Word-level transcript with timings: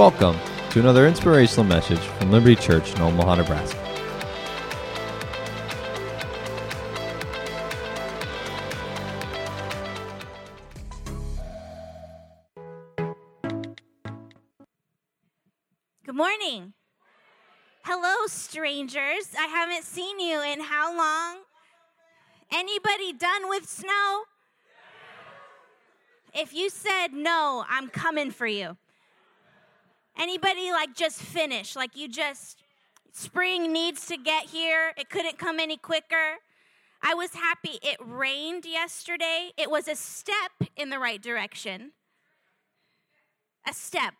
Welcome 0.00 0.38
to 0.70 0.80
another 0.80 1.06
inspirational 1.06 1.64
message 1.64 1.98
from 1.98 2.30
Liberty 2.32 2.56
Church 2.56 2.94
in 2.94 3.02
Omaha, 3.02 3.34
Nebraska. 3.34 3.76
Good 16.06 16.14
morning. 16.14 16.72
Hello, 17.82 18.26
strangers. 18.26 19.34
I 19.38 19.48
haven't 19.48 19.84
seen 19.84 20.18
you 20.18 20.42
in 20.42 20.60
how 20.60 20.96
long? 20.96 21.42
Anybody 22.50 23.12
done 23.12 23.50
with 23.50 23.68
snow? 23.68 24.22
If 26.32 26.54
you 26.54 26.70
said 26.70 27.08
no, 27.12 27.66
I'm 27.68 27.88
coming 27.88 28.30
for 28.30 28.46
you. 28.46 28.78
Anybody 30.18 30.70
like 30.72 30.94
just 30.94 31.20
finished? 31.20 31.76
Like 31.76 31.96
you 31.96 32.08
just, 32.08 32.62
spring 33.12 33.72
needs 33.72 34.06
to 34.06 34.16
get 34.16 34.46
here. 34.46 34.92
It 34.96 35.08
couldn't 35.08 35.38
come 35.38 35.58
any 35.58 35.76
quicker. 35.76 36.38
I 37.02 37.14
was 37.14 37.34
happy. 37.34 37.78
It 37.82 37.96
rained 38.00 38.66
yesterday. 38.66 39.52
It 39.56 39.70
was 39.70 39.88
a 39.88 39.96
step 39.96 40.52
in 40.76 40.90
the 40.90 40.98
right 40.98 41.22
direction. 41.22 41.92
A 43.66 43.72
step. 43.72 44.14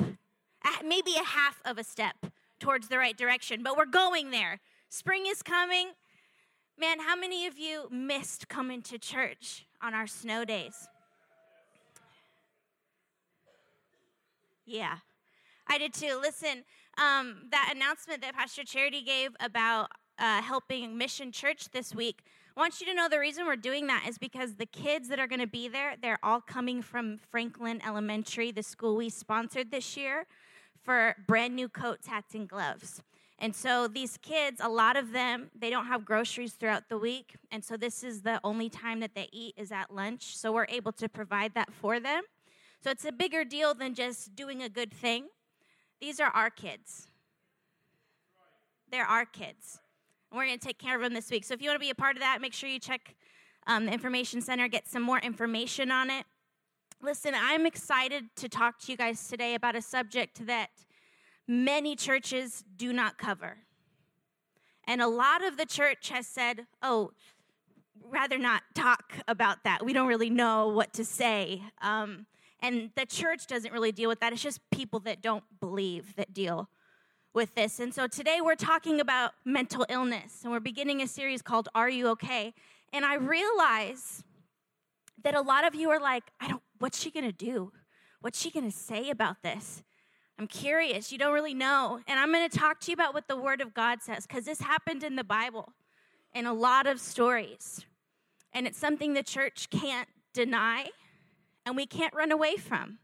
Maybe 0.84 1.12
a 1.20 1.24
half 1.24 1.60
of 1.64 1.78
a 1.78 1.84
step 1.84 2.16
towards 2.58 2.88
the 2.88 2.98
right 2.98 3.16
direction, 3.16 3.62
but 3.62 3.76
we're 3.76 3.86
going 3.86 4.30
there. 4.30 4.60
Spring 4.88 5.24
is 5.26 5.42
coming. 5.42 5.92
Man, 6.78 7.00
how 7.00 7.16
many 7.16 7.46
of 7.46 7.58
you 7.58 7.88
missed 7.90 8.48
coming 8.48 8.82
to 8.82 8.98
church 8.98 9.66
on 9.82 9.94
our 9.94 10.06
snow 10.06 10.44
days? 10.44 10.88
Yeah, 14.64 14.98
I 15.70 15.78
did 15.78 15.94
too. 15.94 16.18
Listen, 16.20 16.64
um, 16.98 17.46
that 17.52 17.72
announcement 17.72 18.22
that 18.22 18.34
Pastor 18.34 18.64
Charity 18.64 19.02
gave 19.02 19.36
about 19.38 19.92
uh, 20.18 20.42
helping 20.42 20.98
Mission 20.98 21.30
Church 21.30 21.70
this 21.70 21.94
week, 21.94 22.22
I 22.56 22.60
want 22.60 22.80
you 22.80 22.88
to 22.88 22.94
know 22.94 23.08
the 23.08 23.20
reason 23.20 23.46
we're 23.46 23.54
doing 23.54 23.86
that 23.86 24.04
is 24.08 24.18
because 24.18 24.56
the 24.56 24.66
kids 24.66 25.06
that 25.10 25.20
are 25.20 25.28
going 25.28 25.40
to 25.40 25.46
be 25.46 25.68
there, 25.68 25.94
they're 26.02 26.18
all 26.24 26.40
coming 26.40 26.82
from 26.82 27.18
Franklin 27.30 27.80
Elementary, 27.86 28.50
the 28.50 28.64
school 28.64 28.96
we 28.96 29.08
sponsored 29.10 29.70
this 29.70 29.96
year, 29.96 30.26
for 30.82 31.14
brand 31.28 31.54
new 31.54 31.68
coats, 31.68 32.08
hats, 32.08 32.34
and 32.34 32.48
gloves. 32.48 33.00
And 33.38 33.54
so 33.54 33.86
these 33.86 34.16
kids, 34.16 34.60
a 34.60 34.68
lot 34.68 34.96
of 34.96 35.12
them, 35.12 35.52
they 35.56 35.70
don't 35.70 35.86
have 35.86 36.04
groceries 36.04 36.54
throughout 36.54 36.88
the 36.88 36.98
week. 36.98 37.36
And 37.52 37.64
so 37.64 37.76
this 37.76 38.02
is 38.02 38.22
the 38.22 38.40
only 38.42 38.68
time 38.68 38.98
that 39.00 39.14
they 39.14 39.28
eat 39.32 39.54
is 39.56 39.70
at 39.70 39.94
lunch. 39.94 40.36
So 40.36 40.50
we're 40.50 40.66
able 40.68 40.92
to 40.94 41.08
provide 41.08 41.54
that 41.54 41.72
for 41.72 42.00
them. 42.00 42.24
So 42.82 42.90
it's 42.90 43.04
a 43.04 43.12
bigger 43.12 43.44
deal 43.44 43.72
than 43.72 43.94
just 43.94 44.34
doing 44.34 44.62
a 44.64 44.68
good 44.68 44.92
thing. 44.92 45.28
These 46.00 46.20
are 46.20 46.30
our 46.30 46.50
kids. 46.50 47.08
They're 48.90 49.06
our 49.06 49.24
kids. 49.24 49.80
And 50.30 50.38
we're 50.38 50.46
going 50.46 50.58
to 50.58 50.66
take 50.66 50.78
care 50.78 50.96
of 50.96 51.02
them 51.02 51.14
this 51.14 51.30
week. 51.30 51.44
So 51.44 51.54
if 51.54 51.62
you 51.62 51.68
want 51.68 51.76
to 51.80 51.84
be 51.84 51.90
a 51.90 51.94
part 51.94 52.16
of 52.16 52.22
that, 52.22 52.40
make 52.40 52.54
sure 52.54 52.68
you 52.68 52.78
check 52.78 53.14
um, 53.66 53.86
the 53.86 53.92
Information 53.92 54.40
Center, 54.40 54.68
get 54.68 54.88
some 54.88 55.02
more 55.02 55.18
information 55.18 55.90
on 55.90 56.10
it. 56.10 56.24
Listen, 57.02 57.34
I'm 57.34 57.66
excited 57.66 58.24
to 58.36 58.48
talk 58.48 58.78
to 58.80 58.92
you 58.92 58.96
guys 58.96 59.28
today 59.28 59.54
about 59.54 59.76
a 59.76 59.82
subject 59.82 60.46
that 60.46 60.70
many 61.46 61.96
churches 61.96 62.64
do 62.76 62.92
not 62.92 63.18
cover. 63.18 63.58
And 64.86 65.00
a 65.00 65.08
lot 65.08 65.44
of 65.44 65.56
the 65.56 65.66
church 65.66 66.10
has 66.10 66.26
said, 66.26 66.66
oh, 66.82 67.12
rather 68.08 68.38
not 68.38 68.62
talk 68.74 69.18
about 69.28 69.64
that. 69.64 69.84
We 69.84 69.92
don't 69.92 70.08
really 70.08 70.30
know 70.30 70.68
what 70.68 70.92
to 70.94 71.04
say. 71.04 71.62
Um, 71.80 72.26
and 72.62 72.90
the 72.96 73.06
church 73.06 73.46
doesn't 73.46 73.72
really 73.72 73.92
deal 73.92 74.08
with 74.08 74.20
that. 74.20 74.32
It's 74.32 74.42
just 74.42 74.60
people 74.70 75.00
that 75.00 75.22
don't 75.22 75.44
believe 75.60 76.14
that 76.16 76.32
deal 76.32 76.68
with 77.32 77.54
this. 77.54 77.78
And 77.80 77.94
so 77.94 78.06
today 78.06 78.40
we're 78.42 78.56
talking 78.56 79.00
about 79.00 79.32
mental 79.44 79.86
illness, 79.88 80.40
and 80.42 80.52
we're 80.52 80.60
beginning 80.60 81.00
a 81.02 81.06
series 81.06 81.42
called 81.42 81.68
Are 81.74 81.88
You 81.88 82.08
Okay? 82.08 82.54
And 82.92 83.04
I 83.04 83.14
realize 83.14 84.24
that 85.22 85.34
a 85.34 85.40
lot 85.40 85.66
of 85.66 85.74
you 85.74 85.90
are 85.90 86.00
like, 86.00 86.24
I 86.40 86.48
don't, 86.48 86.62
what's 86.78 87.00
she 87.00 87.10
gonna 87.10 87.32
do? 87.32 87.72
What's 88.20 88.40
she 88.40 88.50
gonna 88.50 88.70
say 88.70 89.10
about 89.10 89.42
this? 89.42 89.82
I'm 90.38 90.46
curious. 90.46 91.12
You 91.12 91.18
don't 91.18 91.34
really 91.34 91.54
know. 91.54 92.00
And 92.08 92.18
I'm 92.18 92.32
gonna 92.32 92.48
talk 92.48 92.80
to 92.80 92.90
you 92.90 92.94
about 92.94 93.14
what 93.14 93.28
the 93.28 93.36
Word 93.36 93.60
of 93.60 93.74
God 93.74 94.02
says, 94.02 94.26
because 94.26 94.44
this 94.44 94.60
happened 94.60 95.04
in 95.04 95.16
the 95.16 95.24
Bible 95.24 95.72
in 96.34 96.46
a 96.46 96.52
lot 96.52 96.86
of 96.86 96.98
stories. 97.00 97.84
And 98.52 98.66
it's 98.66 98.78
something 98.78 99.14
the 99.14 99.22
church 99.22 99.68
can't 99.70 100.08
deny 100.32 100.88
and 101.70 101.76
we 101.76 101.86
can't 101.86 102.12
run 102.12 102.32
away 102.32 102.56
from. 102.56 102.98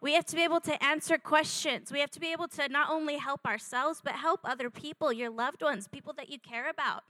We 0.00 0.14
have 0.14 0.24
to 0.24 0.36
be 0.36 0.42
able 0.42 0.60
to 0.60 0.82
answer 0.82 1.18
questions. 1.18 1.92
We 1.92 2.00
have 2.00 2.10
to 2.12 2.20
be 2.20 2.32
able 2.32 2.48
to 2.48 2.66
not 2.70 2.88
only 2.88 3.18
help 3.18 3.46
ourselves, 3.46 4.00
but 4.02 4.14
help 4.14 4.40
other 4.42 4.70
people, 4.70 5.12
your 5.12 5.28
loved 5.28 5.60
ones, 5.60 5.86
people 5.86 6.14
that 6.14 6.30
you 6.30 6.38
care 6.38 6.70
about. 6.70 7.02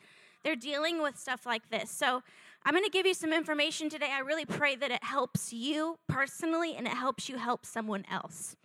They're 0.43 0.57
dealing 0.57 1.01
with 1.01 1.17
stuff 1.17 1.47
like 1.47 1.71
this. 1.71 1.91
So, 1.91 2.25
I'm 2.65 2.75
going 2.75 2.85
to 2.85 2.91
give 2.91 3.07
you 3.07 3.15
some 3.15 3.33
information 3.33 3.89
today. 3.89 4.11
I 4.13 4.19
really 4.19 4.45
pray 4.45 4.75
that 4.77 4.91
it 4.91 5.05
helps 5.05 5.53
you 5.53 5.99
personally 6.09 6.75
and 6.77 6.87
it 6.87 6.93
helps 6.93 7.29
you 7.29 7.39
help 7.39 7.65
someone 7.65 8.05
else. 8.11 8.57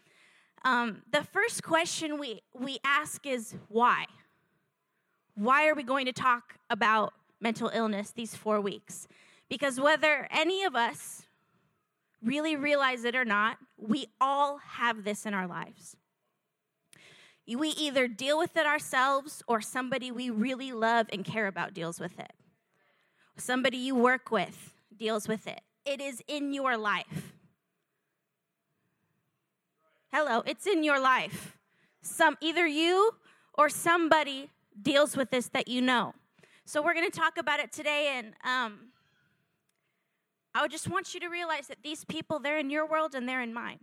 Um, 0.66 1.04
the 1.12 1.24
first 1.24 1.62
question 1.64 2.18
we, 2.20 2.42
we 2.60 2.80
ask 2.84 3.26
is 3.28 3.56
why? 3.70 4.06
Why 5.36 5.68
are 5.68 5.76
we 5.76 5.84
going 5.84 6.08
to 6.08 6.12
talk 6.12 6.56
about 6.72 7.14
mental 7.40 7.70
illness 7.74 8.12
these 8.12 8.36
four 8.36 8.60
weeks? 8.60 9.08
Because 9.48 9.80
whether 9.80 10.28
any 10.32 10.64
of 10.64 10.76
us 10.76 11.25
really 12.26 12.56
realize 12.56 13.04
it 13.04 13.16
or 13.16 13.26
not, 13.26 13.58
we 13.78 14.08
all 14.20 14.58
have 14.58 15.04
this 15.04 15.26
in 15.26 15.34
our 15.34 15.48
lives. 15.48 15.96
We 17.48 17.70
either 17.70 18.08
deal 18.08 18.40
with 18.40 18.58
it 18.58 18.66
ourselves 18.66 19.44
or 19.48 19.62
somebody 19.62 20.12
we 20.12 20.30
really 20.32 20.72
love 20.72 21.08
and 21.14 21.24
care 21.24 21.48
about 21.48 21.74
deals 21.74 22.00
with 22.00 22.20
it. 22.20 22.34
Somebody 23.38 23.78
you 23.78 23.96
work 23.96 24.32
with 24.32 24.74
deals 24.98 25.28
with 25.28 25.46
it. 25.48 25.62
It 25.86 26.02
is 26.02 26.24
in 26.28 26.54
your 26.54 26.76
life. 26.78 27.34
Hello, 30.12 30.42
it's 30.48 30.66
in 30.66 30.84
your 30.84 31.00
life. 31.00 31.58
Some 32.02 32.38
either 32.42 32.66
you 32.66 33.12
or 33.54 33.70
somebody 33.70 34.50
deals 34.82 35.16
with 35.16 35.30
this 35.30 35.50
that 35.50 35.68
you 35.68 35.82
know. 35.82 36.14
So 36.66 36.82
we're 36.82 36.94
going 36.94 37.10
to 37.10 37.18
talk 37.18 37.38
about 37.38 37.60
it 37.60 37.72
today 37.72 38.14
and 38.18 38.34
um, 38.44 38.80
I 40.56 40.62
would 40.62 40.72
just 40.72 40.90
want 40.90 41.14
you 41.14 41.20
to 41.20 41.28
realize 41.28 41.68
that 41.68 41.84
these 41.84 42.06
people, 42.06 42.40
they're 42.40 42.58
in 42.58 42.70
your 42.70 42.88
world 42.88 43.14
and 43.14 43.28
they're 43.28 43.42
in 43.42 43.54
mine. 43.54 43.80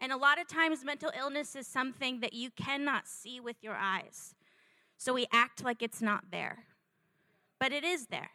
And 0.00 0.10
a 0.10 0.16
lot 0.16 0.40
of 0.40 0.48
times, 0.48 0.84
mental 0.84 1.10
illness 1.16 1.54
is 1.54 1.66
something 1.66 2.20
that 2.20 2.32
you 2.32 2.50
cannot 2.50 3.06
see 3.06 3.40
with 3.40 3.56
your 3.60 3.74
eyes. 3.74 4.34
So 4.96 5.12
we 5.12 5.26
act 5.32 5.62
like 5.62 5.82
it's 5.82 6.00
not 6.00 6.24
there. 6.30 6.64
But 7.60 7.72
it 7.72 7.84
is 7.84 8.06
there. 8.06 8.30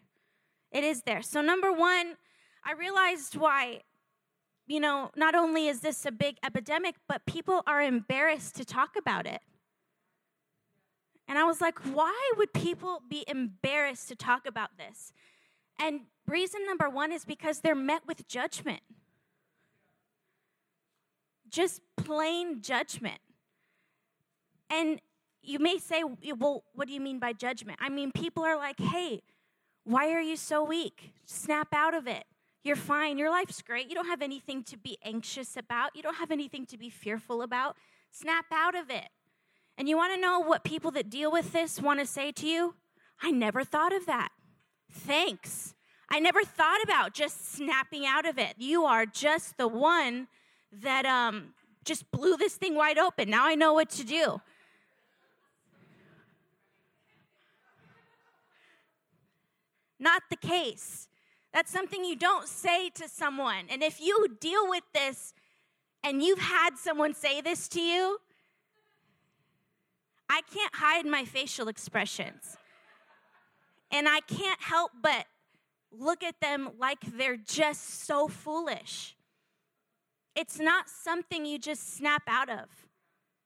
It 0.71 0.83
is 0.83 1.01
there. 1.01 1.23
So, 1.23 1.41
number 1.41 1.71
one, 1.71 2.17
I 2.63 2.73
realized 2.73 3.35
why, 3.35 3.81
you 4.67 4.79
know, 4.79 5.09
not 5.15 5.33
only 5.33 5.67
is 5.67 5.79
this 5.79 6.05
a 6.05 6.11
big 6.11 6.37
epidemic, 6.43 6.95
but 7.07 7.25
people 7.25 7.63
are 7.65 7.81
embarrassed 7.81 8.55
to 8.57 8.65
talk 8.65 8.95
about 8.95 9.25
it. 9.25 9.41
And 11.29 11.37
I 11.37 11.43
was 11.43 11.61
like, 11.61 11.77
why 11.93 12.31
would 12.37 12.51
people 12.53 13.03
be 13.07 13.23
embarrassed 13.27 14.07
to 14.07 14.15
talk 14.15 14.47
about 14.47 14.71
this? 14.77 15.13
And 15.79 16.01
reason 16.27 16.65
number 16.65 16.89
one 16.89 17.11
is 17.11 17.23
because 17.23 17.59
they're 17.59 17.75
met 17.75 18.01
with 18.07 18.27
judgment. 18.27 18.81
Just 21.47 21.81
plain 21.95 22.61
judgment. 22.61 23.19
And 24.71 24.99
you 25.43 25.59
may 25.59 25.77
say, 25.77 26.03
well, 26.37 26.63
what 26.73 26.87
do 26.87 26.93
you 26.95 26.99
mean 26.99 27.19
by 27.19 27.33
judgment? 27.33 27.77
I 27.79 27.89
mean, 27.89 28.11
people 28.11 28.43
are 28.43 28.57
like, 28.57 28.79
hey, 28.79 29.21
why 29.83 30.11
are 30.11 30.21
you 30.21 30.35
so 30.35 30.63
weak? 30.63 31.13
Snap 31.25 31.67
out 31.73 31.93
of 31.93 32.07
it. 32.07 32.25
You're 32.63 32.75
fine. 32.75 33.19
Your 33.19 33.29
life's 33.29 33.61
great. 33.61 33.87
You 33.87 33.95
don't 33.95 34.07
have 34.07 34.23
anything 34.23 34.63
to 34.63 34.77
be 34.77 34.97
anxious 35.03 35.55
about. 35.55 35.95
You 35.95 36.01
don't 36.01 36.15
have 36.15 36.31
anything 36.31 36.65
to 36.67 36.77
be 36.77 36.89
fearful 36.89 37.43
about. 37.43 37.77
Snap 38.11 38.45
out 38.51 38.75
of 38.75 38.89
it. 38.89 39.09
And 39.79 39.87
you 39.87 39.95
want 39.95 40.13
to 40.13 40.19
know 40.19 40.41
what 40.41 40.65
people 40.65 40.91
that 40.91 41.09
deal 41.09 41.31
with 41.31 41.53
this 41.53 41.81
want 41.81 42.01
to 42.01 42.05
say 42.05 42.33
to 42.33 42.45
you? 42.45 42.75
I 43.21 43.31
never 43.31 43.63
thought 43.63 43.95
of 43.95 44.05
that. 44.07 44.27
Thanks. 44.91 45.73
I 46.09 46.19
never 46.19 46.43
thought 46.43 46.83
about 46.83 47.13
just 47.13 47.53
snapping 47.53 48.05
out 48.05 48.27
of 48.27 48.37
it. 48.37 48.55
You 48.57 48.83
are 48.83 49.05
just 49.05 49.57
the 49.57 49.69
one 49.69 50.27
that 50.73 51.05
um, 51.05 51.53
just 51.85 52.11
blew 52.11 52.35
this 52.35 52.55
thing 52.55 52.75
wide 52.75 52.97
open. 52.97 53.29
Now 53.29 53.45
I 53.47 53.55
know 53.55 53.71
what 53.71 53.89
to 53.91 54.03
do. 54.03 54.41
Not 59.97 60.23
the 60.29 60.35
case. 60.35 61.07
That's 61.53 61.71
something 61.71 62.03
you 62.03 62.17
don't 62.17 62.49
say 62.49 62.89
to 62.95 63.07
someone. 63.07 63.65
And 63.69 63.81
if 63.81 64.01
you 64.01 64.27
deal 64.41 64.69
with 64.69 64.83
this 64.93 65.33
and 66.03 66.21
you've 66.21 66.39
had 66.39 66.77
someone 66.77 67.13
say 67.13 67.39
this 67.39 67.69
to 67.69 67.81
you, 67.81 68.19
I 70.29 70.41
can't 70.53 70.75
hide 70.75 71.05
my 71.05 71.25
facial 71.25 71.67
expressions. 71.67 72.55
And 73.91 74.07
I 74.07 74.19
can't 74.21 74.61
help 74.61 74.91
but 75.01 75.25
look 75.91 76.23
at 76.23 76.39
them 76.39 76.69
like 76.77 76.99
they're 77.17 77.37
just 77.37 78.05
so 78.05 78.27
foolish. 78.27 79.15
It's 80.35 80.59
not 80.59 80.87
something 80.87 81.45
you 81.45 81.57
just 81.57 81.95
snap 81.95 82.21
out 82.27 82.49
of. 82.49 82.65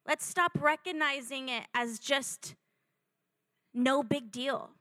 Let's 0.06 0.26
stop 0.26 0.52
recognizing 0.60 1.48
it 1.48 1.64
as 1.74 1.98
just 1.98 2.56
no 3.74 4.04
big 4.04 4.32
deal. 4.32 4.72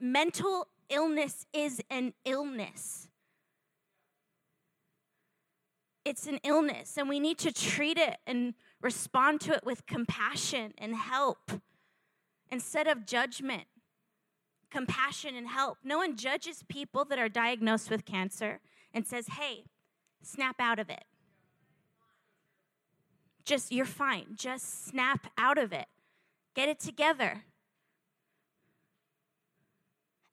Mental 0.00 0.66
illness 0.88 1.46
is 1.52 1.82
an 1.90 2.14
illness. 2.24 3.08
It's 6.06 6.26
an 6.26 6.38
illness, 6.42 6.96
and 6.96 7.08
we 7.08 7.20
need 7.20 7.38
to 7.38 7.52
treat 7.52 7.98
it 7.98 8.16
and 8.26 8.54
respond 8.80 9.40
to 9.42 9.52
it 9.54 9.64
with 9.64 9.86
compassion 9.86 10.74
and 10.78 10.94
help 10.94 11.50
instead 12.50 12.86
of 12.86 13.06
judgment. 13.06 13.64
Compassion 14.70 15.34
and 15.34 15.48
help. 15.48 15.78
No 15.84 15.98
one 15.98 16.16
judges 16.16 16.64
people 16.68 17.04
that 17.06 17.18
are 17.18 17.28
diagnosed 17.28 17.90
with 17.90 18.04
cancer 18.04 18.60
and 18.92 19.06
says, 19.06 19.28
hey, 19.28 19.64
snap 20.22 20.56
out 20.58 20.78
of 20.78 20.90
it. 20.90 21.04
Just, 23.44 23.70
you're 23.70 23.84
fine. 23.84 24.26
Just 24.34 24.86
snap 24.86 25.28
out 25.38 25.56
of 25.56 25.72
it. 25.72 25.86
Get 26.54 26.68
it 26.68 26.80
together. 26.80 27.44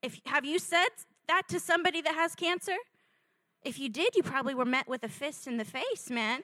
If, 0.01 0.19
have 0.25 0.45
you 0.45 0.57
said 0.59 0.87
that 1.27 1.43
to 1.49 1.59
somebody 1.59 2.01
that 2.01 2.15
has 2.15 2.35
cancer? 2.35 2.75
If 3.63 3.79
you 3.79 3.87
did, 3.87 4.15
you 4.15 4.23
probably 4.23 4.55
were 4.55 4.65
met 4.65 4.87
with 4.87 5.03
a 5.03 5.09
fist 5.09 5.47
in 5.47 5.57
the 5.57 5.65
face, 5.65 6.09
man. 6.09 6.41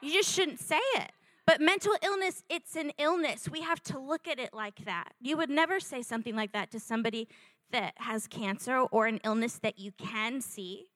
You 0.00 0.12
just 0.12 0.32
shouldn't 0.32 0.60
say 0.60 0.80
it. 0.94 1.10
But 1.46 1.60
mental 1.60 1.94
illness, 2.02 2.42
it's 2.50 2.76
an 2.76 2.92
illness. 2.98 3.48
We 3.48 3.62
have 3.62 3.82
to 3.84 3.98
look 3.98 4.28
at 4.28 4.38
it 4.38 4.52
like 4.52 4.84
that. 4.84 5.14
You 5.20 5.36
would 5.38 5.48
never 5.48 5.80
say 5.80 6.02
something 6.02 6.36
like 6.36 6.52
that 6.52 6.70
to 6.72 6.80
somebody 6.80 7.26
that 7.70 7.94
has 7.96 8.26
cancer 8.26 8.76
or 8.76 9.06
an 9.06 9.18
illness 9.24 9.58
that 9.62 9.78
you 9.78 9.92
can 9.92 10.40
see. 10.40 10.90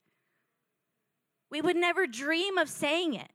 We 1.50 1.60
would 1.60 1.76
never 1.76 2.06
dream 2.06 2.58
of 2.58 2.68
saying 2.68 3.14
it. 3.14 3.30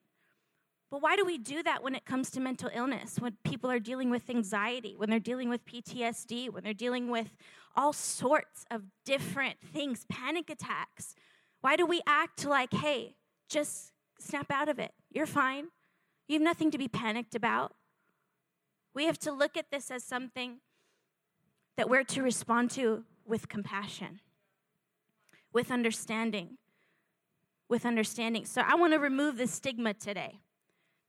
But 0.89 1.01
why 1.01 1.15
do 1.15 1.25
we 1.25 1.37
do 1.37 1.61
that 1.63 1.83
when 1.83 1.95
it 1.95 2.05
comes 2.05 2.29
to 2.31 2.39
mental 2.39 2.69
illness? 2.73 3.17
When 3.19 3.35
people 3.43 3.69
are 3.69 3.79
dealing 3.79 4.09
with 4.09 4.29
anxiety, 4.29 4.95
when 4.95 5.09
they're 5.09 5.19
dealing 5.19 5.49
with 5.49 5.65
PTSD, 5.65 6.51
when 6.51 6.63
they're 6.63 6.73
dealing 6.73 7.09
with 7.09 7.35
all 7.75 7.93
sorts 7.93 8.65
of 8.71 8.83
different 9.05 9.57
things, 9.61 10.05
panic 10.09 10.49
attacks. 10.49 11.13
Why 11.61 11.75
do 11.75 11.85
we 11.85 12.01
act 12.07 12.45
like, 12.45 12.73
hey, 12.73 13.15
just 13.49 13.91
snap 14.19 14.51
out 14.51 14.69
of 14.69 14.79
it? 14.79 14.91
You're 15.11 15.25
fine. 15.25 15.67
You 16.27 16.35
have 16.35 16.41
nothing 16.41 16.71
to 16.71 16.77
be 16.77 16.87
panicked 16.87 17.35
about. 17.35 17.73
We 18.93 19.05
have 19.05 19.19
to 19.19 19.31
look 19.31 19.55
at 19.55 19.71
this 19.71 19.91
as 19.91 20.03
something 20.03 20.57
that 21.77 21.89
we're 21.89 22.03
to 22.03 22.23
respond 22.23 22.71
to 22.71 23.03
with 23.25 23.47
compassion, 23.47 24.19
with 25.53 25.71
understanding, 25.71 26.57
with 27.69 27.85
understanding. 27.85 28.45
So 28.45 28.61
I 28.65 28.75
want 28.75 28.93
to 28.93 28.99
remove 28.99 29.37
the 29.37 29.47
stigma 29.47 29.93
today 29.93 30.39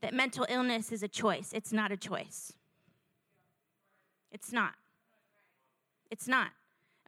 that 0.02 0.12
mental 0.14 0.46
illness 0.48 0.92
is 0.92 1.02
a 1.02 1.08
choice. 1.08 1.50
It's 1.52 1.72
not 1.72 1.90
a 1.90 1.96
choice. 1.96 2.52
It's 4.30 4.52
not. 4.52 4.74
It's 6.10 6.28
not. 6.28 6.50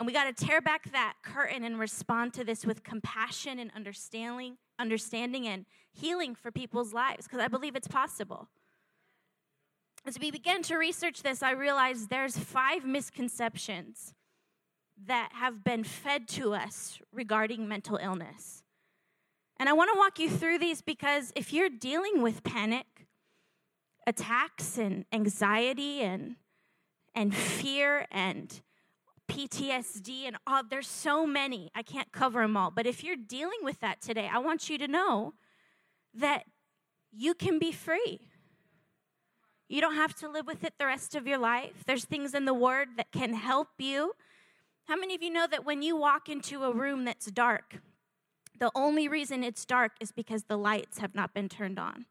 And 0.01 0.07
we 0.07 0.15
got 0.15 0.35
to 0.35 0.47
tear 0.47 0.63
back 0.63 0.91
that 0.93 1.17
curtain 1.23 1.63
and 1.63 1.79
respond 1.79 2.33
to 2.33 2.43
this 2.43 2.65
with 2.65 2.83
compassion 2.83 3.59
and 3.59 3.71
understanding, 3.77 4.57
understanding 4.79 5.47
and 5.47 5.67
healing 5.93 6.35
for 6.35 6.51
people's 6.51 6.95
lives 6.95 7.27
because 7.27 7.39
I 7.39 7.49
believe 7.49 7.77
it's 7.77 7.87
possible. 7.87 8.49
As 10.07 10.19
we 10.19 10.31
began 10.31 10.63
to 10.63 10.77
research 10.77 11.23
this, 11.23 11.43
I 11.43 11.51
realized 11.51 12.09
there's 12.09 12.39
five 12.39 12.87
misconceptions 12.87 14.15
that 15.07 15.33
have 15.35 15.63
been 15.63 15.85
fed 15.85 16.29
to 16.29 16.55
us 16.55 16.99
regarding 17.13 17.69
mental 17.69 17.99
illness. 17.99 18.63
And 19.59 19.69
I 19.69 19.75
want 19.75 19.91
to 19.93 19.99
walk 19.99 20.19
you 20.19 20.31
through 20.31 20.61
these 20.61 20.81
because 20.81 21.31
if 21.37 21.53
you're 21.53 21.69
dealing 21.69 22.23
with 22.23 22.43
panic, 22.43 22.87
attacks 24.07 24.79
and 24.79 25.05
anxiety 25.13 26.01
and 26.01 26.37
and 27.15 27.35
fear 27.35 28.07
and 28.11 28.63
PTSD 29.31 30.25
and 30.27 30.37
all 30.47 30.63
there's 30.69 30.89
so 30.89 31.27
many. 31.27 31.71
I 31.75 31.83
can't 31.83 32.11
cover 32.13 32.43
them 32.43 32.57
all. 32.57 32.71
But 32.71 32.87
if 32.87 33.05
you're 33.05 33.17
dealing 33.17 33.59
with 33.63 33.81
that 33.81 34.01
today, 34.01 34.29
I 34.31 34.39
want 34.39 34.69
you 34.69 34.77
to 34.79 34.89
know 34.89 35.35
that 36.15 36.45
you 37.13 37.35
can 37.35 37.59
be 37.59 37.71
free. 37.71 38.21
You 39.69 39.81
don't 39.81 39.95
have 39.95 40.17
to 40.17 40.29
live 40.29 40.47
with 40.47 40.65
it 40.65 40.75
the 40.79 40.87
rest 40.87 41.15
of 41.15 41.29
your 41.29 41.39
life. 41.39 41.85
There's 41.87 42.05
things 42.05 42.35
in 42.35 42.45
the 42.45 42.55
word 42.55 42.89
that 42.97 43.13
can 43.13 43.35
help 43.35 43.69
you. 43.79 44.13
How 44.87 44.97
many 44.97 45.15
of 45.15 45.23
you 45.23 45.31
know 45.31 45.47
that 45.49 45.65
when 45.65 45.83
you 45.83 45.97
walk 45.97 46.29
into 46.29 46.65
a 46.65 46.73
room 46.73 47.05
that's 47.05 47.27
dark, 47.27 47.79
the 48.59 48.73
only 48.75 49.07
reason 49.07 49.45
it's 49.45 49.65
dark 49.65 49.93
is 50.01 50.11
because 50.11 50.45
the 50.45 50.59
lights 50.59 50.99
have 50.99 51.15
not 51.15 51.33
been 51.33 51.49
turned 51.49 51.79
on? 51.79 52.07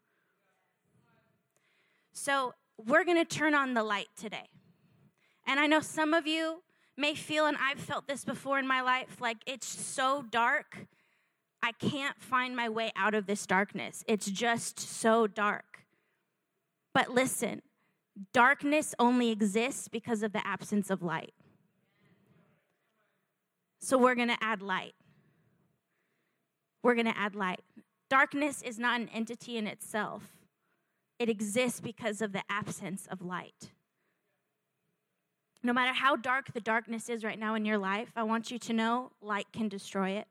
So, 2.14 2.54
we're 2.78 3.04
going 3.04 3.18
to 3.18 3.26
turn 3.26 3.54
on 3.54 3.74
the 3.74 3.84
light 3.84 4.08
today. 4.16 4.48
And 5.46 5.60
I 5.60 5.68
know 5.68 5.82
some 5.82 6.14
of 6.14 6.26
you 6.26 6.62
may 7.00 7.16
feel, 7.16 7.46
and 7.46 7.58
I've 7.60 7.80
felt 7.80 8.08
this 8.08 8.26
before 8.26 8.60
in 8.60 8.68
my 8.68 8.82
life, 8.82 9.20
like 9.20 9.38
it's 9.46 9.68
so 9.68 10.24
dark, 10.30 10.88
I 11.64 11.72
can't 11.74 12.22
find 12.22 12.56
my 12.56 12.70
way 12.70 12.92
out 12.96 13.14
of 13.14 13.26
this 13.26 13.46
darkness. 13.46 14.04
It's 14.08 14.30
just 14.30 14.80
so 14.80 15.28
dark. 15.28 15.86
But 16.94 17.10
listen, 17.10 17.62
darkness 18.34 18.94
only 19.00 19.30
exists 19.32 19.88
because 19.88 20.24
of 20.24 20.34
the 20.34 20.46
absence 20.46 20.90
of 20.90 21.02
light. 21.02 21.34
So 23.80 23.98
we're 23.98 24.16
going 24.16 24.30
to 24.30 24.38
add 24.42 24.62
light. 24.62 24.94
We're 26.84 26.96
going 26.96 27.06
to 27.08 27.18
add 27.18 27.36
light. 27.36 27.62
Darkness 28.10 28.62
is 28.62 28.80
not 28.80 29.00
an 29.00 29.10
entity 29.10 29.58
in 29.58 29.68
itself, 29.68 30.24
it 31.20 31.30
exists 31.30 31.82
because 31.82 32.22
of 32.22 32.32
the 32.32 32.44
absence 32.50 33.08
of 33.12 33.22
light. 33.22 33.72
No 35.62 35.74
matter 35.74 35.94
how 35.94 36.16
dark 36.16 36.54
the 36.54 36.62
darkness 36.62 37.10
is 37.10 37.24
right 37.24 37.38
now 37.38 37.56
in 37.56 37.66
your 37.66 37.78
life, 37.78 38.12
I 38.16 38.24
want 38.24 38.50
you 38.50 38.60
to 38.60 38.74
know 38.74 39.12
light 39.22 39.48
can 39.52 39.68
destroy 39.68 40.12
it. 40.12 40.28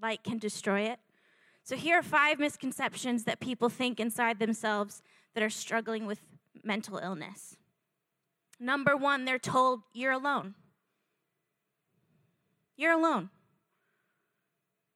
Light 0.00 0.22
can 0.22 0.38
destroy 0.38 0.82
it. 0.82 0.98
So, 1.64 1.76
here 1.76 1.98
are 1.98 2.02
five 2.02 2.38
misconceptions 2.38 3.24
that 3.24 3.38
people 3.38 3.68
think 3.68 4.00
inside 4.00 4.40
themselves 4.40 5.00
that 5.34 5.44
are 5.44 5.50
struggling 5.50 6.06
with 6.06 6.20
mental 6.64 6.98
illness. 6.98 7.56
Number 8.58 8.96
one, 8.96 9.24
they're 9.24 9.38
told 9.38 9.82
you're 9.92 10.12
alone. 10.12 10.54
You're 12.76 12.92
alone. 12.92 13.30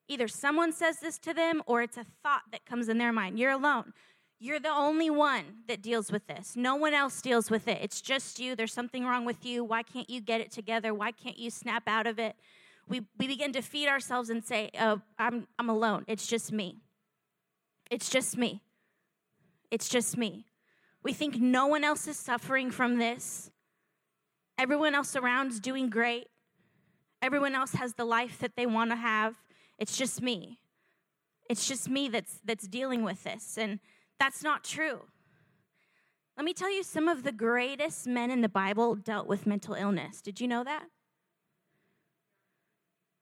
Either 0.09 0.29
someone 0.29 0.73
says 0.73 0.99
this 1.01 1.19
to 1.19 1.35
them 1.35 1.63
or 1.67 1.83
it's 1.83 1.97
a 1.97 2.07
thought 2.23 2.43
that 2.53 2.65
comes 2.65 2.89
in 2.89 2.99
their 2.99 3.13
mind. 3.13 3.39
You're 3.39 3.51
alone. 3.51 3.93
You're 4.39 4.61
the 4.61 4.69
only 4.69 5.09
one 5.09 5.45
that 5.67 5.81
deals 5.81 6.13
with 6.13 6.27
this. 6.27 6.57
No 6.57 6.77
one 6.77 6.93
else 6.93 7.23
deals 7.23 7.51
with 7.51 7.69
it. 7.69 7.79
It's 7.81 8.03
just 8.03 8.39
you. 8.39 8.55
There's 8.55 8.73
something 8.73 9.07
wrong 9.07 9.25
with 9.25 9.47
you. 9.47 9.65
Why 9.65 9.83
can't 9.83 10.11
you 10.11 10.21
get 10.21 10.43
it 10.43 10.51
together? 10.51 10.93
Why 10.93 11.11
can't 11.11 11.39
you 11.39 11.51
snap 11.51 11.85
out 11.87 12.07
of 12.07 12.19
it? 12.19 12.37
We, 12.87 13.03
we 13.19 13.27
begin 13.27 13.53
to 13.55 13.63
feed 13.63 13.89
ourselves 13.89 14.29
and 14.29 14.45
say, 14.45 14.71
oh, 14.79 15.01
I'm, 15.19 15.49
I'm 15.59 15.71
alone. 15.71 16.05
It's 16.07 16.27
just 16.27 16.53
me. 16.53 16.83
It's 17.91 18.11
just 18.11 18.37
me. 18.37 18.63
It's 19.71 19.89
just 19.89 20.17
me. 20.19 20.47
We 21.03 21.13
think 21.13 21.41
no 21.41 21.67
one 21.67 21.83
else 21.83 22.07
is 22.07 22.19
suffering 22.19 22.71
from 22.71 22.99
this. 22.99 23.51
Everyone 24.59 24.95
else 24.95 25.17
around 25.17 25.49
is 25.49 25.61
doing 25.61 25.89
great. 25.89 26.29
Everyone 27.23 27.55
else 27.55 27.73
has 27.73 27.95
the 27.95 28.05
life 28.05 28.39
that 28.41 28.57
they 28.57 28.67
want 28.67 28.91
to 28.91 28.97
have. 28.97 29.37
It's 29.79 29.97
just 29.97 30.21
me. 30.21 30.59
It's 31.49 31.67
just 31.67 31.89
me 31.89 32.09
that's, 32.09 32.41
that's 32.45 32.67
dealing 32.69 33.03
with 33.03 33.25
this. 33.25 33.57
And 33.57 33.81
that's 34.19 34.43
not 34.43 34.65
true. 34.65 35.03
Let 36.37 36.45
me 36.45 36.53
tell 36.53 36.71
you, 36.71 36.83
some 36.83 37.09
of 37.09 37.23
the 37.23 37.33
greatest 37.33 38.07
men 38.07 38.31
in 38.31 38.43
the 38.43 38.49
Bible 38.49 38.95
dealt 38.95 39.27
with 39.27 39.47
mental 39.47 39.75
illness. 39.75 40.21
Did 40.21 40.41
you 40.41 40.49
know 40.49 40.65
that? 40.65 40.85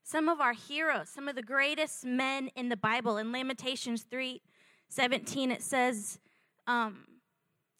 Some 0.03 0.29
of 0.29 0.41
our 0.41 0.53
heroes, 0.53 1.09
some 1.09 1.29
of 1.29 1.37
the 1.37 1.43
greatest 1.43 2.05
men 2.05 2.51
in 2.57 2.69
the 2.69 2.77
Bible, 2.77 3.17
in 3.17 3.33
Lamentations 3.33 4.03
3 4.03 4.43
17, 4.91 5.51
it 5.51 5.63
says, 5.63 6.19
um, 6.67 7.07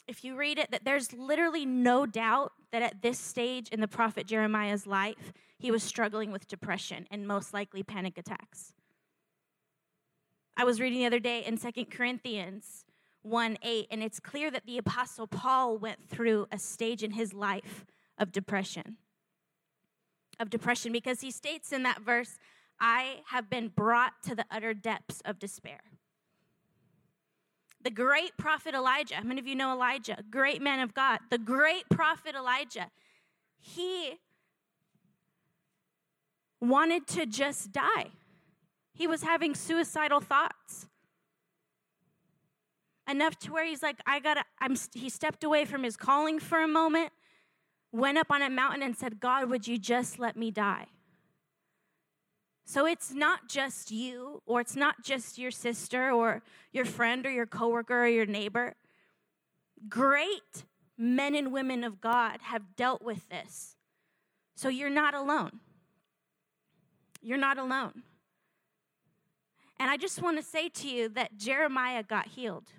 if 0.07 0.23
you 0.23 0.35
read 0.35 0.57
it, 0.57 0.71
that 0.71 0.85
there's 0.85 1.13
literally 1.13 1.65
no 1.65 2.05
doubt 2.05 2.51
that 2.71 2.81
at 2.81 3.01
this 3.01 3.19
stage 3.19 3.69
in 3.69 3.79
the 3.79 3.87
prophet 3.87 4.27
Jeremiah's 4.27 4.85
life, 4.85 5.33
he 5.57 5.71
was 5.71 5.83
struggling 5.83 6.31
with 6.31 6.47
depression 6.47 7.07
and 7.11 7.27
most 7.27 7.53
likely 7.53 7.83
panic 7.83 8.17
attacks. 8.17 8.73
I 10.57 10.63
was 10.63 10.79
reading 10.79 10.99
the 10.99 11.05
other 11.05 11.19
day 11.19 11.43
in 11.45 11.57
Second 11.57 11.91
Corinthians 11.91 12.84
1 13.25 13.57
8, 13.61 13.87
and 13.89 14.03
it's 14.03 14.19
clear 14.19 14.51
that 14.51 14.65
the 14.65 14.77
Apostle 14.77 15.27
Paul 15.27 15.77
went 15.77 16.07
through 16.07 16.47
a 16.51 16.59
stage 16.59 17.03
in 17.03 17.11
his 17.11 17.33
life 17.33 17.85
of 18.17 18.31
depression. 18.31 18.97
Of 20.39 20.49
depression, 20.49 20.91
because 20.91 21.21
he 21.21 21.31
states 21.31 21.71
in 21.71 21.83
that 21.83 22.01
verse, 22.01 22.37
I 22.79 23.21
have 23.29 23.49
been 23.49 23.69
brought 23.69 24.13
to 24.23 24.35
the 24.35 24.45
utter 24.51 24.73
depths 24.73 25.21
of 25.25 25.39
despair. 25.39 25.79
The 27.81 27.89
great 27.89 28.37
prophet 28.37 28.75
Elijah, 28.75 29.15
how 29.15 29.23
many 29.23 29.39
of 29.39 29.47
you 29.47 29.55
know 29.55 29.71
Elijah? 29.71 30.17
Great 30.29 30.61
man 30.61 30.79
of 30.79 30.93
God. 30.93 31.19
The 31.29 31.37
great 31.37 31.83
prophet 31.89 32.35
Elijah, 32.35 32.89
he 33.59 34.19
wanted 36.59 37.07
to 37.07 37.25
just 37.25 37.71
die. 37.71 38.07
He 38.93 39.07
was 39.07 39.23
having 39.23 39.55
suicidal 39.55 40.19
thoughts. 40.19 40.87
Enough 43.07 43.37
to 43.39 43.53
where 43.53 43.65
he's 43.65 43.83
like, 43.83 43.99
I 44.05 44.19
gotta, 44.19 44.43
I'm, 44.59 44.75
he 44.93 45.09
stepped 45.09 45.43
away 45.43 45.65
from 45.65 45.83
his 45.83 45.95
calling 45.95 46.39
for 46.39 46.63
a 46.63 46.67
moment, 46.67 47.11
went 47.91 48.17
up 48.17 48.31
on 48.31 48.41
a 48.41 48.49
mountain 48.49 48.81
and 48.81 48.97
said, 48.97 49.19
God, 49.19 49.49
would 49.49 49.67
you 49.67 49.77
just 49.77 50.17
let 50.17 50.35
me 50.35 50.49
die? 50.49 50.87
So 52.65 52.87
it's 52.87 53.13
not 53.13 53.47
just 53.47 53.91
you, 53.91 54.41
or 54.47 54.59
it's 54.59 54.75
not 54.75 55.03
just 55.03 55.37
your 55.37 55.51
sister, 55.51 56.11
or 56.11 56.41
your 56.71 56.85
friend, 56.85 57.23
or 57.25 57.29
your 57.29 57.45
coworker, 57.45 58.05
or 58.05 58.07
your 58.07 58.25
neighbor. 58.25 58.73
Great 59.87 60.65
men 60.97 61.35
and 61.35 61.51
women 61.51 61.83
of 61.83 62.01
God 62.01 62.39
have 62.41 62.75
dealt 62.75 63.03
with 63.03 63.29
this. 63.29 63.75
So 64.55 64.67
you're 64.67 64.89
not 64.89 65.13
alone. 65.13 65.59
You're 67.21 67.37
not 67.37 67.59
alone. 67.59 68.01
And 69.79 69.91
I 69.91 69.97
just 69.97 70.21
want 70.21 70.37
to 70.37 70.43
say 70.43 70.69
to 70.69 70.87
you 70.87 71.09
that 71.09 71.37
Jeremiah 71.37 72.01
got 72.01 72.29
healed. 72.29 72.71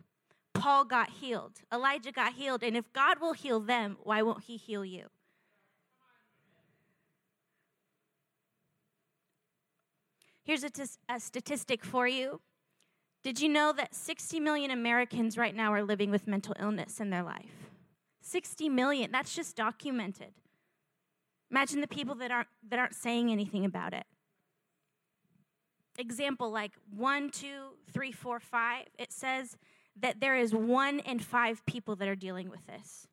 Paul 0.59 0.85
got 0.85 1.11
healed. 1.11 1.61
Elijah 1.73 2.13
got 2.13 2.35
healed. 2.35 2.63
And 2.63 2.77
if 2.77 2.93
God 2.93 3.21
will 3.21 3.33
heal 3.33 3.61
them, 3.61 3.97
why 4.03 4.23
won't 4.23 4.45
he 4.45 4.57
heal 4.57 4.85
you? 4.85 5.07
Here's 10.45 10.63
a, 10.63 10.71
t- 10.71 10.85
a 11.09 11.19
statistic 11.19 11.85
for 11.85 12.07
you. 12.07 12.41
Did 13.25 13.41
you 13.41 13.49
know 13.49 13.73
that 13.73 13.95
60 13.95 14.39
million 14.39 14.71
Americans 14.71 15.37
right 15.37 15.55
now 15.55 15.73
are 15.73 15.83
living 15.83 16.13
with 16.13 16.29
mental 16.29 16.55
illness 16.61 17.01
in 17.01 17.11
their 17.11 17.25
life? 17.25 17.71
60 18.21 18.69
million. 18.69 19.11
That's 19.11 19.35
just 19.35 19.57
documented. 19.57 20.33
Imagine 21.51 21.81
the 21.81 21.89
people 21.89 22.15
that 22.17 22.31
aren't 22.31 22.49
that 22.69 22.79
aren't 22.79 22.95
saying 22.95 23.31
anything 23.31 23.65
about 23.65 23.95
it. 23.95 24.05
Example 25.99 26.51
like 26.51 26.73
one, 26.95 27.31
two, 27.31 27.75
three, 27.93 28.13
four, 28.13 28.39
five. 28.41 28.85
It 28.99 29.13
says 29.13 29.57
that 30.01 30.21
there 30.21 30.37
is 30.37 30.55
one 30.55 31.01
in 31.01 31.19
five 31.19 31.65
people 31.67 31.97
that 31.97 32.09
are 32.09 32.17
dealing 32.17 32.51
with 32.51 32.67
this. 32.67 33.07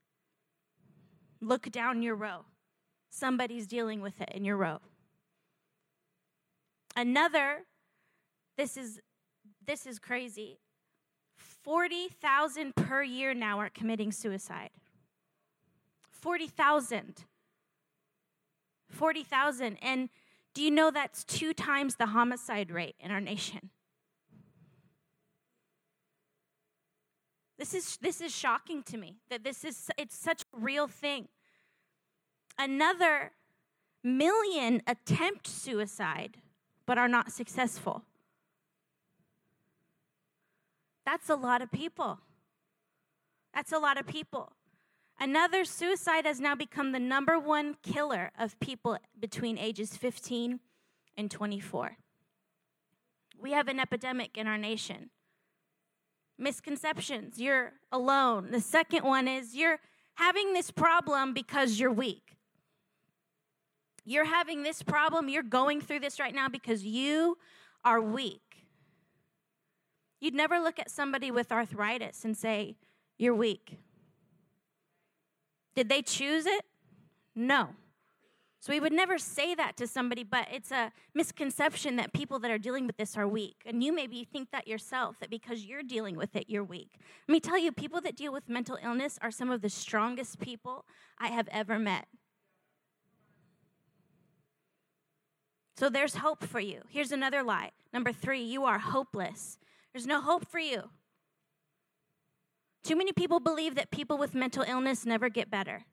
Look 1.42 1.72
down 1.72 2.02
your 2.02 2.16
row. 2.16 2.46
Somebody's 3.10 3.68
dealing 3.68 4.02
with 4.02 4.20
it 4.22 4.32
in 4.34 4.44
your 4.44 4.58
row. 4.58 4.80
Another, 6.96 7.66
this 8.58 8.78
is 8.78 9.00
this 9.66 9.86
is 9.86 10.00
crazy. 10.00 10.60
40,000 11.38 12.76
per 12.76 13.04
year 13.04 13.34
now 13.34 13.60
are 13.60 13.70
committing 13.70 14.12
suicide. 14.12 14.72
40,000. 16.10 17.26
40,000. 18.90 19.78
And 19.82 20.10
do 20.54 20.62
you 20.62 20.72
know 20.72 20.92
that's 20.92 21.24
two 21.24 21.54
times 21.54 21.96
the 21.96 22.08
homicide 22.08 22.72
rate 22.72 22.96
in 23.00 23.12
our 23.12 23.22
nation? 23.22 23.70
This 27.64 27.74
is, 27.74 27.98
this 28.02 28.20
is 28.20 28.36
shocking 28.36 28.84
to 28.84 28.98
me 28.98 29.20
that 29.30 29.46
this 29.46 29.64
is 29.64 29.90
it's 29.98 30.18
such 30.18 30.42
a 30.42 30.60
real 30.60 30.86
thing. 30.86 31.30
Another 32.60 33.32
million 34.04 34.82
attempt 34.86 35.48
suicide 35.48 36.40
but 36.86 36.98
are 36.98 37.08
not 37.08 37.32
successful. 37.32 38.04
That's 41.06 41.30
a 41.30 41.36
lot 41.36 41.62
of 41.62 41.72
people. 41.72 42.20
That's 43.56 43.72
a 43.72 43.80
lot 43.80 43.98
of 43.98 44.06
people. 44.06 44.52
Another 45.18 45.64
suicide 45.64 46.26
has 46.26 46.42
now 46.42 46.56
become 46.56 46.92
the 46.92 47.00
number 47.00 47.40
one 47.40 47.78
killer 47.82 48.32
of 48.38 48.60
people 48.60 48.98
between 49.18 49.58
ages 49.58 49.96
15 49.96 50.60
and 51.16 51.32
24. 51.32 51.96
We 53.40 53.54
have 53.54 53.70
an 53.70 53.80
epidemic 53.80 54.38
in 54.38 54.48
our 54.48 54.58
nation. 54.58 55.12
Misconceptions, 56.38 57.40
you're 57.40 57.74
alone. 57.92 58.52
The 58.52 58.62
second 58.62 59.04
one 59.04 59.28
is 59.28 59.56
you're 59.56 59.80
having 60.16 60.54
this 60.54 60.72
problem 60.72 61.34
because 61.34 61.80
you're 61.80 61.92
weak. 61.92 62.38
You're 64.06 64.26
having 64.26 64.64
this 64.64 64.84
problem, 64.84 65.30
you're 65.30 65.44
going 65.44 65.80
through 65.80 66.02
this 66.02 66.20
right 66.20 66.36
now 66.36 66.50
because 66.50 66.84
you 66.84 67.38
are 67.86 68.02
weak. 68.02 68.42
You'd 70.20 70.34
never 70.34 70.60
look 70.60 70.80
at 70.80 70.90
somebody 70.90 71.32
with 71.32 71.52
arthritis 71.52 72.26
and 72.26 72.36
say, 72.36 72.78
You're 73.18 73.36
weak. 73.36 73.78
Did 75.76 75.90
they 75.90 76.02
choose 76.02 76.46
it? 76.46 76.66
No. 77.36 77.70
So 78.64 78.72
we 78.72 78.80
would 78.80 78.94
never 78.94 79.18
say 79.18 79.54
that 79.56 79.76
to 79.76 79.88
somebody, 79.88 80.24
but 80.24 80.48
it's 80.50 80.72
a 80.72 80.94
misconception 81.14 81.98
that 81.98 82.14
people 82.14 82.40
that 82.40 82.50
are 82.50 82.58
dealing 82.58 82.88
with 82.88 82.96
this 82.96 83.18
are 83.18 83.28
weak. 83.28 83.58
And 83.66 83.84
you 83.84 83.94
maybe 83.94 84.24
think 84.24 84.52
that 84.52 84.70
yourself, 84.70 85.18
that 85.20 85.30
because 85.30 85.66
you're 85.66 85.84
dealing 85.84 86.16
with 86.16 86.34
it, 86.38 86.46
you're 86.48 86.64
weak. 86.64 86.92
Let 87.28 87.34
me 87.34 87.42
tell 87.42 87.58
you, 87.58 87.74
people 87.74 88.00
that 88.00 88.16
deal 88.16 88.32
with 88.32 88.48
mental 88.48 88.78
illness 88.82 89.20
are 89.22 89.32
some 89.32 89.52
of 89.52 89.62
the 89.62 89.68
strongest 89.68 90.40
people 90.40 90.86
I 91.20 91.28
have 91.28 91.50
ever 91.52 91.78
met. 91.78 92.06
So 95.76 95.90
there's 95.90 96.16
hope 96.16 96.46
for 96.46 96.62
you. 96.62 96.84
Here's 96.88 97.12
another 97.12 97.44
lie. 97.44 97.72
Number 97.92 98.14
three, 98.14 98.44
you 98.44 98.64
are 98.64 98.80
hopeless. 98.80 99.58
There's 99.94 100.08
no 100.08 100.22
hope 100.22 100.48
for 100.48 100.60
you. 100.60 100.84
Too 102.86 102.96
many 102.96 103.12
people 103.12 103.42
believe 103.42 103.76
that 103.76 103.92
people 103.92 104.18
with 104.18 104.34
mental 104.34 104.64
illness 104.64 105.06
never 105.06 105.28
get 105.28 105.52
better. 105.52 105.84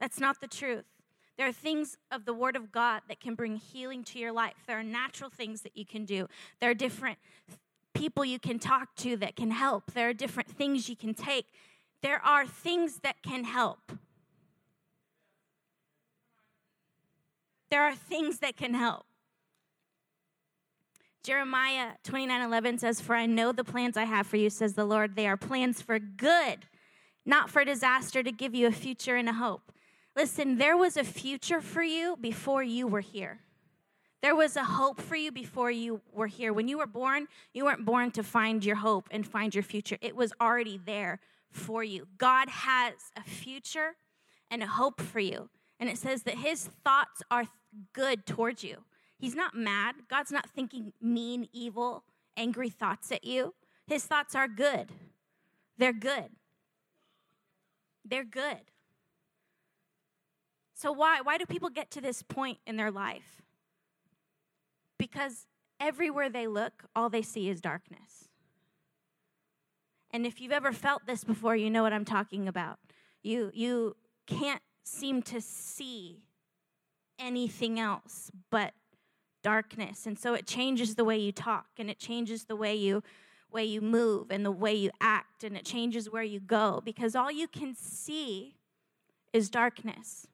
That's 0.00 0.18
not 0.18 0.40
the 0.40 0.48
truth. 0.48 0.84
There 1.36 1.46
are 1.46 1.52
things 1.52 1.96
of 2.10 2.24
the 2.24 2.34
Word 2.34 2.56
of 2.56 2.72
God 2.72 3.02
that 3.08 3.20
can 3.20 3.34
bring 3.34 3.56
healing 3.56 4.02
to 4.04 4.18
your 4.18 4.32
life. 4.32 4.54
There 4.66 4.78
are 4.78 4.82
natural 4.82 5.30
things 5.30 5.62
that 5.62 5.76
you 5.76 5.86
can 5.86 6.04
do. 6.04 6.26
There 6.60 6.70
are 6.70 6.74
different 6.74 7.18
people 7.94 8.24
you 8.24 8.38
can 8.38 8.58
talk 8.58 8.94
to 8.96 9.16
that 9.18 9.36
can 9.36 9.50
help. 9.50 9.92
There 9.92 10.08
are 10.08 10.14
different 10.14 10.50
things 10.50 10.88
you 10.88 10.96
can 10.96 11.14
take. 11.14 11.46
There 12.02 12.20
are 12.24 12.46
things 12.46 12.98
that 13.02 13.22
can 13.22 13.44
help. 13.44 13.92
There 17.70 17.84
are 17.84 17.94
things 17.94 18.38
that 18.40 18.56
can 18.56 18.74
help. 18.74 19.06
Jeremiah 21.22 21.92
29 22.02 22.40
11 22.40 22.78
says, 22.78 23.00
For 23.00 23.14
I 23.14 23.26
know 23.26 23.52
the 23.52 23.64
plans 23.64 23.96
I 23.96 24.04
have 24.04 24.26
for 24.26 24.38
you, 24.38 24.50
says 24.50 24.74
the 24.74 24.84
Lord. 24.84 25.16
They 25.16 25.28
are 25.28 25.36
plans 25.36 25.82
for 25.82 25.98
good, 25.98 26.66
not 27.26 27.50
for 27.50 27.64
disaster, 27.64 28.22
to 28.22 28.32
give 28.32 28.54
you 28.54 28.66
a 28.66 28.72
future 28.72 29.16
and 29.16 29.28
a 29.28 29.34
hope. 29.34 29.70
Listen, 30.20 30.58
there 30.58 30.76
was 30.76 30.98
a 30.98 31.04
future 31.04 31.62
for 31.62 31.82
you 31.82 32.14
before 32.20 32.62
you 32.62 32.86
were 32.86 33.00
here. 33.00 33.38
There 34.20 34.36
was 34.36 34.54
a 34.54 34.62
hope 34.62 35.00
for 35.00 35.16
you 35.16 35.32
before 35.32 35.70
you 35.70 36.02
were 36.12 36.26
here. 36.26 36.52
When 36.52 36.68
you 36.68 36.76
were 36.76 36.86
born, 36.86 37.26
you 37.54 37.64
weren't 37.64 37.86
born 37.86 38.10
to 38.10 38.22
find 38.22 38.62
your 38.62 38.76
hope 38.76 39.08
and 39.10 39.26
find 39.26 39.54
your 39.54 39.62
future. 39.62 39.96
It 40.02 40.14
was 40.14 40.34
already 40.38 40.78
there 40.84 41.20
for 41.50 41.82
you. 41.82 42.06
God 42.18 42.50
has 42.50 42.92
a 43.16 43.22
future 43.22 43.96
and 44.50 44.62
a 44.62 44.66
hope 44.66 45.00
for 45.00 45.20
you. 45.20 45.48
And 45.78 45.88
it 45.88 45.96
says 45.96 46.24
that 46.24 46.34
his 46.34 46.68
thoughts 46.84 47.22
are 47.30 47.46
good 47.94 48.26
towards 48.26 48.62
you. 48.62 48.84
He's 49.18 49.34
not 49.34 49.54
mad. 49.54 49.94
God's 50.10 50.32
not 50.32 50.50
thinking 50.50 50.92
mean, 51.00 51.48
evil, 51.50 52.04
angry 52.36 52.68
thoughts 52.68 53.10
at 53.10 53.24
you. 53.24 53.54
His 53.86 54.04
thoughts 54.04 54.34
are 54.34 54.48
good. 54.48 54.90
They're 55.78 55.94
good. 55.94 56.28
They're 58.04 58.22
good. 58.22 58.70
So 60.80 60.92
why 60.92 61.20
why 61.20 61.36
do 61.36 61.44
people 61.44 61.68
get 61.68 61.90
to 61.90 62.00
this 62.00 62.22
point 62.22 62.56
in 62.66 62.78
their 62.78 62.90
life? 62.90 63.42
Because 64.98 65.46
everywhere 65.78 66.30
they 66.30 66.46
look, 66.46 66.84
all 66.96 67.10
they 67.10 67.20
see 67.20 67.50
is 67.50 67.60
darkness. 67.60 68.30
And 70.10 70.24
if 70.24 70.40
you've 70.40 70.52
ever 70.52 70.72
felt 70.72 71.04
this 71.04 71.22
before, 71.22 71.54
you 71.54 71.68
know 71.68 71.82
what 71.82 71.92
I'm 71.92 72.06
talking 72.06 72.48
about. 72.48 72.78
You 73.22 73.50
you 73.52 73.94
can't 74.26 74.62
seem 74.82 75.20
to 75.24 75.42
see 75.42 76.22
anything 77.18 77.78
else 77.78 78.30
but 78.48 78.72
darkness. 79.42 80.06
And 80.06 80.18
so 80.18 80.32
it 80.32 80.46
changes 80.46 80.94
the 80.94 81.04
way 81.04 81.18
you 81.18 81.30
talk 81.30 81.66
and 81.76 81.90
it 81.90 81.98
changes 81.98 82.44
the 82.44 82.56
way 82.56 82.74
you 82.74 83.02
way 83.52 83.66
you 83.66 83.82
move 83.82 84.30
and 84.30 84.46
the 84.46 84.50
way 84.50 84.72
you 84.72 84.90
act 84.98 85.44
and 85.44 85.58
it 85.58 85.66
changes 85.66 86.08
where 86.08 86.22
you 86.22 86.40
go 86.40 86.80
because 86.82 87.14
all 87.14 87.30
you 87.30 87.48
can 87.48 87.74
see 87.74 88.56
is 89.34 89.50
darkness. 89.50 90.26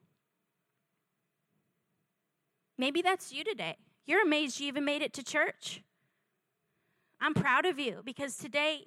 Maybe 2.77 3.01
that's 3.01 3.33
you 3.33 3.43
today. 3.43 3.77
You're 4.05 4.23
amazed 4.23 4.59
you 4.59 4.67
even 4.67 4.85
made 4.85 5.01
it 5.01 5.13
to 5.13 5.23
church. 5.23 5.83
I'm 7.19 7.33
proud 7.33 7.65
of 7.65 7.79
you 7.79 8.01
because 8.05 8.37
today 8.37 8.85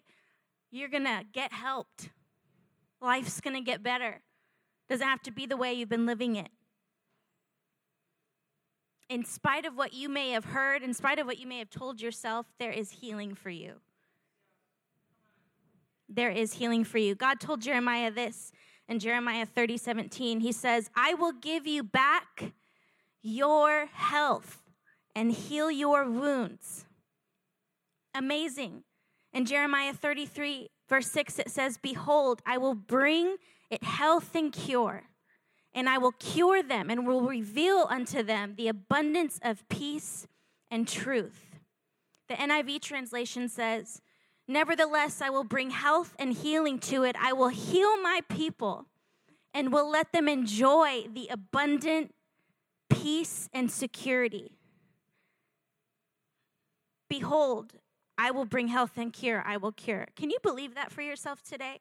you're 0.70 0.88
going 0.88 1.04
to 1.04 1.24
get 1.32 1.52
helped. 1.52 2.10
Life's 3.00 3.40
going 3.40 3.56
to 3.56 3.62
get 3.62 3.82
better. 3.82 4.22
Doesn't 4.88 5.06
have 5.06 5.22
to 5.22 5.32
be 5.32 5.46
the 5.46 5.56
way 5.56 5.74
you've 5.74 5.88
been 5.88 6.06
living 6.06 6.36
it 6.36 6.50
in 9.10 9.24
spite 9.24 9.66
of 9.66 9.76
what 9.76 9.92
you 9.92 10.08
may 10.08 10.30
have 10.30 10.46
heard, 10.46 10.82
in 10.82 10.94
spite 10.94 11.18
of 11.18 11.26
what 11.26 11.38
you 11.38 11.46
may 11.46 11.58
have 11.58 11.68
told 11.68 12.00
yourself, 12.00 12.46
there 12.58 12.70
is 12.70 12.92
healing 12.92 13.34
for 13.34 13.50
you. 13.50 13.74
There 16.08 16.30
is 16.30 16.54
healing 16.54 16.84
for 16.84 16.98
you. 16.98 17.16
God 17.16 17.40
told 17.40 17.60
Jeremiah 17.60 18.10
this 18.10 18.52
in 18.88 19.00
Jeremiah 19.00 19.46
30 19.46 19.76
17. 19.76 20.40
He 20.40 20.52
says, 20.52 20.90
I 20.94 21.14
will 21.14 21.32
give 21.32 21.66
you 21.66 21.82
back 21.82 22.52
your 23.22 23.86
health 23.86 24.62
and 25.14 25.32
heal 25.32 25.70
your 25.70 26.08
wounds. 26.08 26.84
Amazing. 28.14 28.84
In 29.32 29.44
Jeremiah 29.44 29.92
33, 29.92 30.70
verse 30.88 31.10
6, 31.10 31.38
it 31.38 31.50
says, 31.50 31.78
Behold, 31.78 32.42
I 32.44 32.58
will 32.58 32.74
bring 32.74 33.36
it 33.70 33.84
health 33.84 34.34
and 34.34 34.52
cure, 34.52 35.04
and 35.72 35.88
I 35.88 35.98
will 35.98 36.12
cure 36.12 36.62
them 36.62 36.90
and 36.90 37.06
will 37.06 37.22
reveal 37.22 37.86
unto 37.88 38.22
them 38.22 38.54
the 38.56 38.68
abundance 38.68 39.38
of 39.42 39.68
peace 39.68 40.26
and 40.70 40.88
truth. 40.88 41.58
The 42.28 42.34
NIV 42.34 42.80
translation 42.80 43.48
says, 43.48 44.00
Nevertheless, 44.48 45.20
I 45.20 45.30
will 45.30 45.44
bring 45.44 45.70
health 45.70 46.16
and 46.18 46.32
healing 46.32 46.80
to 46.80 47.04
it. 47.04 47.14
I 47.20 47.32
will 47.32 47.48
heal 47.48 48.00
my 48.02 48.20
people 48.28 48.86
and 49.54 49.72
will 49.72 49.88
let 49.88 50.12
them 50.12 50.28
enjoy 50.28 51.04
the 51.12 51.28
abundant 51.30 52.12
peace 52.90 53.48
and 53.52 53.70
security. 53.70 54.52
Behold, 57.08 57.72
I 58.18 58.30
will 58.30 58.44
bring 58.44 58.68
health 58.68 58.92
and 58.96 59.12
cure. 59.12 59.42
I 59.46 59.56
will 59.56 59.72
cure. 59.72 60.08
Can 60.14 60.30
you 60.30 60.38
believe 60.42 60.74
that 60.74 60.92
for 60.92 61.02
yourself 61.02 61.42
today? 61.42 61.80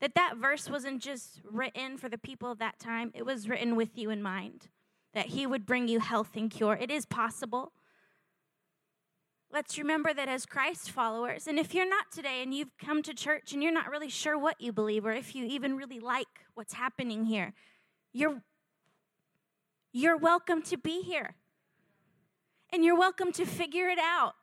That 0.00 0.14
that 0.14 0.36
verse 0.38 0.70
wasn't 0.70 1.02
just 1.02 1.42
written 1.44 1.98
for 1.98 2.08
the 2.08 2.16
people 2.16 2.50
of 2.50 2.58
that 2.58 2.78
time, 2.78 3.12
it 3.14 3.26
was 3.26 3.48
written 3.48 3.76
with 3.76 3.98
you 3.98 4.10
in 4.10 4.22
mind. 4.22 4.68
That 5.12 5.26
he 5.26 5.46
would 5.46 5.66
bring 5.66 5.88
you 5.88 6.00
health 6.00 6.30
and 6.34 6.50
cure. 6.50 6.78
It 6.80 6.90
is 6.90 7.04
possible. 7.04 7.72
Let's 9.52 9.76
remember 9.76 10.14
that 10.14 10.28
as 10.28 10.46
Christ 10.46 10.92
followers, 10.92 11.48
and 11.48 11.58
if 11.58 11.74
you're 11.74 11.88
not 11.88 12.12
today 12.12 12.40
and 12.42 12.54
you've 12.54 12.78
come 12.78 13.02
to 13.02 13.12
church 13.12 13.52
and 13.52 13.62
you're 13.62 13.72
not 13.72 13.90
really 13.90 14.08
sure 14.08 14.38
what 14.38 14.60
you 14.60 14.72
believe 14.72 15.04
or 15.04 15.12
if 15.12 15.34
you 15.34 15.44
even 15.44 15.76
really 15.76 15.98
like 15.98 16.46
what's 16.54 16.74
happening 16.74 17.24
here, 17.24 17.52
you're, 18.12 18.42
you're 19.92 20.16
welcome 20.16 20.62
to 20.62 20.76
be 20.76 21.02
here. 21.02 21.34
And 22.72 22.84
you're 22.84 22.98
welcome 22.98 23.32
to 23.32 23.44
figure 23.44 23.88
it 23.88 23.98
out. 23.98 24.34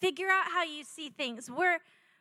Figure 0.00 0.28
out 0.28 0.50
how 0.52 0.64
you 0.64 0.82
see 0.82 1.08
things. 1.08 1.48
We're, 1.48 1.78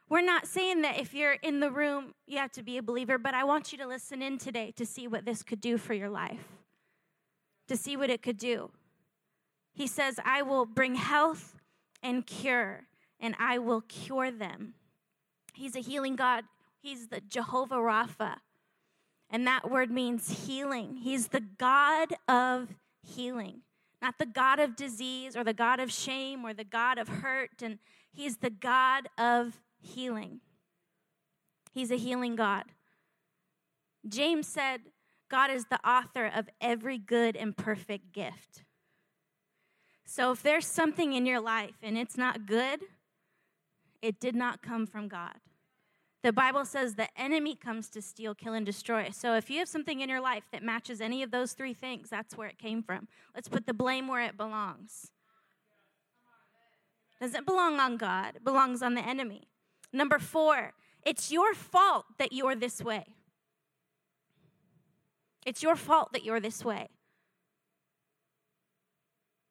we're 0.08 0.22
not 0.22 0.48
saying 0.48 0.84
that 0.84 1.00
if 1.00 1.14
you're 1.14 1.34
in 1.34 1.60
the 1.60 1.72
room, 1.72 2.14
you 2.28 2.38
have 2.38 2.52
to 2.54 2.64
be 2.64 2.78
a 2.78 2.84
believer, 2.84 3.18
but 3.18 3.34
I 3.34 3.44
want 3.44 3.72
you 3.72 3.78
to 3.80 3.88
listen 3.88 4.22
in 4.22 4.38
today 4.38 4.72
to 4.76 4.86
see 4.86 5.08
what 5.08 5.26
this 5.26 5.42
could 5.42 5.60
do 5.60 5.78
for 5.78 5.94
your 5.94 6.10
life, 6.10 6.48
to 7.68 7.76
see 7.76 7.98
what 7.98 8.10
it 8.12 8.22
could 8.22 8.38
do. 8.38 8.70
He 9.74 9.88
says, 9.88 10.20
I 10.24 10.44
will 10.44 10.68
bring 10.68 10.96
health 10.96 11.60
and 12.04 12.26
cure, 12.28 12.84
and 13.20 13.36
I 13.40 13.58
will 13.58 13.82
cure 13.82 14.30
them. 14.30 14.76
He's 15.54 15.76
a 15.76 15.80
healing 15.80 16.16
God. 16.16 16.44
He's 16.80 17.08
the 17.08 17.22
Jehovah 17.22 17.76
Rapha. 17.76 18.36
And 19.34 19.48
that 19.48 19.70
word 19.70 19.90
means 19.90 20.46
healing. 20.46 20.98
He's 20.98 21.30
the 21.30 21.42
God 21.42 22.10
of 22.28 22.76
healing, 23.02 23.62
not 24.00 24.20
the 24.20 24.28
God 24.28 24.60
of 24.60 24.76
disease 24.76 25.36
or 25.36 25.44
the 25.44 25.56
God 25.56 25.80
of 25.80 25.92
shame 25.92 26.46
or 26.46 26.54
the 26.54 26.64
God 26.64 27.00
of 27.00 27.08
hurt. 27.08 27.64
And 27.64 27.80
He's 28.12 28.38
the 28.38 28.52
God 28.52 29.10
of 29.18 29.60
healing. 29.80 30.42
He's 31.74 31.90
a 31.90 31.98
healing 31.98 32.36
God. 32.36 32.66
James 34.08 34.48
said, 34.48 34.82
God 35.32 35.50
is 35.50 35.66
the 35.66 35.80
author 35.88 36.28
of 36.28 36.48
every 36.62 37.00
good 37.00 37.36
and 37.36 37.58
perfect 37.58 38.12
gift. 38.14 38.64
So 40.06 40.32
if 40.32 40.44
there's 40.44 40.68
something 40.68 41.14
in 41.14 41.26
your 41.26 41.40
life 41.40 41.78
and 41.82 41.98
it's 41.98 42.18
not 42.18 42.46
good, 42.46 42.82
it 44.00 44.20
did 44.20 44.36
not 44.36 44.62
come 44.62 44.86
from 44.86 45.08
God. 45.08 45.34
The 46.24 46.32
Bible 46.32 46.64
says 46.64 46.96
the 46.96 47.10
enemy 47.22 47.54
comes 47.54 47.90
to 47.90 48.02
steal, 48.02 48.34
kill, 48.34 48.54
and 48.54 48.66
destroy. 48.66 49.10
So 49.12 49.36
if 49.36 49.50
you 49.50 49.60
have 49.60 49.68
something 49.68 50.00
in 50.00 50.08
your 50.08 50.22
life 50.22 50.46
that 50.54 50.64
matches 50.64 51.02
any 51.02 51.22
of 51.22 51.32
those 51.32 51.52
three 51.52 51.74
things, 51.74 52.10
that's 52.10 52.38
where 52.38 52.48
it 52.48 52.58
came 52.58 52.82
from. 52.82 53.10
Let's 53.36 53.50
put 53.50 53.68
the 53.68 53.74
blame 53.74 54.08
where 54.08 54.22
it 54.22 54.38
belongs. 54.38 55.12
Doesn't 57.20 57.46
belong 57.46 57.80
on 57.80 57.98
God, 57.98 58.38
it 58.38 58.44
belongs 58.44 58.82
on 58.82 58.96
the 58.96 59.06
enemy. 59.06 59.44
Number 59.92 60.18
four, 60.18 60.72
it's 61.06 61.30
your 61.30 61.54
fault 61.54 62.06
that 62.18 62.32
you're 62.32 62.56
this 62.56 62.82
way. 62.82 63.06
It's 65.46 65.62
your 65.62 65.76
fault 65.76 66.14
that 66.14 66.24
you're 66.24 66.40
this 66.40 66.64
way. 66.64 66.88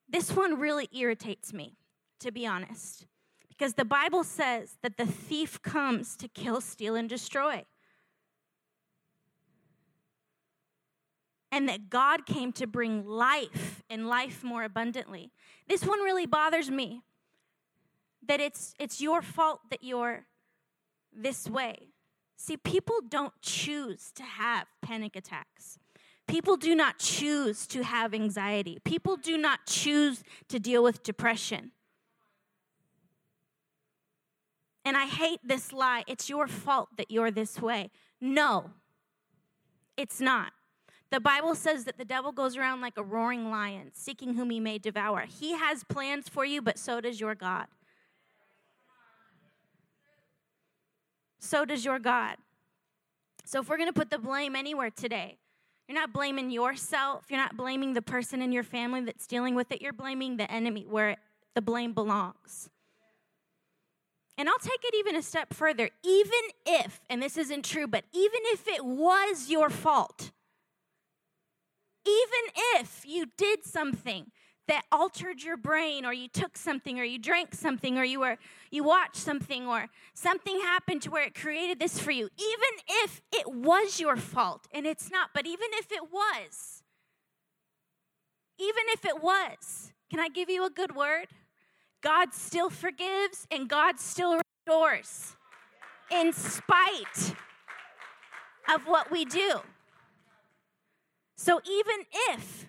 This 0.09 0.31
one 0.31 0.59
really 0.59 0.89
irritates 0.91 1.53
me, 1.53 1.77
to 2.19 2.31
be 2.31 2.47
honest, 2.47 3.05
because 3.57 3.75
the 3.75 3.85
Bible 3.85 4.23
says 4.23 4.77
that 4.81 4.97
the 4.97 5.05
thief 5.05 5.61
comes 5.61 6.15
to 6.17 6.27
kill, 6.27 6.59
steal, 6.59 6.95
and 6.95 7.07
destroy. 7.07 7.65
And 11.51 11.69
that 11.69 11.89
God 11.89 12.25
came 12.25 12.51
to 12.53 12.65
bring 12.65 13.05
life 13.05 13.83
and 13.89 14.07
life 14.07 14.43
more 14.43 14.63
abundantly. 14.63 15.31
This 15.67 15.85
one 15.85 15.99
really 15.99 16.25
bothers 16.25 16.71
me 16.71 17.03
that 18.27 18.39
it's, 18.39 18.73
it's 18.79 18.99
your 18.99 19.21
fault 19.21 19.59
that 19.69 19.83
you're 19.83 20.25
this 21.15 21.47
way. 21.47 21.89
See, 22.35 22.57
people 22.57 23.01
don't 23.07 23.33
choose 23.41 24.11
to 24.15 24.23
have 24.23 24.65
panic 24.81 25.15
attacks. 25.15 25.77
People 26.27 26.57
do 26.57 26.73
not 26.73 26.97
choose 26.97 27.67
to 27.67 27.83
have 27.83 28.13
anxiety. 28.13 28.79
People 28.83 29.15
do 29.17 29.37
not 29.37 29.67
choose 29.67 30.23
to 30.49 30.59
deal 30.59 30.81
with 30.81 31.03
depression. 31.03 31.71
And 34.85 34.97
I 34.97 35.05
hate 35.05 35.39
this 35.43 35.71
lie. 35.71 36.03
It's 36.07 36.29
your 36.29 36.47
fault 36.47 36.89
that 36.97 37.09
you're 37.09 37.31
this 37.31 37.61
way. 37.61 37.89
No, 38.19 38.71
it's 39.95 40.19
not. 40.19 40.51
The 41.09 41.19
Bible 41.19 41.53
says 41.55 41.83
that 41.85 41.97
the 41.97 42.05
devil 42.05 42.31
goes 42.31 42.57
around 42.57 42.81
like 42.81 42.97
a 42.97 43.03
roaring 43.03 43.51
lion, 43.51 43.91
seeking 43.93 44.33
whom 44.33 44.49
he 44.49 44.59
may 44.59 44.79
devour. 44.79 45.25
He 45.27 45.53
has 45.53 45.83
plans 45.83 46.27
for 46.27 46.43
you, 46.43 46.61
but 46.61 46.79
so 46.79 46.99
does 46.99 47.19
your 47.19 47.35
God. 47.35 47.67
So 51.39 51.65
does 51.65 51.85
your 51.85 51.99
God. 51.99 52.37
So 53.45 53.59
if 53.59 53.69
we're 53.69 53.77
going 53.77 53.89
to 53.89 53.93
put 53.93 54.09
the 54.09 54.17
blame 54.17 54.55
anywhere 54.55 54.89
today, 54.89 55.37
you're 55.87 55.99
not 55.99 56.13
blaming 56.13 56.49
yourself. 56.49 57.25
You're 57.29 57.39
not 57.39 57.57
blaming 57.57 57.93
the 57.93 58.01
person 58.01 58.41
in 58.41 58.51
your 58.51 58.63
family 58.63 59.01
that's 59.01 59.27
dealing 59.27 59.53
with 59.53 59.71
it. 59.71 59.81
You're 59.81 59.93
blaming 59.93 60.37
the 60.37 60.49
enemy 60.49 60.87
where 60.89 61.17
the 61.53 61.61
blame 61.61 61.93
belongs. 61.93 62.69
And 64.37 64.49
I'll 64.49 64.59
take 64.59 64.83
it 64.83 64.95
even 64.95 65.15
a 65.15 65.21
step 65.21 65.53
further. 65.53 65.89
Even 66.03 66.41
if, 66.65 67.01
and 67.09 67.21
this 67.21 67.37
isn't 67.37 67.65
true, 67.65 67.87
but 67.87 68.03
even 68.13 68.39
if 68.45 68.67
it 68.67 68.83
was 68.83 69.49
your 69.49 69.69
fault, 69.69 70.31
even 72.05 72.79
if 72.79 73.05
you 73.05 73.27
did 73.37 73.63
something 73.63 74.31
that 74.67 74.83
altered 74.91 75.43
your 75.43 75.57
brain 75.57 76.05
or 76.05 76.13
you 76.13 76.27
took 76.27 76.57
something 76.57 76.99
or 76.99 77.03
you 77.03 77.19
drank 77.19 77.53
something 77.53 77.97
or 77.97 78.03
you 78.03 78.19
were 78.19 78.37
you 78.71 78.83
watched 78.83 79.17
something 79.17 79.67
or 79.67 79.87
something 80.13 80.59
happened 80.61 81.01
to 81.01 81.11
where 81.11 81.25
it 81.25 81.35
created 81.35 81.79
this 81.79 81.99
for 81.99 82.11
you 82.11 82.29
even 82.37 83.03
if 83.03 83.21
it 83.31 83.45
was 83.47 83.99
your 83.99 84.15
fault 84.15 84.65
and 84.73 84.85
it's 84.85 85.11
not 85.11 85.31
but 85.33 85.45
even 85.45 85.67
if 85.73 85.91
it 85.91 86.11
was 86.11 86.83
even 88.57 88.83
if 88.87 89.03
it 89.03 89.21
was 89.21 89.91
can 90.09 90.19
i 90.19 90.29
give 90.29 90.49
you 90.49 90.65
a 90.65 90.69
good 90.69 90.95
word 90.95 91.27
god 92.03 92.33
still 92.33 92.69
forgives 92.69 93.47
and 93.49 93.69
god 93.69 93.99
still 93.99 94.39
restores 94.67 95.35
in 96.11 96.33
spite 96.33 97.35
of 98.73 98.85
what 98.85 99.09
we 99.09 99.25
do 99.25 99.61
so 101.35 101.59
even 101.65 102.05
if 102.29 102.67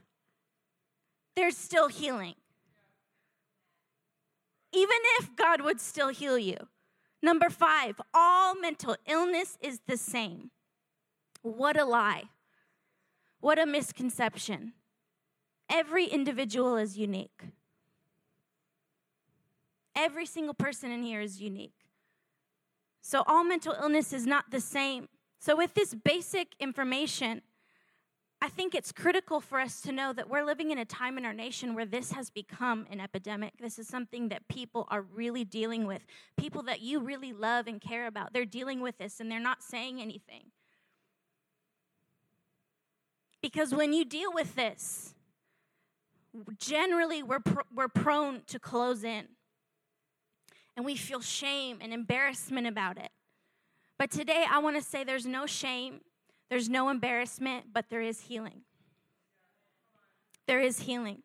there's 1.36 1.56
still 1.56 1.88
healing. 1.88 2.34
Even 4.72 4.96
if 5.18 5.34
God 5.36 5.60
would 5.60 5.80
still 5.80 6.08
heal 6.08 6.38
you. 6.38 6.56
Number 7.22 7.48
five, 7.48 8.00
all 8.12 8.54
mental 8.54 8.96
illness 9.06 9.56
is 9.60 9.80
the 9.86 9.96
same. 9.96 10.50
What 11.42 11.78
a 11.78 11.84
lie. 11.84 12.24
What 13.40 13.58
a 13.58 13.66
misconception. 13.66 14.72
Every 15.70 16.06
individual 16.06 16.76
is 16.76 16.98
unique. 16.98 17.42
Every 19.96 20.26
single 20.26 20.54
person 20.54 20.90
in 20.90 21.02
here 21.02 21.20
is 21.20 21.40
unique. 21.40 21.74
So, 23.00 23.22
all 23.26 23.44
mental 23.44 23.74
illness 23.80 24.12
is 24.12 24.26
not 24.26 24.50
the 24.50 24.60
same. 24.60 25.08
So, 25.38 25.56
with 25.56 25.74
this 25.74 25.94
basic 25.94 26.54
information, 26.58 27.42
I 28.40 28.48
think 28.48 28.74
it's 28.74 28.92
critical 28.92 29.40
for 29.40 29.58
us 29.58 29.80
to 29.82 29.92
know 29.92 30.12
that 30.12 30.28
we're 30.28 30.44
living 30.44 30.70
in 30.70 30.78
a 30.78 30.84
time 30.84 31.16
in 31.16 31.24
our 31.24 31.32
nation 31.32 31.74
where 31.74 31.86
this 31.86 32.12
has 32.12 32.28
become 32.28 32.86
an 32.90 33.00
epidemic. 33.00 33.54
This 33.58 33.78
is 33.78 33.88
something 33.88 34.28
that 34.28 34.48
people 34.48 34.86
are 34.90 35.00
really 35.00 35.44
dealing 35.44 35.86
with. 35.86 36.04
People 36.36 36.62
that 36.64 36.80
you 36.80 37.00
really 37.00 37.32
love 37.32 37.66
and 37.66 37.80
care 37.80 38.06
about, 38.06 38.32
they're 38.32 38.44
dealing 38.44 38.80
with 38.80 38.98
this 38.98 39.20
and 39.20 39.30
they're 39.30 39.40
not 39.40 39.62
saying 39.62 40.00
anything. 40.00 40.50
Because 43.40 43.74
when 43.74 43.92
you 43.92 44.04
deal 44.04 44.32
with 44.32 44.54
this, 44.54 45.14
generally 46.58 47.22
we're, 47.22 47.40
pr- 47.40 47.60
we're 47.74 47.88
prone 47.88 48.42
to 48.48 48.58
close 48.58 49.04
in 49.04 49.28
and 50.76 50.84
we 50.84 50.96
feel 50.96 51.20
shame 51.20 51.78
and 51.80 51.92
embarrassment 51.92 52.66
about 52.66 52.98
it. 52.98 53.10
But 53.98 54.10
today 54.10 54.44
I 54.50 54.58
want 54.58 54.76
to 54.76 54.82
say 54.82 55.04
there's 55.04 55.26
no 55.26 55.46
shame 55.46 56.00
there's 56.50 56.68
no 56.68 56.88
embarrassment, 56.88 57.72
but 57.72 57.86
there 57.90 58.02
is 58.02 58.22
healing. 58.22 58.62
there 60.46 60.60
is 60.60 60.80
healing. 60.80 61.22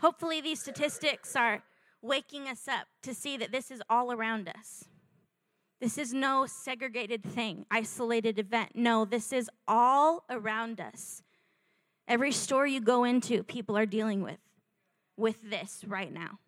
Hopefully, 0.00 0.42
these 0.42 0.60
statistics 0.60 1.34
are 1.34 1.62
waking 2.02 2.46
us 2.46 2.68
up 2.68 2.86
to 3.02 3.14
see 3.14 3.38
that 3.38 3.50
this 3.50 3.70
is 3.70 3.82
all 3.88 4.12
around 4.12 4.48
us. 4.48 4.84
This 5.80 5.96
is 5.96 6.12
no 6.12 6.46
segregated 6.46 7.24
thing, 7.24 7.64
isolated 7.70 8.38
event. 8.38 8.72
No, 8.74 9.06
this 9.06 9.32
is 9.32 9.50
all 9.66 10.24
around 10.28 10.80
us. 10.80 11.22
Every 12.06 12.32
store 12.32 12.66
you 12.66 12.80
go 12.80 13.04
into, 13.04 13.42
people 13.42 13.76
are 13.76 13.86
dealing 13.86 14.22
with 14.22 14.38
with 15.16 15.50
this 15.50 15.82
right 15.86 16.12
now. 16.12 16.38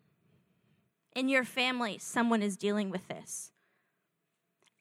In 1.15 1.29
your 1.29 1.43
family, 1.43 1.97
someone 1.97 2.41
is 2.41 2.55
dealing 2.55 2.89
with 2.89 3.07
this. 3.07 3.51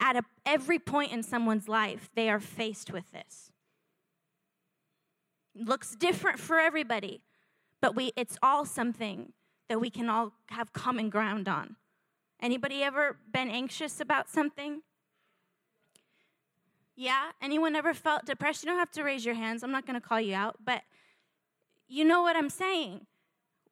At 0.00 0.16
a, 0.16 0.22
every 0.46 0.78
point 0.78 1.12
in 1.12 1.22
someone's 1.22 1.68
life, 1.68 2.10
they 2.14 2.28
are 2.30 2.40
faced 2.40 2.92
with 2.92 3.10
this. 3.12 3.50
Looks 5.54 5.96
different 5.96 6.38
for 6.38 6.58
everybody, 6.58 7.22
but 7.80 7.96
we 7.96 8.12
it's 8.16 8.38
all 8.42 8.64
something 8.64 9.32
that 9.68 9.80
we 9.80 9.90
can 9.90 10.08
all 10.08 10.32
have 10.50 10.72
common 10.72 11.10
ground 11.10 11.48
on. 11.48 11.76
Anybody 12.40 12.82
ever 12.82 13.16
been 13.32 13.50
anxious 13.50 14.00
about 14.00 14.28
something? 14.28 14.82
Yeah? 16.94 17.30
Anyone 17.42 17.74
ever 17.74 17.94
felt 17.94 18.24
depressed? 18.24 18.62
You 18.62 18.70
don't 18.70 18.78
have 18.78 18.92
to 18.92 19.02
raise 19.02 19.24
your 19.24 19.34
hands. 19.34 19.62
I'm 19.62 19.72
not 19.72 19.86
going 19.86 20.00
to 20.00 20.06
call 20.06 20.20
you 20.20 20.34
out, 20.34 20.56
but 20.64 20.82
you 21.88 22.04
know 22.04 22.22
what 22.22 22.36
I'm 22.36 22.50
saying. 22.50 23.06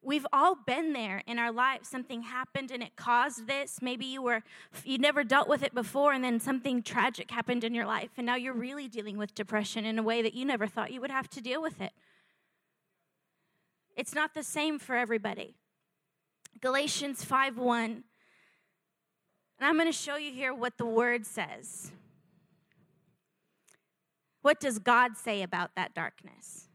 We've 0.07 0.25
all 0.31 0.55
been 0.55 0.93
there 0.93 1.21
in 1.27 1.37
our 1.37 1.51
lives. 1.51 1.89
Something 1.89 2.21
happened 2.21 2.71
and 2.71 2.81
it 2.81 2.95
caused 2.95 3.45
this. 3.45 3.81
Maybe 3.81 4.05
you 4.05 4.21
were 4.21 4.41
you 4.85 4.97
never 4.97 5.25
dealt 5.25 5.49
with 5.49 5.63
it 5.63 5.73
before 5.73 6.13
and 6.13 6.23
then 6.23 6.39
something 6.39 6.81
tragic 6.81 7.29
happened 7.29 7.65
in 7.65 7.73
your 7.73 7.85
life 7.85 8.11
and 8.15 8.25
now 8.25 8.35
you're 8.35 8.53
really 8.53 8.87
dealing 8.87 9.17
with 9.17 9.35
depression 9.35 9.83
in 9.83 9.99
a 9.99 10.03
way 10.03 10.21
that 10.21 10.33
you 10.33 10.45
never 10.45 10.65
thought 10.65 10.93
you 10.93 11.01
would 11.01 11.11
have 11.11 11.29
to 11.31 11.41
deal 11.41 11.61
with 11.61 11.81
it. 11.81 11.91
It's 13.97 14.15
not 14.15 14.33
the 14.33 14.43
same 14.43 14.79
for 14.79 14.95
everybody. 14.95 15.55
Galatians 16.61 17.25
5:1 17.25 17.83
and 17.83 18.03
I'm 19.59 19.75
going 19.75 19.87
to 19.87 19.91
show 19.91 20.15
you 20.15 20.31
here 20.31 20.53
what 20.53 20.77
the 20.77 20.85
word 20.85 21.25
says. 21.25 21.91
What 24.41 24.61
does 24.61 24.79
God 24.79 25.17
say 25.17 25.41
about 25.41 25.75
that 25.75 25.93
darkness? 25.93 26.66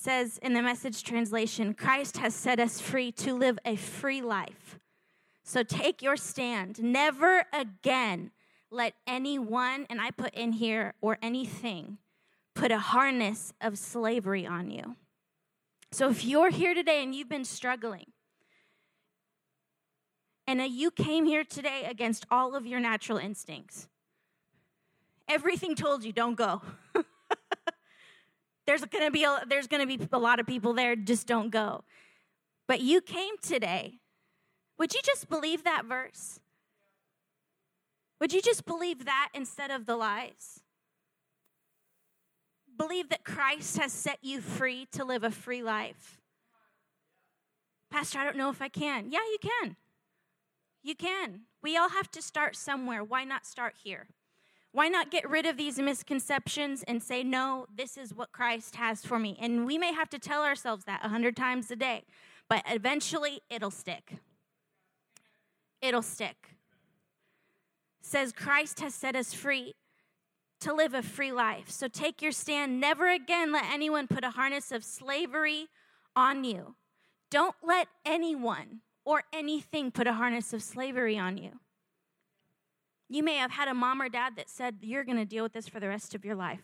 Says 0.00 0.38
in 0.38 0.52
the 0.52 0.62
message 0.62 1.02
translation, 1.02 1.74
Christ 1.74 2.18
has 2.18 2.32
set 2.32 2.60
us 2.60 2.80
free 2.80 3.10
to 3.12 3.34
live 3.34 3.58
a 3.64 3.74
free 3.74 4.22
life. 4.22 4.78
So 5.42 5.64
take 5.64 6.02
your 6.02 6.16
stand. 6.16 6.80
Never 6.80 7.44
again 7.52 8.30
let 8.70 8.94
anyone, 9.08 9.86
and 9.90 10.00
I 10.00 10.12
put 10.12 10.34
in 10.34 10.52
here, 10.52 10.94
or 11.00 11.18
anything, 11.20 11.98
put 12.54 12.70
a 12.70 12.78
harness 12.78 13.52
of 13.60 13.76
slavery 13.76 14.46
on 14.46 14.70
you. 14.70 14.94
So 15.90 16.10
if 16.10 16.24
you're 16.24 16.50
here 16.50 16.74
today 16.74 17.02
and 17.02 17.12
you've 17.12 17.28
been 17.28 17.44
struggling, 17.44 18.12
and 20.46 20.60
you 20.60 20.92
came 20.92 21.24
here 21.24 21.42
today 21.42 21.88
against 21.90 22.24
all 22.30 22.54
of 22.54 22.66
your 22.66 22.78
natural 22.78 23.18
instincts, 23.18 23.88
Everything 25.28 25.74
told 25.74 26.04
you 26.04 26.12
don't 26.12 26.36
go. 26.36 26.62
there's 28.68 28.82
to 28.82 29.10
be 29.10 29.24
a, 29.24 29.40
there's 29.48 29.66
to 29.66 29.86
be 29.86 29.98
a 30.12 30.18
lot 30.18 30.38
of 30.38 30.46
people 30.46 30.74
there 30.74 30.94
just 30.94 31.26
don't 31.26 31.48
go. 31.48 31.84
But 32.66 32.82
you 32.82 33.00
came 33.00 33.38
today. 33.40 33.94
Would 34.78 34.92
you 34.92 35.00
just 35.02 35.30
believe 35.30 35.64
that 35.64 35.86
verse? 35.86 36.38
Would 38.20 38.34
you 38.34 38.42
just 38.42 38.66
believe 38.66 39.06
that 39.06 39.30
instead 39.32 39.70
of 39.70 39.86
the 39.86 39.96
lies? 39.96 40.60
Believe 42.76 43.08
that 43.08 43.24
Christ 43.24 43.78
has 43.78 43.90
set 43.90 44.18
you 44.20 44.42
free 44.42 44.86
to 44.92 45.02
live 45.02 45.24
a 45.24 45.30
free 45.30 45.62
life. 45.62 46.20
Pastor, 47.90 48.18
I 48.18 48.24
don't 48.24 48.36
know 48.36 48.50
if 48.50 48.60
I 48.60 48.68
can. 48.68 49.10
Yeah, 49.10 49.20
you 49.20 49.38
can. 49.40 49.76
You 50.82 50.94
can. 50.94 51.40
We 51.62 51.78
all 51.78 51.88
have 51.88 52.10
to 52.10 52.20
start 52.20 52.54
somewhere. 52.54 53.02
Why 53.02 53.24
not 53.24 53.46
start 53.46 53.76
here? 53.82 54.08
Why 54.78 54.86
not 54.86 55.10
get 55.10 55.28
rid 55.28 55.44
of 55.44 55.56
these 55.56 55.80
misconceptions 55.80 56.84
and 56.86 57.02
say, 57.02 57.24
no, 57.24 57.66
this 57.76 57.98
is 57.98 58.14
what 58.14 58.30
Christ 58.30 58.76
has 58.76 59.04
for 59.04 59.18
me? 59.18 59.36
And 59.40 59.66
we 59.66 59.76
may 59.76 59.92
have 59.92 60.08
to 60.10 60.20
tell 60.20 60.44
ourselves 60.44 60.84
that 60.84 61.04
a 61.04 61.08
hundred 61.08 61.34
times 61.34 61.68
a 61.72 61.74
day, 61.74 62.04
but 62.48 62.62
eventually 62.64 63.40
it'll 63.50 63.72
stick. 63.72 64.18
It'll 65.82 66.00
stick. 66.00 66.50
says 68.02 68.30
Christ 68.30 68.78
has 68.78 68.94
set 68.94 69.16
us 69.16 69.34
free 69.34 69.74
to 70.60 70.72
live 70.72 70.94
a 70.94 71.02
free 71.02 71.32
life. 71.32 71.68
So 71.70 71.88
take 71.88 72.22
your 72.22 72.30
stand. 72.30 72.80
Never 72.80 73.10
again 73.10 73.50
let 73.50 73.64
anyone 73.64 74.06
put 74.06 74.22
a 74.22 74.30
harness 74.30 74.70
of 74.70 74.84
slavery 74.84 75.66
on 76.14 76.44
you. 76.44 76.76
Don't 77.32 77.56
let 77.64 77.88
anyone 78.06 78.82
or 79.04 79.24
anything 79.32 79.90
put 79.90 80.06
a 80.06 80.12
harness 80.12 80.52
of 80.52 80.62
slavery 80.62 81.18
on 81.18 81.36
you. 81.36 81.58
You 83.08 83.22
may 83.22 83.36
have 83.36 83.52
had 83.52 83.68
a 83.68 83.74
mom 83.74 84.02
or 84.02 84.08
dad 84.08 84.34
that 84.36 84.50
said, 84.50 84.76
You're 84.82 85.04
going 85.04 85.18
to 85.18 85.24
deal 85.24 85.42
with 85.42 85.52
this 85.52 85.68
for 85.68 85.80
the 85.80 85.88
rest 85.88 86.14
of 86.14 86.24
your 86.24 86.34
life. 86.34 86.62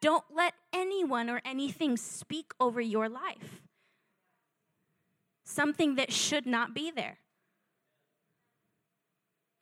Don't 0.00 0.24
let 0.34 0.54
anyone 0.72 1.30
or 1.30 1.40
anything 1.44 1.96
speak 1.96 2.52
over 2.58 2.80
your 2.80 3.08
life. 3.08 3.62
Something 5.44 5.96
that 5.96 6.12
should 6.12 6.46
not 6.46 6.74
be 6.74 6.90
there. 6.90 7.18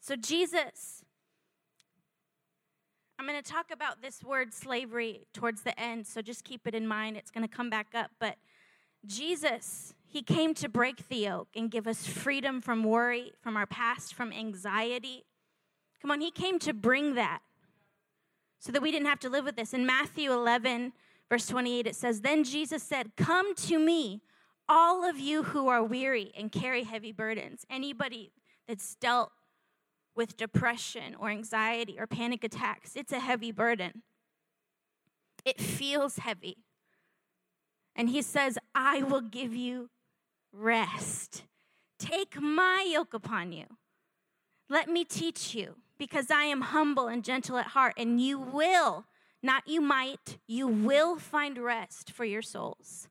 So, 0.00 0.16
Jesus, 0.16 1.04
I'm 3.18 3.26
going 3.26 3.40
to 3.40 3.52
talk 3.52 3.66
about 3.70 4.00
this 4.00 4.24
word 4.24 4.54
slavery 4.54 5.26
towards 5.34 5.62
the 5.62 5.78
end, 5.78 6.06
so 6.06 6.22
just 6.22 6.42
keep 6.42 6.66
it 6.66 6.74
in 6.74 6.88
mind. 6.88 7.16
It's 7.18 7.30
going 7.30 7.46
to 7.46 7.54
come 7.54 7.68
back 7.68 7.88
up. 7.94 8.10
But 8.18 8.36
Jesus, 9.04 9.94
he 10.10 10.22
came 10.22 10.54
to 10.54 10.68
break 10.68 11.08
the 11.08 11.18
yoke 11.18 11.50
and 11.54 11.70
give 11.70 11.86
us 11.86 12.04
freedom 12.04 12.60
from 12.60 12.82
worry, 12.82 13.32
from 13.40 13.56
our 13.56 13.66
past, 13.66 14.12
from 14.12 14.32
anxiety. 14.32 15.24
Come 16.02 16.10
on, 16.10 16.20
He 16.20 16.32
came 16.32 16.58
to 16.58 16.74
bring 16.74 17.14
that 17.14 17.42
so 18.58 18.72
that 18.72 18.82
we 18.82 18.90
didn't 18.90 19.06
have 19.06 19.20
to 19.20 19.28
live 19.28 19.44
with 19.44 19.54
this. 19.54 19.72
In 19.72 19.86
Matthew 19.86 20.32
11, 20.32 20.94
verse 21.28 21.46
28, 21.46 21.86
it 21.86 21.94
says, 21.94 22.22
Then 22.22 22.42
Jesus 22.42 22.82
said, 22.82 23.12
Come 23.16 23.54
to 23.54 23.78
me, 23.78 24.20
all 24.68 25.08
of 25.08 25.20
you 25.20 25.44
who 25.44 25.68
are 25.68 25.82
weary 25.82 26.32
and 26.36 26.50
carry 26.50 26.82
heavy 26.82 27.12
burdens. 27.12 27.64
Anybody 27.70 28.32
that's 28.66 28.96
dealt 28.96 29.30
with 30.16 30.36
depression 30.36 31.14
or 31.20 31.30
anxiety 31.30 31.96
or 32.00 32.08
panic 32.08 32.42
attacks, 32.42 32.96
it's 32.96 33.12
a 33.12 33.20
heavy 33.20 33.52
burden. 33.52 34.02
It 35.44 35.60
feels 35.60 36.16
heavy. 36.16 36.56
And 37.94 38.08
he 38.08 38.22
says, 38.22 38.58
I 38.74 39.02
will 39.04 39.20
give 39.20 39.54
you 39.54 39.88
rest. 40.52 41.44
Take 41.98 42.40
my 42.40 42.86
yoke 42.88 43.14
upon 43.14 43.52
you. 43.52 43.64
Let 44.68 44.88
me 44.88 45.04
teach 45.04 45.54
you, 45.54 45.76
because 45.98 46.30
I 46.30 46.44
am 46.44 46.60
humble 46.60 47.08
and 47.08 47.24
gentle 47.24 47.58
at 47.58 47.66
heart, 47.66 47.94
and 47.96 48.20
you 48.20 48.38
will, 48.38 49.04
not 49.42 49.66
you 49.66 49.80
might, 49.80 50.38
you 50.46 50.68
will 50.68 51.18
find 51.18 51.58
rest 51.58 52.12
for 52.12 52.24
your 52.24 52.42
souls. 52.42 53.08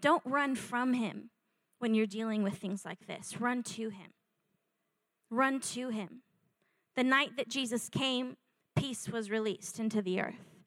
Don't 0.00 0.22
run 0.26 0.54
from 0.54 0.94
him 0.94 1.30
when 1.78 1.94
you're 1.94 2.06
dealing 2.06 2.42
with 2.42 2.56
things 2.56 2.84
like 2.84 3.06
this. 3.06 3.40
Run 3.40 3.62
to 3.62 3.88
him. 3.88 4.12
Run 5.30 5.60
to 5.60 5.88
him. 5.88 6.22
The 6.96 7.04
night 7.04 7.36
that 7.36 7.48
Jesus 7.48 7.88
came, 7.88 8.36
peace 8.76 9.08
was 9.08 9.30
released 9.30 9.78
into 9.78 10.02
the 10.02 10.20
earth. 10.20 10.62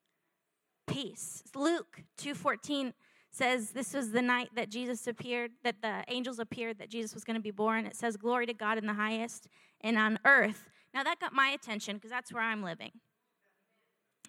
Peace. 0.87 1.43
Luke 1.53 2.03
2:14 2.17 2.93
says 3.31 3.71
this 3.71 3.93
was 3.93 4.11
the 4.11 4.21
night 4.21 4.49
that 4.55 4.69
Jesus 4.69 5.07
appeared, 5.07 5.51
that 5.63 5.81
the 5.81 6.03
angels 6.07 6.39
appeared, 6.39 6.79
that 6.79 6.89
Jesus 6.89 7.13
was 7.13 7.23
going 7.23 7.35
to 7.35 7.41
be 7.41 7.51
born. 7.51 7.85
It 7.85 7.95
says, 7.95 8.17
Glory 8.17 8.45
to 8.45 8.53
God 8.53 8.77
in 8.77 8.85
the 8.85 8.93
highest 8.93 9.47
and 9.81 9.97
on 9.97 10.19
earth. 10.25 10.69
Now 10.93 11.03
that 11.03 11.19
got 11.19 11.33
my 11.33 11.49
attention 11.49 11.97
because 11.97 12.09
that's 12.09 12.33
where 12.33 12.43
I'm 12.43 12.63
living. 12.63 12.91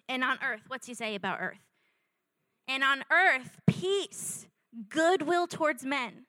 And 0.07 0.23
on 0.23 0.37
earth, 0.43 0.61
what's 0.67 0.87
he 0.87 0.93
say 0.93 1.15
about 1.15 1.39
earth? 1.39 1.61
And 2.67 2.83
on 2.83 3.03
earth, 3.11 3.59
peace, 3.67 4.47
goodwill 4.89 5.47
towards 5.47 5.83
men. 5.85 6.25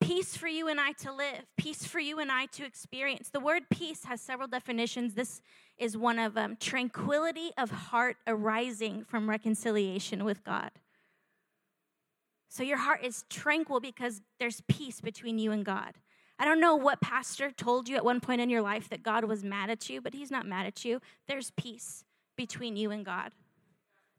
Peace 0.00 0.34
for 0.34 0.48
you 0.48 0.68
and 0.68 0.80
I 0.80 0.92
to 0.92 1.12
live, 1.12 1.44
peace 1.58 1.86
for 1.86 1.98
you 2.00 2.18
and 2.20 2.32
I 2.32 2.46
to 2.46 2.64
experience. 2.64 3.28
The 3.28 3.38
word 3.38 3.64
peace 3.70 4.04
has 4.04 4.22
several 4.22 4.48
definitions. 4.48 5.12
This 5.12 5.42
is 5.76 5.96
one 5.96 6.18
of 6.18 6.32
them 6.32 6.56
tranquility 6.58 7.50
of 7.58 7.70
heart 7.70 8.16
arising 8.26 9.04
from 9.04 9.28
reconciliation 9.28 10.24
with 10.24 10.42
God. 10.42 10.70
So 12.50 12.62
your 12.62 12.78
heart 12.78 13.02
is 13.02 13.24
tranquil 13.30 13.80
because 13.80 14.20
there's 14.38 14.60
peace 14.68 15.00
between 15.00 15.38
you 15.38 15.52
and 15.52 15.64
God. 15.64 15.94
I 16.38 16.44
don't 16.44 16.60
know 16.60 16.74
what 16.74 17.00
pastor 17.00 17.50
told 17.50 17.88
you 17.88 17.96
at 17.96 18.04
one 18.04 18.20
point 18.20 18.40
in 18.40 18.50
your 18.50 18.60
life 18.60 18.88
that 18.90 19.02
God 19.02 19.24
was 19.24 19.44
mad 19.44 19.70
at 19.70 19.88
you, 19.88 20.00
but 20.00 20.14
he's 20.14 20.30
not 20.30 20.46
mad 20.46 20.66
at 20.66 20.84
you. 20.84 21.00
There's 21.28 21.52
peace 21.52 22.04
between 22.36 22.76
you 22.76 22.90
and 22.90 23.04
God. 23.04 23.32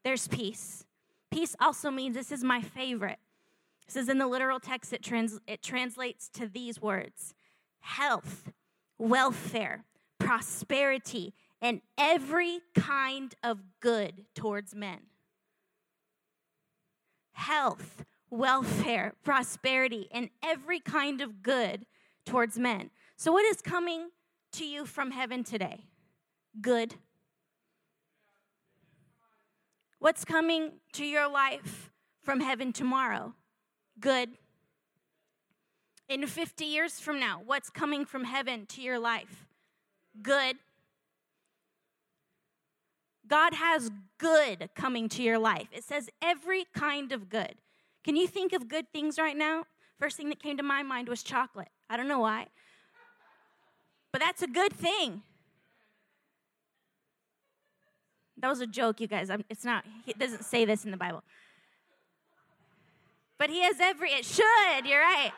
There's 0.03 0.27
peace. 0.27 0.85
Peace 1.29 1.55
also 1.59 1.91
means 1.91 2.15
this 2.15 2.31
is 2.31 2.43
my 2.43 2.61
favorite. 2.61 3.19
This 3.85 3.97
is 3.97 4.07
in 4.07 4.17
the 4.17 4.27
literal 4.27 4.59
text, 4.59 4.93
it, 4.93 5.03
trans, 5.03 5.39
it 5.45 5.61
translates 5.61 6.29
to 6.29 6.47
these 6.47 6.81
words 6.81 7.33
health, 7.81 8.51
welfare, 8.97 9.83
prosperity, 10.19 11.33
and 11.61 11.81
every 11.97 12.59
kind 12.75 13.35
of 13.43 13.59
good 13.81 14.25
towards 14.33 14.73
men. 14.73 14.99
health, 17.33 18.05
welfare, 18.31 19.13
prosperity, 19.23 20.07
and 20.11 20.29
every 20.41 20.79
kind 20.79 21.21
of 21.21 21.43
good 21.43 21.85
towards 22.25 22.57
men. 22.57 22.89
So, 23.17 23.31
what 23.31 23.45
is 23.45 23.61
coming 23.61 24.09
to 24.53 24.65
you 24.65 24.85
from 24.85 25.11
heaven 25.11 25.43
today? 25.43 25.85
Good. 26.59 26.95
What's 29.99 30.25
coming 30.25 30.71
to 30.93 31.05
your 31.05 31.29
life 31.29 31.91
from 32.23 32.39
heaven 32.39 32.73
tomorrow? 32.73 33.35
Good. 33.99 34.29
In 36.09 36.25
50 36.25 36.65
years 36.65 36.99
from 36.99 37.19
now, 37.19 37.41
what's 37.45 37.69
coming 37.69 38.05
from 38.05 38.23
heaven 38.23 38.65
to 38.67 38.81
your 38.81 38.97
life? 38.97 39.45
Good. 40.21 40.57
God 43.27 43.53
has 43.53 43.91
good 44.17 44.69
coming 44.75 45.07
to 45.09 45.23
your 45.23 45.39
life. 45.39 45.67
It 45.71 45.83
says 45.83 46.09
every 46.21 46.65
kind 46.75 47.11
of 47.11 47.29
good. 47.29 47.55
Can 48.03 48.15
you 48.15 48.27
think 48.27 48.53
of 48.53 48.67
good 48.67 48.91
things 48.91 49.17
right 49.17 49.37
now? 49.37 49.65
First 49.99 50.17
thing 50.17 50.29
that 50.29 50.41
came 50.41 50.57
to 50.57 50.63
my 50.63 50.81
mind 50.81 51.07
was 51.07 51.21
chocolate. 51.21 51.69
I 51.89 51.97
don't 51.97 52.07
know 52.07 52.19
why. 52.19 52.47
But 54.11 54.21
that's 54.21 54.41
a 54.41 54.47
good 54.47 54.73
thing. 54.73 55.21
That 58.37 58.49
was 58.49 58.59
a 58.59 58.67
joke, 58.67 58.99
you 58.99 59.07
guys. 59.07 59.29
It's 59.49 59.63
not, 59.63 59.85
it 60.07 60.17
doesn't 60.17 60.43
say 60.43 60.65
this 60.65 60.83
in 60.83 60.91
the 60.91 60.97
Bible. 60.97 61.23
But 63.37 63.49
he 63.49 63.61
has 63.61 63.79
every, 63.79 64.11
it 64.11 64.25
should, 64.25 64.85
you're 64.85 65.01
right. 65.01 65.31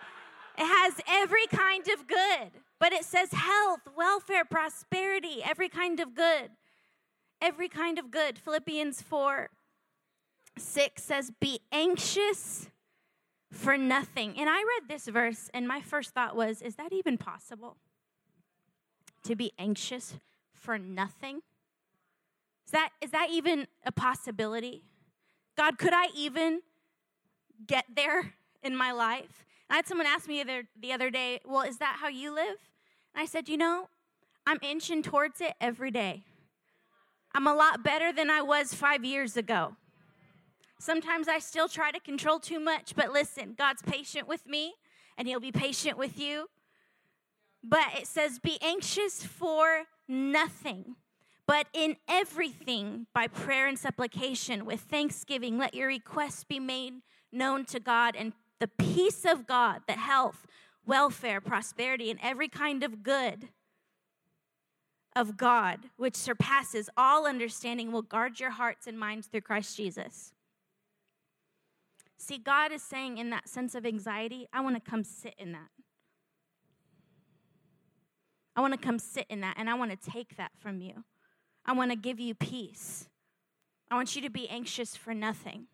It 0.57 0.65
has 0.65 0.93
every 1.07 1.45
kind 1.47 1.87
of 1.89 2.07
good. 2.07 2.51
But 2.79 2.93
it 2.93 3.03
says 3.03 3.31
health, 3.33 3.81
welfare, 3.95 4.45
prosperity, 4.45 5.41
every 5.43 5.69
kind 5.69 5.99
of 5.99 6.15
good. 6.15 6.51
Every 7.41 7.67
kind 7.67 7.99
of 7.99 8.11
good. 8.11 8.39
Philippians 8.39 9.01
4 9.01 9.49
6 10.57 11.01
says, 11.01 11.31
Be 11.39 11.59
anxious 11.71 12.67
for 13.51 13.77
nothing. 13.77 14.33
And 14.37 14.49
I 14.49 14.57
read 14.57 14.89
this 14.89 15.07
verse, 15.07 15.49
and 15.53 15.67
my 15.67 15.81
first 15.81 16.11
thought 16.11 16.35
was, 16.35 16.61
Is 16.61 16.75
that 16.75 16.93
even 16.93 17.17
possible? 17.17 17.77
To 19.25 19.35
be 19.35 19.53
anxious 19.57 20.15
for 20.53 20.77
nothing? 20.77 21.41
Is 22.65 22.71
that, 22.71 22.89
is 23.01 23.11
that 23.11 23.29
even 23.31 23.67
a 23.85 23.91
possibility? 23.91 24.83
God, 25.57 25.77
could 25.77 25.93
I 25.93 26.07
even 26.15 26.61
get 27.67 27.85
there 27.95 28.33
in 28.63 28.75
my 28.75 28.91
life? 28.91 29.45
I 29.69 29.77
had 29.77 29.87
someone 29.87 30.07
ask 30.07 30.27
me 30.27 30.43
the 30.43 30.51
other, 30.51 30.63
the 30.79 30.93
other 30.93 31.09
day, 31.09 31.39
Well, 31.45 31.61
is 31.61 31.77
that 31.77 31.97
how 31.99 32.07
you 32.07 32.33
live? 32.33 32.57
And 33.13 33.21
I 33.21 33.25
said, 33.25 33.49
You 33.49 33.57
know, 33.57 33.89
I'm 34.45 34.59
inching 34.61 35.03
towards 35.03 35.41
it 35.41 35.53
every 35.61 35.91
day. 35.91 36.23
I'm 37.35 37.47
a 37.47 37.53
lot 37.53 37.83
better 37.83 38.13
than 38.13 38.29
I 38.29 38.41
was 38.41 38.73
five 38.73 39.03
years 39.03 39.37
ago. 39.37 39.75
Sometimes 40.83 41.29
I 41.29 41.39
still 41.39 41.69
try 41.69 41.91
to 41.91 41.99
control 42.01 42.39
too 42.39 42.59
much, 42.59 42.93
but 42.93 43.13
listen, 43.13 43.55
God's 43.57 43.81
patient 43.81 44.27
with 44.27 44.45
me 44.45 44.73
and 45.17 45.29
He'll 45.29 45.39
be 45.39 45.53
patient 45.53 45.97
with 45.97 46.19
you. 46.19 46.47
But 47.63 47.85
it 47.97 48.05
says, 48.05 48.37
Be 48.37 48.57
anxious 48.61 49.23
for 49.23 49.83
nothing, 50.09 50.97
but 51.47 51.67
in 51.71 51.95
everything, 52.09 53.07
by 53.13 53.27
prayer 53.27 53.65
and 53.65 53.79
supplication, 53.79 54.65
with 54.65 54.81
thanksgiving, 54.81 55.57
let 55.57 55.73
your 55.73 55.87
requests 55.87 56.43
be 56.43 56.59
made 56.59 56.95
known 57.31 57.63
to 57.67 57.79
God, 57.79 58.17
and 58.17 58.33
the 58.59 58.67
peace 58.67 59.23
of 59.23 59.47
God, 59.47 59.83
the 59.87 59.93
health, 59.93 60.45
welfare, 60.85 61.39
prosperity, 61.39 62.11
and 62.11 62.19
every 62.21 62.49
kind 62.49 62.83
of 62.83 63.03
good 63.03 63.47
of 65.15 65.37
God, 65.37 65.79
which 65.95 66.17
surpasses 66.17 66.89
all 66.97 67.25
understanding, 67.25 67.93
will 67.93 68.01
guard 68.01 68.41
your 68.41 68.51
hearts 68.51 68.85
and 68.85 68.99
minds 68.99 69.27
through 69.27 69.41
Christ 69.41 69.77
Jesus. 69.77 70.32
See, 72.23 72.37
God 72.37 72.71
is 72.71 72.81
saying 72.81 73.17
in 73.17 73.31
that 73.31 73.49
sense 73.49 73.75
of 73.75 73.85
anxiety, 73.85 74.47
I 74.53 74.61
want 74.61 74.81
to 74.81 74.89
come 74.89 75.03
sit 75.03 75.35
in 75.37 75.51
that. 75.51 75.67
I 78.55 78.61
want 78.61 78.71
to 78.71 78.79
come 78.79 78.97
sit 78.97 79.25
in 79.29 79.41
that 79.41 79.57
and 79.57 79.69
I 79.69 79.73
want 79.73 79.91
to 79.91 80.11
take 80.11 80.37
that 80.37 80.51
from 80.57 80.79
you. 80.79 81.03
I 81.65 81.73
want 81.73 81.91
to 81.91 81.97
give 81.97 82.21
you 82.21 82.33
peace. 82.33 83.09
I 83.91 83.95
want 83.95 84.15
you 84.15 84.21
to 84.21 84.29
be 84.29 84.47
anxious 84.47 84.95
for 84.95 85.13
nothing. 85.13 85.67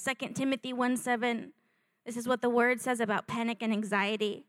2 0.00 0.28
Timothy 0.28 0.72
1 0.72 0.96
7, 0.96 1.52
this 2.06 2.16
is 2.16 2.28
what 2.28 2.42
the 2.42 2.50
word 2.50 2.80
says 2.80 3.00
about 3.00 3.26
panic 3.26 3.58
and 3.62 3.72
anxiety 3.72 4.46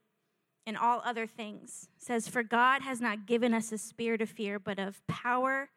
and 0.68 0.78
all 0.78 1.02
other 1.04 1.26
things. 1.26 1.88
It 1.98 2.04
says, 2.04 2.28
For 2.28 2.44
God 2.44 2.84
has 2.84 3.02
not 3.02 3.26
given 3.26 3.52
us 3.52 3.72
a 3.72 3.80
spirit 3.80 4.22
of 4.22 4.30
fear, 4.30 4.60
but 4.60 4.78
of 4.78 5.02
power 5.08 5.72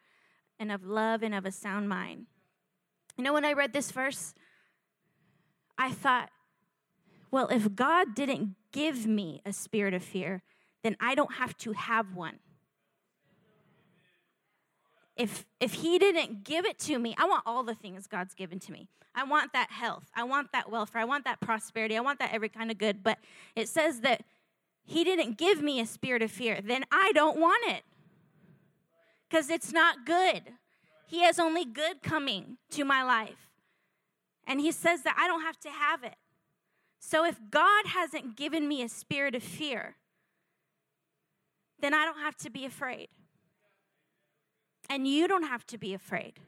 and 0.59 0.71
of 0.71 0.85
love 0.85 1.23
and 1.23 1.35
of 1.35 1.47
a 1.47 1.51
sound 1.51 1.89
mind. 1.89 2.27
You 3.17 3.25
know, 3.25 3.33
when 3.33 3.45
I 3.45 3.53
read 3.53 3.73
this 3.73 3.91
verse, 3.91 4.35
I 5.79 5.91
thought, 5.91 6.31
well, 7.31 7.49
if 7.49 7.75
God 7.75 8.15
didn't 8.15 8.55
give 8.73 9.07
me 9.07 9.41
a 9.45 9.53
spirit 9.53 9.95
of 9.95 10.03
fear, 10.03 10.43
then 10.83 10.97
I 11.01 11.15
don't 11.15 11.35
have 11.35 11.57
to 11.59 11.73
have 11.73 12.15
one. 12.15 12.39
If, 15.17 15.45
if 15.61 15.75
he 15.75 15.99
didn't 15.99 16.45
give 16.45 16.65
it 16.65 16.79
to 16.81 16.99
me, 16.99 17.15
I 17.17 17.27
want 17.27 17.45
all 17.47 17.63
the 17.63 17.75
things 17.75 18.07
God's 18.07 18.35
given 18.35 18.59
to 18.61 18.73
me. 18.73 18.89
I 19.15 19.23
want 19.25 19.53
that 19.53 19.71
health. 19.71 20.11
I 20.15 20.25
want 20.25 20.51
that 20.53 20.71
welfare. 20.71 21.01
I 21.01 21.05
want 21.05 21.25
that 21.25 21.41
prosperity. 21.41 21.97
I 21.97 22.01
want 22.01 22.19
that 22.19 22.35
every 22.35 22.49
kind 22.49 22.71
of 22.71 22.79
good. 22.79 23.05
But 23.05 23.19
it 23.55 23.69
says 23.69 24.01
that 24.01 24.23
he 24.85 25.05
didn't 25.05 25.39
give 25.39 25.63
me 25.63 25.81
a 25.81 25.87
spirit 25.87 26.23
of 26.23 26.31
fear, 26.31 26.61
then 26.63 26.85
I 26.93 27.13
don't 27.13 27.39
want 27.39 27.65
it 27.69 27.85
because 29.29 29.51
it's 29.51 29.73
not 29.73 30.05
good. 30.05 30.43
He 31.07 31.23
has 31.23 31.39
only 31.39 31.65
good 31.65 32.03
coming 32.03 32.59
to 32.71 32.85
my 32.85 33.03
life. 33.03 33.51
And 34.47 34.61
He 34.61 34.73
says 34.73 35.03
that 35.03 35.17
I 35.19 35.27
don't 35.27 35.43
have 35.43 35.59
to 35.61 35.71
have 35.71 36.05
it. 36.05 36.17
So 37.01 37.25
if 37.25 37.39
God 37.51 37.87
hasn't 37.87 38.37
given 38.37 38.67
me 38.67 38.83
a 38.83 38.89
spirit 38.89 39.35
of 39.35 39.43
fear, 39.43 39.97
then 41.81 41.93
I 41.93 42.05
don't 42.05 42.21
have 42.21 42.37
to 42.39 42.51
be 42.51 42.65
afraid. 42.65 43.09
And 44.89 45.07
you 45.07 45.29
don't 45.29 45.45
have 45.45 45.67
to 45.67 45.79
be 45.79 45.95
afraid. 45.95 46.41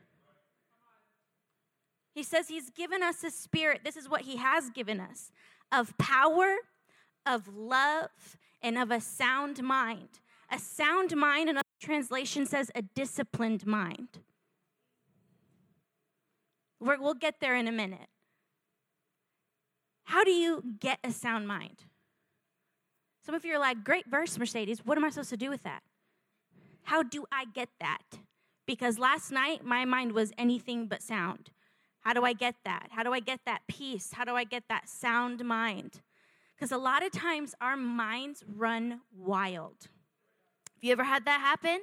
He 2.15 2.23
says 2.23 2.49
He's 2.49 2.71
given 2.71 3.03
us 3.03 3.23
a 3.23 3.31
spirit. 3.31 3.83
This 3.85 3.97
is 3.97 4.09
what 4.09 4.23
He 4.23 4.37
has 4.37 4.71
given 4.71 5.01
us 5.01 5.31
of 5.71 5.97
power 5.99 6.57
of 7.27 7.49
love 7.55 8.39
and 8.63 8.79
of 8.79 8.91
a 8.91 9.01
sound 9.01 9.63
mind. 9.63 10.21
A 10.51 10.59
sound 10.59 11.15
mind, 11.15 11.51
another 11.51 11.65
translation 11.81 12.47
says 12.47 12.71
a 12.75 12.83
disciplined 12.83 13.67
mind. 13.67 14.21
We 16.81 16.97
will 16.97 17.15
get 17.15 17.41
there 17.41 17.57
in 17.57 17.69
a 17.69 17.73
minute. 17.73 18.09
How 20.05 20.25
do 20.25 20.31
you 20.31 20.63
get 20.79 20.99
a 21.03 21.11
sound 21.11 21.49
mind? 21.49 21.85
Some 23.25 23.35
of 23.35 23.45
you 23.45 23.55
are 23.55 23.59
like, 23.59 23.83
great 23.83 24.07
verse, 24.07 24.39
Mercedes. 24.39 24.85
What 24.85 24.97
am 24.97 25.05
I 25.05 25.11
supposed 25.11 25.31
to 25.31 25.37
do 25.37 25.51
with 25.51 25.65
that? 25.65 25.83
How 26.85 27.03
do 27.03 27.25
I 27.33 27.45
get 27.45 27.71
that? 27.81 28.03
Because 28.67 28.99
last 28.99 29.33
night 29.33 29.65
my 29.65 29.85
mind 29.85 30.13
was 30.13 30.33
anything 30.39 30.87
but 30.87 31.03
sound. 31.03 31.51
How 32.01 32.13
do 32.13 32.25
I 32.25 32.33
get 32.33 32.55
that? 32.65 32.89
How 32.91 33.03
do 33.03 33.13
I 33.13 33.19
get 33.19 33.41
that 33.47 33.63
peace? 33.67 34.13
How 34.13 34.25
do 34.25 34.37
I 34.37 34.45
get 34.45 34.65
that 34.69 34.89
sound 34.89 35.45
mind? 35.45 36.03
Because 36.55 36.71
a 36.71 36.79
lot 36.79 37.05
of 37.05 37.11
times 37.11 37.55
our 37.61 37.77
minds 37.77 38.45
run 38.47 39.01
wild. 39.13 39.89
Have 40.75 40.85
you 40.85 40.93
ever 40.93 41.03
had 41.03 41.25
that 41.25 41.41
happen? 41.41 41.81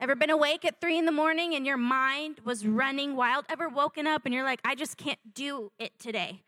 Ever 0.00 0.14
been 0.14 0.30
awake 0.30 0.64
at 0.64 0.80
three 0.80 0.98
in 0.98 1.04
the 1.04 1.12
morning 1.12 1.54
and 1.54 1.64
your 1.64 1.76
mind 1.76 2.40
was 2.44 2.66
running 2.66 3.16
wild? 3.16 3.44
Ever 3.48 3.68
woken 3.68 4.06
up 4.06 4.22
and 4.24 4.34
you're 4.34 4.44
like, 4.44 4.60
I 4.64 4.74
just 4.74 4.96
can't 4.96 5.18
do 5.34 5.70
it 5.78 5.92
today? 5.98 6.42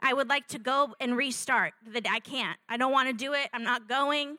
I 0.00 0.12
would 0.12 0.28
like 0.28 0.48
to 0.48 0.58
go 0.58 0.94
and 1.00 1.16
restart. 1.16 1.74
That 1.86 2.06
I 2.10 2.18
can't. 2.18 2.58
I 2.68 2.76
don't 2.76 2.90
want 2.90 3.08
to 3.08 3.14
do 3.14 3.32
it. 3.32 3.48
I'm 3.54 3.62
not 3.62 3.88
going. 3.88 4.38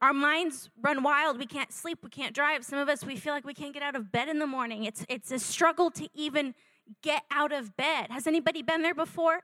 Our 0.00 0.12
minds 0.12 0.70
run 0.80 1.02
wild. 1.02 1.38
We 1.38 1.46
can't 1.46 1.72
sleep. 1.72 1.98
We 2.04 2.10
can't 2.10 2.32
drive. 2.34 2.64
Some 2.64 2.78
of 2.78 2.88
us, 2.88 3.04
we 3.04 3.16
feel 3.16 3.32
like 3.34 3.44
we 3.44 3.54
can't 3.54 3.74
get 3.74 3.82
out 3.82 3.96
of 3.96 4.12
bed 4.12 4.28
in 4.28 4.38
the 4.38 4.46
morning. 4.46 4.84
It's, 4.84 5.04
it's 5.08 5.32
a 5.32 5.40
struggle 5.40 5.90
to 5.92 6.08
even 6.14 6.54
get 7.02 7.24
out 7.32 7.52
of 7.52 7.76
bed. 7.76 8.06
Has 8.10 8.28
anybody 8.28 8.62
been 8.62 8.82
there 8.82 8.94
before? 8.94 9.40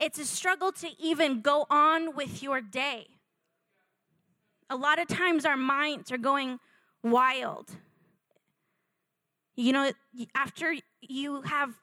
It's 0.00 0.18
a 0.18 0.24
struggle 0.24 0.72
to 0.72 0.88
even 0.98 1.40
go 1.40 1.66
on 1.70 2.16
with 2.16 2.42
your 2.42 2.60
day. 2.60 3.06
A 4.70 4.76
lot 4.76 4.98
of 4.98 5.08
times 5.08 5.44
our 5.44 5.56
minds 5.56 6.10
are 6.10 6.18
going 6.18 6.58
wild. 7.02 7.70
You 9.56 9.72
know, 9.72 9.92
after 10.34 10.74
you 11.00 11.42
have 11.42 11.74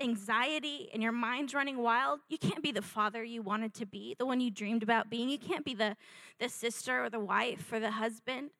anxiety 0.00 0.88
and 0.92 1.02
your 1.02 1.12
mind's 1.12 1.54
running 1.54 1.78
wild, 1.78 2.20
you 2.28 2.38
can't 2.38 2.62
be 2.62 2.72
the 2.72 2.82
father 2.82 3.24
you 3.24 3.42
wanted 3.42 3.74
to 3.74 3.86
be, 3.86 4.14
the 4.18 4.26
one 4.26 4.40
you 4.40 4.50
dreamed 4.50 4.82
about 4.82 5.10
being. 5.10 5.28
You 5.28 5.38
can't 5.38 5.64
be 5.64 5.74
the, 5.74 5.96
the 6.38 6.48
sister 6.48 7.04
or 7.04 7.10
the 7.10 7.20
wife 7.20 7.72
or 7.72 7.80
the 7.80 7.90
husband 7.92 8.50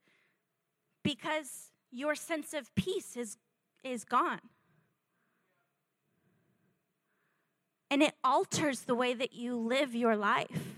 because 1.03 1.71
your 1.91 2.15
sense 2.15 2.53
of 2.53 2.75
peace 2.75 3.17
is, 3.17 3.39
is 3.85 4.05
gone. 4.05 4.41
and 7.91 8.03
it 8.03 8.15
alters 8.23 8.83
the 8.83 8.95
way 8.95 9.13
that 9.15 9.33
you 9.33 9.57
live 9.57 9.95
your 9.95 10.17
life. 10.17 10.77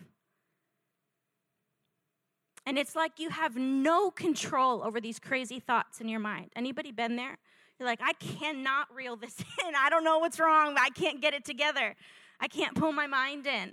And 2.65 2.79
it's 2.79 2.95
like 2.95 3.19
you 3.19 3.31
have 3.31 3.57
no 3.57 4.11
control 4.11 4.83
over 4.83 5.01
these 5.01 5.19
crazy 5.19 5.59
thoughts 5.59 6.01
in 6.01 6.09
your 6.09 6.21
mind. 6.21 6.51
Anybody 6.55 6.93
been 6.93 7.17
there? 7.17 7.39
You're 7.79 7.89
like, 7.89 8.01
I 8.03 8.13
cannot 8.13 8.95
reel 8.95 9.17
this 9.17 9.35
in. 9.67 9.75
I 9.75 9.91
don't 9.91 10.05
know 10.05 10.19
what's 10.19 10.39
wrong. 10.39 10.77
I 10.79 10.91
can't 10.91 11.21
get 11.21 11.35
it 11.35 11.45
together. 11.45 11.97
I 12.41 12.49
can't 12.49 12.75
pull 12.77 12.93
my 12.93 13.07
mind 13.07 13.47
in. 13.47 13.73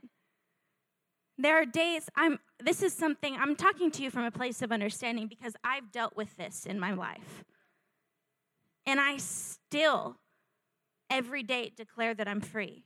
There 1.37 1.61
are 1.61 1.65
days 1.65 2.09
I'm 2.15 2.39
this 2.59 2.83
is 2.83 2.91
something 2.91 3.37
I'm 3.39 3.55
talking 3.55 3.91
to 3.91 4.03
you 4.03 4.11
from 4.11 4.25
a 4.25 4.31
place 4.31 4.61
of 4.61 4.73
understanding 4.73 5.27
because 5.27 5.53
I've 5.63 5.91
dealt 5.91 6.17
with 6.17 6.35
this 6.35 6.65
in 6.65 6.79
my 6.79 6.93
life. 6.93 7.45
And 8.85 8.99
I 8.99 9.17
still 9.17 10.17
every 11.09 11.43
day 11.43 11.71
declare 11.75 12.13
that 12.13 12.27
I'm 12.27 12.41
free. 12.41 12.83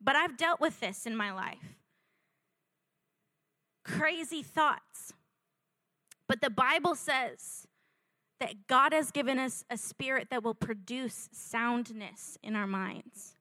But 0.00 0.14
I've 0.14 0.36
dealt 0.36 0.60
with 0.60 0.78
this 0.78 1.04
in 1.04 1.16
my 1.16 1.32
life. 1.32 1.78
Crazy 3.86 4.42
thoughts. 4.42 5.12
But 6.26 6.40
the 6.40 6.50
Bible 6.50 6.96
says 6.96 7.68
that 8.40 8.66
God 8.66 8.92
has 8.92 9.10
given 9.10 9.38
us 9.38 9.64
a 9.70 9.76
spirit 9.76 10.28
that 10.30 10.42
will 10.42 10.54
produce 10.54 11.28
soundness 11.32 12.36
in 12.42 12.56
our 12.56 12.66
minds. 12.66 13.36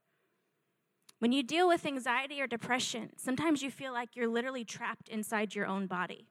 When 1.20 1.32
you 1.32 1.42
deal 1.42 1.68
with 1.68 1.86
anxiety 1.86 2.42
or 2.42 2.48
depression, 2.48 3.10
sometimes 3.18 3.64
you 3.64 3.72
feel 3.72 3.92
like 3.92 4.16
you're 4.16 4.28
literally 4.28 4.64
trapped 4.64 5.10
inside 5.10 5.56
your 5.56 5.66
own 5.66 5.88
body. 5.88 6.28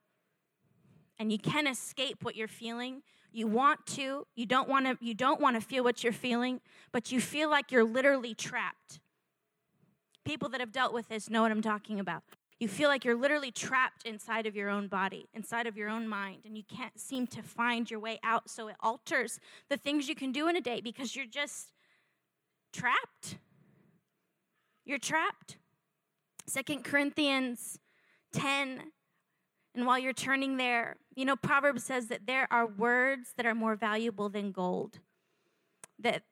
And 1.18 1.33
you 1.33 1.38
can't 1.38 1.68
escape 1.68 2.22
what 2.22 2.37
you're 2.37 2.48
feeling. 2.48 3.03
You 3.33 3.48
want 3.48 3.85
to, 3.87 4.27
you 4.37 4.46
don't 4.46 4.68
want 4.68 4.87
to 4.87 4.96
you 5.05 5.14
don't 5.14 5.40
want 5.40 5.57
to 5.57 5.61
feel 5.61 5.83
what 5.83 6.05
you're 6.05 6.12
feeling, 6.12 6.61
but 6.92 7.11
you 7.11 7.20
feel 7.20 7.50
like 7.50 7.72
you're 7.72 7.85
literally 7.85 8.35
trapped. 8.35 9.00
People 10.24 10.48
that 10.50 10.61
have 10.61 10.72
dealt 10.72 10.92
with 10.92 11.09
this 11.09 11.29
know 11.29 11.42
what 11.42 11.50
I'm 11.50 11.62
talking 11.62 11.98
about. 11.98 12.22
You 12.61 12.69
feel 12.69 12.88
like 12.88 13.05
you're 13.05 13.17
literally 13.17 13.51
trapped 13.51 14.05
inside 14.05 14.47
of 14.47 14.55
your 14.55 14.71
own 14.71 14.87
body, 14.87 15.29
inside 15.35 15.67
of 15.67 15.77
your 15.77 15.88
own 15.88 16.07
mind, 16.07 16.43
and 16.45 16.57
you 16.57 16.62
can't 16.62 16.99
seem 16.99 17.27
to 17.29 17.43
find 17.43 17.90
your 17.90 17.99
way 18.01 18.21
out. 18.23 18.49
So 18.49 18.69
it 18.69 18.77
alters 18.81 19.40
the 19.69 19.77
things 19.77 20.09
you 20.09 20.14
can 20.14 20.31
do 20.31 20.49
in 20.49 20.57
a 20.57 20.61
day 20.61 20.81
because 20.81 21.17
you're 21.17 21.27
just 21.27 21.73
trapped. 22.73 23.38
You're 24.85 24.99
trapped. 24.99 25.57
Second 26.47 26.85
Corinthians 26.85 27.79
10, 28.33 28.83
and 29.75 29.87
while 29.87 29.99
you're 29.99 30.12
turning 30.12 30.57
there, 30.57 30.97
you 31.17 31.25
know, 31.25 31.37
Proverbs 31.37 31.83
says 31.83 32.09
that 32.09 32.27
there 32.27 32.47
are 32.51 32.67
words 32.67 33.33
that 33.37 33.47
are 33.47 33.55
more 33.55 33.75
valuable 33.77 34.29
than 34.29 34.53
gold, 34.53 35.01
that 35.99 36.23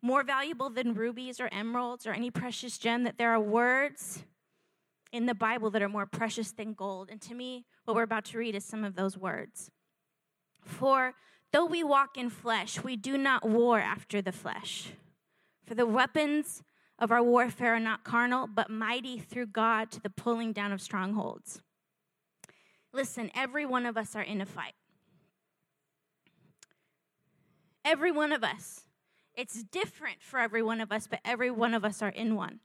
more 0.00 0.22
valuable 0.22 0.70
than 0.70 0.94
rubies 0.94 1.38
or 1.38 1.48
emeralds 1.52 2.06
or 2.06 2.12
any 2.12 2.30
precious 2.30 2.78
gem, 2.78 3.04
that 3.04 3.18
there 3.18 3.30
are 3.30 3.40
words 3.40 4.24
in 5.12 5.26
the 5.26 5.34
Bible 5.34 5.70
that 5.70 5.82
are 5.82 5.88
more 5.88 6.06
precious 6.06 6.52
than 6.52 6.74
gold. 6.74 7.08
And 7.10 7.20
to 7.22 7.34
me, 7.34 7.64
what 7.84 7.94
we're 7.94 8.02
about 8.02 8.24
to 8.26 8.38
read 8.38 8.54
is 8.54 8.64
some 8.64 8.84
of 8.84 8.94
those 8.94 9.16
words. 9.16 9.70
For 10.60 11.14
though 11.52 11.66
we 11.66 11.82
walk 11.82 12.16
in 12.16 12.30
flesh, 12.30 12.82
we 12.82 12.96
do 12.96 13.16
not 13.16 13.48
war 13.48 13.80
after 13.80 14.20
the 14.20 14.32
flesh. 14.32 14.92
For 15.64 15.74
the 15.74 15.86
weapons 15.86 16.62
of 16.98 17.10
our 17.10 17.22
warfare 17.22 17.74
are 17.74 17.80
not 17.80 18.04
carnal, 18.04 18.46
but 18.46 18.70
mighty 18.70 19.18
through 19.18 19.46
God 19.46 19.90
to 19.92 20.00
the 20.00 20.10
pulling 20.10 20.52
down 20.52 20.72
of 20.72 20.80
strongholds. 20.80 21.62
Listen, 22.92 23.30
every 23.34 23.64
one 23.66 23.86
of 23.86 23.96
us 23.96 24.16
are 24.16 24.22
in 24.22 24.40
a 24.40 24.46
fight. 24.46 24.74
Every 27.84 28.10
one 28.10 28.32
of 28.32 28.42
us. 28.42 28.82
It's 29.34 29.62
different 29.62 30.20
for 30.20 30.40
every 30.40 30.62
one 30.62 30.80
of 30.80 30.90
us, 30.90 31.06
but 31.06 31.20
every 31.24 31.50
one 31.50 31.72
of 31.72 31.84
us 31.84 32.02
are 32.02 32.08
in 32.08 32.34
one. 32.34 32.60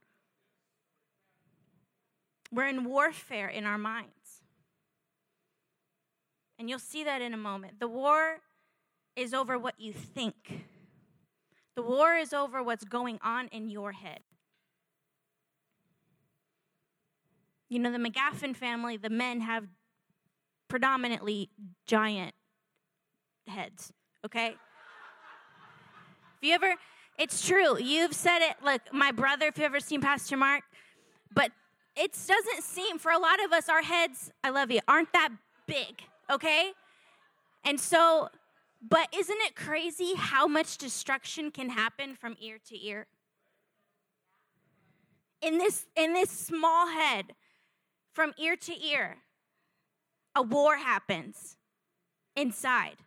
We're 2.54 2.68
in 2.68 2.86
warfare 2.86 3.48
in 3.48 3.66
our 3.66 3.80
minds. 3.80 4.12
And 6.60 6.70
you'll 6.70 6.80
see 6.80 7.04
that 7.04 7.22
in 7.22 7.34
a 7.34 7.38
moment. 7.38 7.80
The 7.80 7.88
war 7.88 8.38
is 9.16 9.34
over 9.34 9.58
what 9.58 9.80
you 9.80 9.92
think. 9.92 10.66
The 11.76 11.82
war 11.82 12.16
is 12.16 12.32
over 12.32 12.62
what's 12.62 12.86
going 12.86 13.20
on 13.24 13.48
in 13.48 13.70
your 13.70 13.92
head. 13.94 14.20
You 17.70 17.80
know, 17.80 17.92
the 17.92 17.98
McGaffin 17.98 18.56
family, 18.56 18.98
the 18.98 19.10
men 19.10 19.42
have 19.42 19.66
predominantly 20.68 21.50
giant 21.88 22.36
heads, 23.48 23.92
okay? 24.24 24.50
If 26.38 26.48
you 26.48 26.54
ever, 26.54 26.76
it's 27.18 27.46
true, 27.46 27.80
you've 27.80 28.14
said 28.14 28.40
it, 28.42 28.58
like 28.64 28.94
my 28.94 29.12
brother, 29.12 29.48
if 29.48 29.58
you've 29.58 29.66
ever 29.66 29.80
seen 29.80 30.02
Pastor 30.02 30.38
Mark, 30.38 30.62
but 31.34 31.52
it 31.96 32.12
doesn't 32.12 32.64
seem, 32.64 32.98
for 32.98 33.12
a 33.12 33.20
lot 33.20 33.44
of 33.44 33.52
us, 33.52 33.70
our 33.70 33.82
heads, 33.82 34.32
I 34.44 34.50
love 34.50 34.72
you, 34.72 34.80
aren't 34.88 35.14
that 35.14 35.30
big, 35.68 36.04
okay? 36.30 36.72
And 37.66 37.80
so 37.80 38.30
but 38.88 39.08
isn't 39.16 39.38
it 39.42 39.56
crazy 39.56 40.14
how 40.18 40.46
much 40.46 40.78
destruction 40.78 41.52
can 41.52 41.70
happen 41.70 42.16
from 42.16 42.36
ear 42.42 42.58
to 42.68 42.78
ear? 42.78 43.08
In 45.42 45.58
this 45.58 45.86
in 45.96 46.14
this 46.14 46.30
small 46.30 46.88
head 46.88 47.34
from 48.12 48.34
ear 48.38 48.56
to 48.58 48.86
ear 48.86 49.18
a 50.36 50.42
war 50.42 50.78
happens 50.78 51.58
inside. 52.36 52.98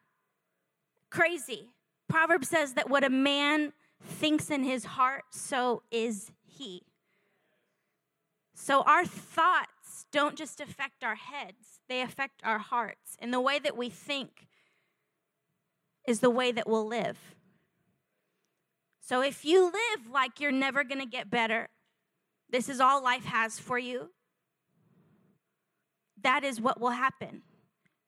Crazy. 1.11 1.68
proverb 2.09 2.44
says 2.44 2.75
that 2.75 2.88
what 2.88 3.05
a 3.05 3.11
man 3.11 3.72
thinks 4.03 4.51
in 4.51 4.64
his 4.64 4.85
heart 4.85 5.25
so 5.31 5.83
is 5.90 6.31
he. 6.46 6.83
So 8.59 8.81
our 8.83 9.05
thoughts 9.05 10.07
don't 10.11 10.35
just 10.35 10.62
affect 10.62 11.05
our 11.05 11.14
heads, 11.14 11.81
they 11.90 12.01
affect 12.01 12.40
our 12.42 12.59
hearts. 12.59 13.16
And 13.21 13.33
the 13.33 13.40
way 13.40 13.59
that 13.59 13.77
we 13.77 13.90
think 13.90 14.49
is 16.09 16.21
the 16.21 16.31
way 16.31 16.53
that 16.53 16.66
we'll 16.66 16.87
live. 16.87 17.19
So 19.03 19.21
if 19.21 19.45
you 19.45 19.66
live 19.66 20.11
like 20.11 20.40
you're 20.40 20.51
never 20.51 20.85
going 20.85 21.01
to 21.01 21.07
get 21.07 21.31
better, 21.31 21.69
this 22.49 22.71
is 22.71 22.81
all 22.81 23.05
life 23.05 23.27
has 23.27 23.59
for 23.59 23.79
you, 23.79 24.09
that 26.23 26.42
is 26.42 26.59
what 26.59 26.81
will 26.81 26.90
happen. 26.90 27.42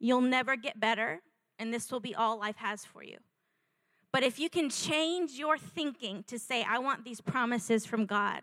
You'll 0.00 0.22
never 0.22 0.56
get 0.56 0.80
better, 0.80 1.20
and 1.58 1.74
this 1.74 1.92
will 1.92 2.00
be 2.00 2.14
all 2.14 2.38
life 2.38 2.56
has 2.56 2.86
for 2.86 3.02
you. 3.02 3.18
But 4.12 4.22
if 4.22 4.38
you 4.38 4.48
can 4.48 4.70
change 4.70 5.32
your 5.32 5.58
thinking 5.58 6.24
to 6.28 6.38
say, 6.38 6.64
I 6.66 6.78
want 6.78 7.04
these 7.04 7.20
promises 7.20 7.84
from 7.84 8.06
God, 8.06 8.40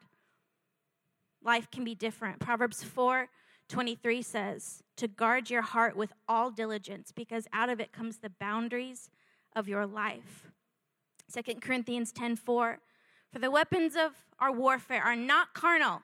life 1.45 1.69
can 1.71 1.83
be 1.83 1.95
different. 1.95 2.39
Proverbs 2.39 2.83
4 2.83 3.29
23 3.67 4.21
says, 4.21 4.83
To 4.97 5.07
guard 5.07 5.49
your 5.49 5.63
heart 5.63 5.95
with 5.95 6.13
all 6.27 6.51
diligence, 6.51 7.11
because 7.11 7.47
out 7.51 7.69
of 7.69 7.79
it 7.79 7.91
comes 7.91 8.17
the 8.17 8.29
boundaries 8.29 9.09
of 9.55 9.67
your 9.67 9.87
life. 9.87 10.51
2 11.33 11.61
Corinthians 11.61 12.11
10:4 12.13 12.37
For 13.31 13.39
the 13.39 13.49
weapons 13.49 13.95
of 13.95 14.11
our 14.39 14.51
warfare 14.51 15.03
are 15.03 15.15
not 15.15 15.53
carnal, 15.53 16.03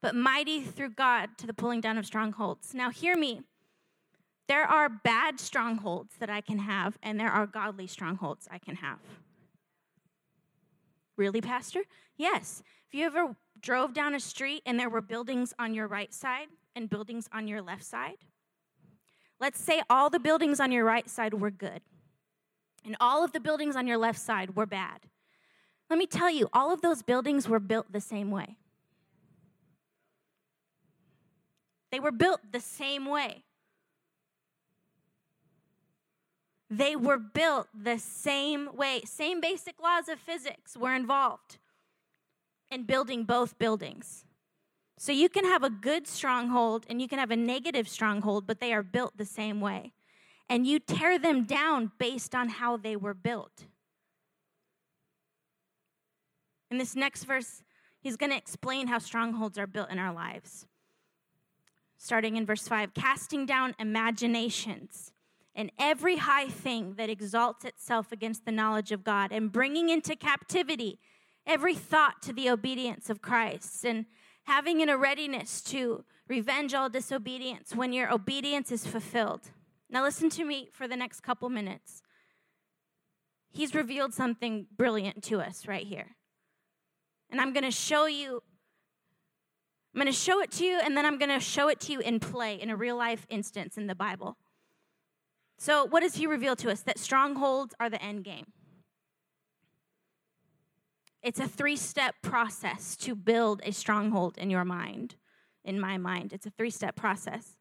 but 0.00 0.14
mighty 0.14 0.62
through 0.62 0.90
God 0.90 1.36
to 1.38 1.46
the 1.46 1.54
pulling 1.54 1.80
down 1.80 1.98
of 1.98 2.06
strongholds. 2.06 2.74
Now 2.74 2.90
hear 2.90 3.16
me. 3.16 3.42
There 4.48 4.64
are 4.64 4.88
bad 4.88 5.38
strongholds 5.38 6.16
that 6.18 6.30
I 6.30 6.40
can 6.40 6.58
have 6.58 6.98
and 7.02 7.18
there 7.18 7.30
are 7.30 7.46
godly 7.46 7.86
strongholds 7.86 8.48
I 8.50 8.58
can 8.58 8.76
have. 8.76 8.98
Really, 11.16 11.40
pastor? 11.40 11.82
Yes. 12.16 12.62
If 12.88 12.94
you 12.94 13.06
ever 13.06 13.36
drove 13.62 13.94
down 13.94 14.14
a 14.14 14.20
street 14.20 14.62
and 14.66 14.78
there 14.78 14.90
were 14.90 15.00
buildings 15.00 15.54
on 15.58 15.72
your 15.72 15.86
right 15.86 16.12
side 16.12 16.48
and 16.74 16.90
buildings 16.90 17.28
on 17.32 17.46
your 17.46 17.62
left 17.62 17.84
side, 17.84 18.18
let's 19.40 19.60
say 19.60 19.82
all 19.88 20.10
the 20.10 20.18
buildings 20.18 20.60
on 20.60 20.72
your 20.72 20.84
right 20.84 21.08
side 21.08 21.34
were 21.34 21.50
good 21.50 21.80
and 22.84 22.96
all 23.00 23.24
of 23.24 23.32
the 23.32 23.40
buildings 23.40 23.76
on 23.76 23.86
your 23.86 23.98
left 23.98 24.18
side 24.18 24.56
were 24.56 24.66
bad. 24.66 25.00
Let 25.88 25.98
me 25.98 26.06
tell 26.06 26.30
you, 26.30 26.48
all 26.52 26.72
of 26.72 26.80
those 26.80 27.02
buildings 27.02 27.48
were 27.48 27.60
built 27.60 27.92
the 27.92 28.00
same 28.00 28.30
way. 28.30 28.56
They 31.90 32.00
were 32.00 32.12
built 32.12 32.40
the 32.50 32.60
same 32.60 33.06
way. 33.06 33.44
They 36.70 36.96
were 36.96 37.18
built 37.18 37.68
the 37.74 37.98
same 37.98 38.70
way. 38.74 39.02
Same 39.04 39.42
basic 39.42 39.80
laws 39.80 40.08
of 40.08 40.18
physics 40.18 40.74
were 40.74 40.94
involved 40.94 41.58
in 42.72 42.84
building 42.84 43.24
both 43.24 43.58
buildings. 43.58 44.24
So 44.98 45.12
you 45.12 45.28
can 45.28 45.44
have 45.44 45.62
a 45.62 45.70
good 45.70 46.06
stronghold 46.06 46.86
and 46.88 47.00
you 47.00 47.08
can 47.08 47.18
have 47.18 47.30
a 47.30 47.36
negative 47.36 47.88
stronghold, 47.88 48.46
but 48.46 48.60
they 48.60 48.72
are 48.72 48.82
built 48.82 49.16
the 49.16 49.24
same 49.24 49.60
way 49.60 49.92
and 50.48 50.66
you 50.66 50.78
tear 50.78 51.18
them 51.18 51.44
down 51.44 51.92
based 51.98 52.34
on 52.34 52.48
how 52.48 52.76
they 52.76 52.94
were 52.94 53.14
built. 53.14 53.64
In 56.70 56.78
this 56.78 56.94
next 56.94 57.24
verse, 57.24 57.62
he's 58.00 58.16
going 58.16 58.30
to 58.30 58.36
explain 58.36 58.86
how 58.86 58.98
strongholds 58.98 59.58
are 59.58 59.66
built 59.66 59.90
in 59.90 59.98
our 59.98 60.12
lives. 60.12 60.66
Starting 61.96 62.36
in 62.36 62.44
verse 62.44 62.66
5 62.68 62.94
casting 62.94 63.46
down 63.46 63.74
imaginations 63.78 65.12
and 65.54 65.70
every 65.78 66.16
high 66.16 66.48
thing 66.48 66.94
that 66.94 67.10
exalts 67.10 67.64
itself 67.64 68.12
against 68.12 68.44
the 68.44 68.52
knowledge 68.52 68.90
of 68.90 69.04
God, 69.04 69.32
and 69.32 69.52
bringing 69.52 69.90
into 69.90 70.16
captivity 70.16 70.98
every 71.46 71.74
thought 71.74 72.22
to 72.22 72.32
the 72.32 72.50
obedience 72.50 73.10
of 73.10 73.22
Christ, 73.22 73.84
and 73.84 74.06
having 74.44 74.80
in 74.80 74.88
a 74.88 74.96
readiness 74.96 75.60
to 75.62 76.04
revenge 76.28 76.74
all 76.74 76.88
disobedience 76.88 77.74
when 77.74 77.92
your 77.92 78.12
obedience 78.12 78.72
is 78.72 78.86
fulfilled. 78.86 79.50
Now, 79.90 80.02
listen 80.02 80.30
to 80.30 80.44
me 80.44 80.68
for 80.72 80.88
the 80.88 80.96
next 80.96 81.20
couple 81.20 81.48
minutes. 81.48 82.02
He's 83.50 83.74
revealed 83.74 84.14
something 84.14 84.66
brilliant 84.74 85.22
to 85.24 85.40
us 85.40 85.66
right 85.66 85.86
here. 85.86 86.16
And 87.30 87.40
I'm 87.40 87.52
going 87.52 87.64
to 87.64 87.70
show 87.70 88.06
you 88.06 88.42
I'm 89.94 90.00
going 90.00 90.10
to 90.10 90.18
show 90.18 90.40
it 90.40 90.50
to 90.52 90.64
you, 90.64 90.80
and 90.82 90.96
then 90.96 91.04
I'm 91.04 91.18
going 91.18 91.30
to 91.30 91.38
show 91.38 91.68
it 91.68 91.78
to 91.80 91.92
you 91.92 92.00
in 92.00 92.18
play, 92.18 92.54
in 92.54 92.70
a 92.70 92.76
real 92.76 92.96
life 92.96 93.26
instance 93.28 93.76
in 93.76 93.88
the 93.88 93.94
Bible. 93.94 94.38
So, 95.58 95.84
what 95.84 96.00
does 96.00 96.14
he 96.14 96.26
reveal 96.26 96.56
to 96.56 96.70
us? 96.70 96.80
That 96.80 96.98
strongholds 96.98 97.74
are 97.78 97.90
the 97.90 98.02
end 98.02 98.24
game. 98.24 98.46
It's 101.22 101.38
a 101.38 101.46
three 101.46 101.76
step 101.76 102.16
process 102.20 102.96
to 102.96 103.14
build 103.14 103.60
a 103.64 103.72
stronghold 103.72 104.36
in 104.38 104.50
your 104.50 104.64
mind, 104.64 105.14
in 105.64 105.78
my 105.78 105.96
mind. 105.96 106.32
It's 106.32 106.46
a 106.46 106.50
three 106.50 106.70
step 106.70 106.96
process. 106.96 107.56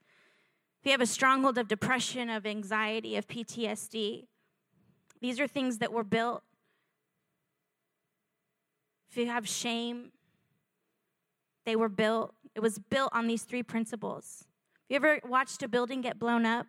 If 0.79 0.87
you 0.87 0.91
have 0.91 1.01
a 1.01 1.05
stronghold 1.05 1.59
of 1.59 1.67
depression, 1.67 2.29
of 2.29 2.47
anxiety, 2.47 3.15
of 3.15 3.27
PTSD, 3.27 4.25
these 5.21 5.39
are 5.39 5.45
things 5.45 5.77
that 5.77 5.93
were 5.93 6.03
built. 6.03 6.41
If 9.11 9.17
you 9.17 9.27
have 9.27 9.47
shame, 9.47 10.11
they 11.65 11.75
were 11.75 11.89
built. 11.89 12.33
It 12.55 12.61
was 12.61 12.79
built 12.79 13.11
on 13.13 13.27
these 13.27 13.43
three 13.43 13.61
principles. 13.61 14.45
Have 14.89 14.89
you 14.89 14.95
ever 14.95 15.19
watched 15.27 15.61
a 15.61 15.67
building 15.67 16.01
get 16.01 16.17
blown 16.17 16.47
up? 16.47 16.65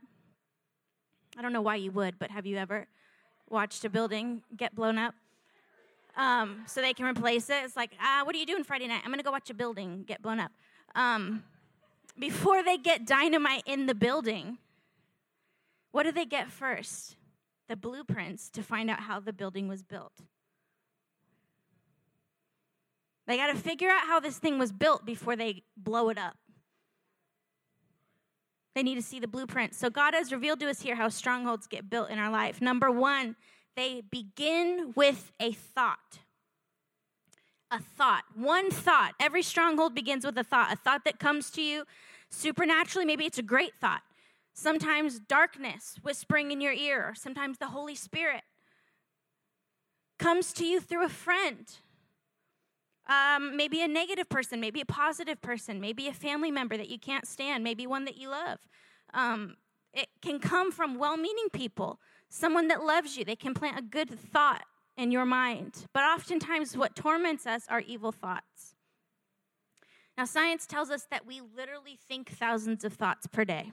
I 1.38 1.40
don't 1.40 1.54
know 1.54 1.62
why 1.62 1.76
you 1.76 1.90
would, 1.92 2.18
but 2.18 2.30
have 2.30 2.44
you 2.44 2.58
ever 2.58 2.86
watched 3.48 3.84
a 3.86 3.88
building 3.88 4.42
get 4.54 4.74
blown 4.74 4.98
up? 4.98 5.14
Um, 6.16 6.64
so 6.66 6.80
they 6.80 6.92
can 6.92 7.06
replace 7.06 7.48
it. 7.48 7.64
It's 7.64 7.76
like, 7.76 7.92
ah, 8.00 8.22
what 8.24 8.34
are 8.34 8.38
you 8.38 8.46
doing 8.46 8.64
Friday 8.64 8.86
night? 8.86 9.00
I'm 9.04 9.10
gonna 9.10 9.22
go 9.22 9.30
watch 9.30 9.48
a 9.50 9.54
building 9.54 10.04
get 10.06 10.20
blown 10.20 10.40
up. 10.40 10.52
Um, 10.94 11.42
before 12.18 12.62
they 12.62 12.76
get 12.76 13.06
dynamite 13.06 13.62
in 13.66 13.86
the 13.86 13.94
building, 13.94 14.58
what 15.90 16.02
do 16.04 16.12
they 16.12 16.26
get 16.26 16.50
first? 16.50 17.16
The 17.68 17.76
blueprints 17.76 18.50
to 18.50 18.62
find 18.62 18.90
out 18.90 19.00
how 19.00 19.20
the 19.20 19.32
building 19.32 19.68
was 19.68 19.82
built. 19.82 20.12
They 23.26 23.36
got 23.36 23.48
to 23.48 23.54
figure 23.54 23.88
out 23.88 24.06
how 24.06 24.20
this 24.20 24.38
thing 24.38 24.58
was 24.58 24.72
built 24.72 25.06
before 25.06 25.36
they 25.36 25.62
blow 25.76 26.08
it 26.08 26.18
up. 26.18 26.36
They 28.74 28.82
need 28.82 28.96
to 28.96 29.02
see 29.02 29.20
the 29.20 29.28
blueprint. 29.28 29.74
So, 29.74 29.90
God 29.90 30.14
has 30.14 30.32
revealed 30.32 30.60
to 30.60 30.68
us 30.68 30.80
here 30.80 30.96
how 30.96 31.08
strongholds 31.08 31.66
get 31.66 31.88
built 31.88 32.10
in 32.10 32.18
our 32.18 32.30
life. 32.30 32.60
Number 32.60 32.90
one, 32.90 33.36
they 33.76 34.02
begin 34.10 34.92
with 34.94 35.32
a 35.40 35.52
thought. 35.52 36.18
A 37.70 37.80
thought. 37.80 38.24
One 38.34 38.70
thought. 38.70 39.12
Every 39.18 39.42
stronghold 39.42 39.94
begins 39.94 40.26
with 40.26 40.36
a 40.36 40.44
thought. 40.44 40.72
A 40.72 40.76
thought 40.76 41.04
that 41.04 41.18
comes 41.18 41.50
to 41.52 41.62
you 41.62 41.84
supernaturally. 42.30 43.06
Maybe 43.06 43.24
it's 43.24 43.38
a 43.38 43.42
great 43.42 43.74
thought. 43.80 44.02
Sometimes 44.54 45.18
darkness 45.18 45.96
whispering 46.02 46.50
in 46.50 46.60
your 46.60 46.72
ear, 46.72 47.02
or 47.08 47.14
sometimes 47.14 47.58
the 47.58 47.68
Holy 47.68 47.94
Spirit 47.94 48.42
comes 50.18 50.52
to 50.52 50.66
you 50.66 50.80
through 50.80 51.04
a 51.04 51.08
friend 51.08 51.66
um, 53.06 53.56
maybe 53.56 53.82
a 53.82 53.88
negative 53.88 54.28
person, 54.28 54.60
maybe 54.60 54.80
a 54.80 54.86
positive 54.86 55.40
person, 55.40 55.80
maybe 55.80 56.08
a 56.08 56.12
family 56.12 56.50
member 56.50 56.76
that 56.76 56.88
you 56.88 56.98
can't 56.98 57.26
stand, 57.26 57.64
maybe 57.64 57.86
one 57.86 58.04
that 58.04 58.16
you 58.16 58.28
love. 58.28 58.58
Um, 59.12 59.56
it 59.92 60.08
can 60.22 60.38
come 60.38 60.72
from 60.72 60.98
well 60.98 61.16
meaning 61.16 61.48
people, 61.52 61.98
someone 62.32 62.68
that 62.68 62.82
loves 62.82 63.16
you. 63.16 63.24
They 63.24 63.36
can 63.36 63.54
plant 63.54 63.78
a 63.78 63.82
good 63.82 64.18
thought 64.18 64.62
in 64.96 65.10
your 65.10 65.26
mind. 65.26 65.86
But 65.92 66.04
oftentimes, 66.04 66.76
what 66.76 66.96
torments 66.96 67.46
us 67.46 67.64
are 67.68 67.80
evil 67.80 68.12
thoughts. 68.12 68.74
Now, 70.16 70.24
science 70.24 70.66
tells 70.66 70.90
us 70.90 71.06
that 71.10 71.26
we 71.26 71.40
literally 71.40 71.98
think 72.08 72.30
thousands 72.30 72.84
of 72.84 72.94
thoughts 72.94 73.26
per 73.26 73.44
day, 73.44 73.72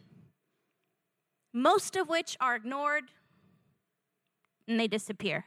most 1.53 1.95
of 1.95 2.07
which 2.07 2.37
are 2.39 2.55
ignored 2.55 3.05
and 4.67 4.79
they 4.79 4.87
disappear. 4.87 5.45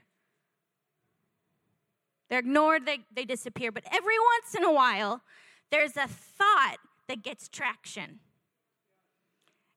They're 2.28 2.40
ignored, 2.40 2.86
they, 2.86 3.00
they 3.14 3.24
disappear. 3.24 3.70
But 3.70 3.84
every 3.92 4.16
once 4.18 4.54
in 4.54 4.64
a 4.64 4.72
while, 4.72 5.22
there's 5.70 5.96
a 5.96 6.08
thought 6.08 6.76
that 7.08 7.22
gets 7.22 7.48
traction. 7.48 8.20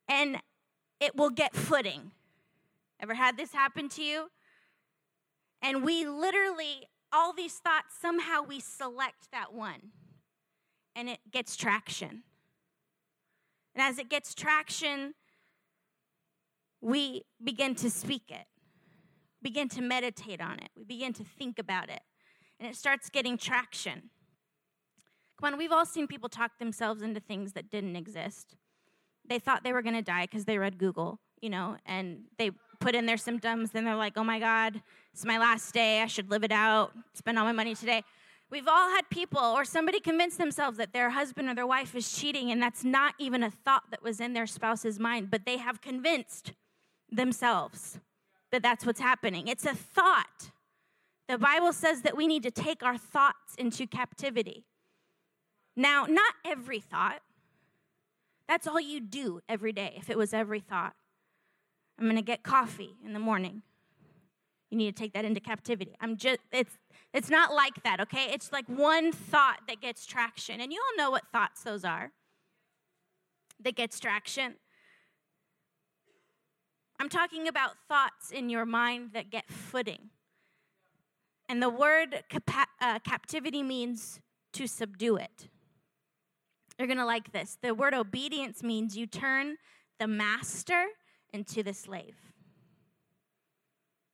And 0.07 0.38
it 0.99 1.15
will 1.15 1.29
get 1.29 1.53
footing. 1.55 2.11
Ever 3.01 3.13
had 3.13 3.37
this 3.37 3.53
happen 3.53 3.89
to 3.89 4.01
you? 4.01 4.27
And 5.61 5.83
we 5.83 6.05
literally, 6.05 6.87
all 7.11 7.33
these 7.33 7.55
thoughts, 7.55 7.95
somehow 7.99 8.41
we 8.41 8.59
select 8.59 9.31
that 9.31 9.53
one 9.53 9.91
and 10.95 11.09
it 11.09 11.19
gets 11.31 11.55
traction. 11.55 12.23
And 13.73 13.81
as 13.81 13.97
it 13.97 14.09
gets 14.09 14.33
traction, 14.33 15.13
we 16.81 17.23
begin 17.43 17.75
to 17.75 17.89
speak 17.89 18.29
it, 18.29 18.45
begin 19.41 19.67
to 19.69 19.81
meditate 19.81 20.39
on 20.39 20.59
it, 20.59 20.69
we 20.77 20.83
begin 20.83 21.13
to 21.13 21.23
think 21.23 21.59
about 21.59 21.89
it 21.89 22.01
and 22.59 22.69
it 22.69 22.75
starts 22.75 23.09
getting 23.09 23.37
traction. 23.37 24.09
Come 25.39 25.53
on, 25.53 25.57
we've 25.57 25.71
all 25.71 25.85
seen 25.85 26.07
people 26.07 26.29
talk 26.29 26.57
themselves 26.59 27.01
into 27.01 27.19
things 27.19 27.53
that 27.53 27.69
didn't 27.69 27.95
exist. 27.95 28.55
They 29.27 29.39
thought 29.39 29.63
they 29.63 29.73
were 29.73 29.81
going 29.81 29.95
to 29.95 30.01
die 30.01 30.23
because 30.23 30.45
they 30.45 30.57
read 30.57 30.77
Google, 30.77 31.19
you 31.41 31.49
know, 31.49 31.77
and 31.85 32.25
they 32.37 32.51
put 32.86 32.93
in 32.93 33.07
their 33.07 33.17
symptoms, 33.17 33.71
then 33.71 33.83
they're 33.83 33.95
like, 33.95 34.13
oh 34.15 34.23
my 34.23 34.38
God, 34.38 34.79
it's 35.11 35.25
my 35.25 35.39
last 35.39 35.73
day. 35.73 36.03
I 36.03 36.05
should 36.05 36.29
live 36.29 36.43
it 36.43 36.51
out, 36.51 36.91
spend 37.13 37.39
all 37.39 37.43
my 37.43 37.51
money 37.51 37.73
today. 37.73 38.03
We've 38.51 38.67
all 38.67 38.91
had 38.91 39.09
people 39.09 39.39
or 39.39 39.65
somebody 39.65 39.99
convince 39.99 40.38
themselves 40.38 40.77
that 40.77 40.93
their 40.93 41.09
husband 41.09 41.49
or 41.49 41.55
their 41.55 41.65
wife 41.65 41.95
is 41.95 42.15
cheating, 42.15 42.51
and 42.51 42.61
that's 42.61 42.83
not 42.83 43.15
even 43.17 43.41
a 43.41 43.49
thought 43.49 43.86
that 43.89 44.03
was 44.03 44.21
in 44.21 44.33
their 44.33 44.45
spouse's 44.45 44.99
mind, 44.99 45.31
but 45.31 45.45
they 45.47 45.57
have 45.57 45.81
convinced 45.81 46.53
themselves 47.11 47.99
that 48.51 48.61
that's 48.61 48.86
what's 48.86 48.99
happening. 48.99 49.47
It's 49.47 49.65
a 49.65 49.73
thought. 49.73 50.51
The 51.27 51.39
Bible 51.39 51.73
says 51.73 52.03
that 52.03 52.15
we 52.15 52.27
need 52.27 52.43
to 52.43 52.51
take 52.51 52.83
our 52.83 52.99
thoughts 52.99 53.55
into 53.57 53.88
captivity. 53.88 54.63
Now, 55.75 56.05
not 56.07 56.36
every 56.45 56.81
thought. 56.81 57.21
That's 58.47 58.67
all 58.67 58.79
you 58.79 59.01
do 59.01 59.41
every 59.49 59.71
day 59.71 59.95
if 59.97 60.07
it 60.11 60.19
was 60.19 60.36
every 60.36 60.59
thought. 60.59 60.93
I'm 61.97 62.05
going 62.05 62.15
to 62.17 62.21
get 62.21 62.43
coffee 62.43 62.95
in 63.05 63.13
the 63.13 63.19
morning. 63.19 63.61
You 64.69 64.77
need 64.77 64.95
to 64.95 65.01
take 65.01 65.13
that 65.13 65.25
into 65.25 65.39
captivity. 65.39 65.95
I'm 66.01 66.17
just 66.17 66.39
it's 66.51 66.77
it's 67.13 67.29
not 67.29 67.53
like 67.53 67.81
that, 67.83 68.01
okay? 68.01 68.31
It's 68.33 68.51
like 68.51 68.65
one 68.67 69.13
thought 69.13 69.59
that 69.67 69.79
gets 69.79 70.05
traction. 70.05 70.59
And 70.59 70.73
you 70.73 70.81
all 70.81 71.05
know 71.05 71.11
what 71.11 71.23
thoughts 71.31 71.63
those 71.63 71.85
are. 71.85 72.11
That 73.63 73.75
gets 73.75 73.99
traction. 73.99 74.55
I'm 76.99 77.09
talking 77.09 77.47
about 77.47 77.71
thoughts 77.87 78.31
in 78.31 78.49
your 78.49 78.65
mind 78.65 79.11
that 79.13 79.29
get 79.29 79.49
footing. 79.49 80.09
And 81.47 81.61
the 81.61 81.69
word 81.69 82.23
capa- 82.29 82.67
uh, 82.81 82.99
captivity 82.99 83.63
means 83.63 84.19
to 84.53 84.67
subdue 84.67 85.17
it. 85.17 85.47
You're 86.77 86.87
going 86.87 86.97
to 86.97 87.05
like 87.05 87.31
this. 87.31 87.57
The 87.61 87.73
word 87.73 87.93
obedience 87.93 88.63
means 88.63 88.97
you 88.97 89.07
turn 89.07 89.57
the 89.99 90.07
master 90.07 90.85
into 91.36 91.61
the 91.61 91.73
slave. 91.73 92.15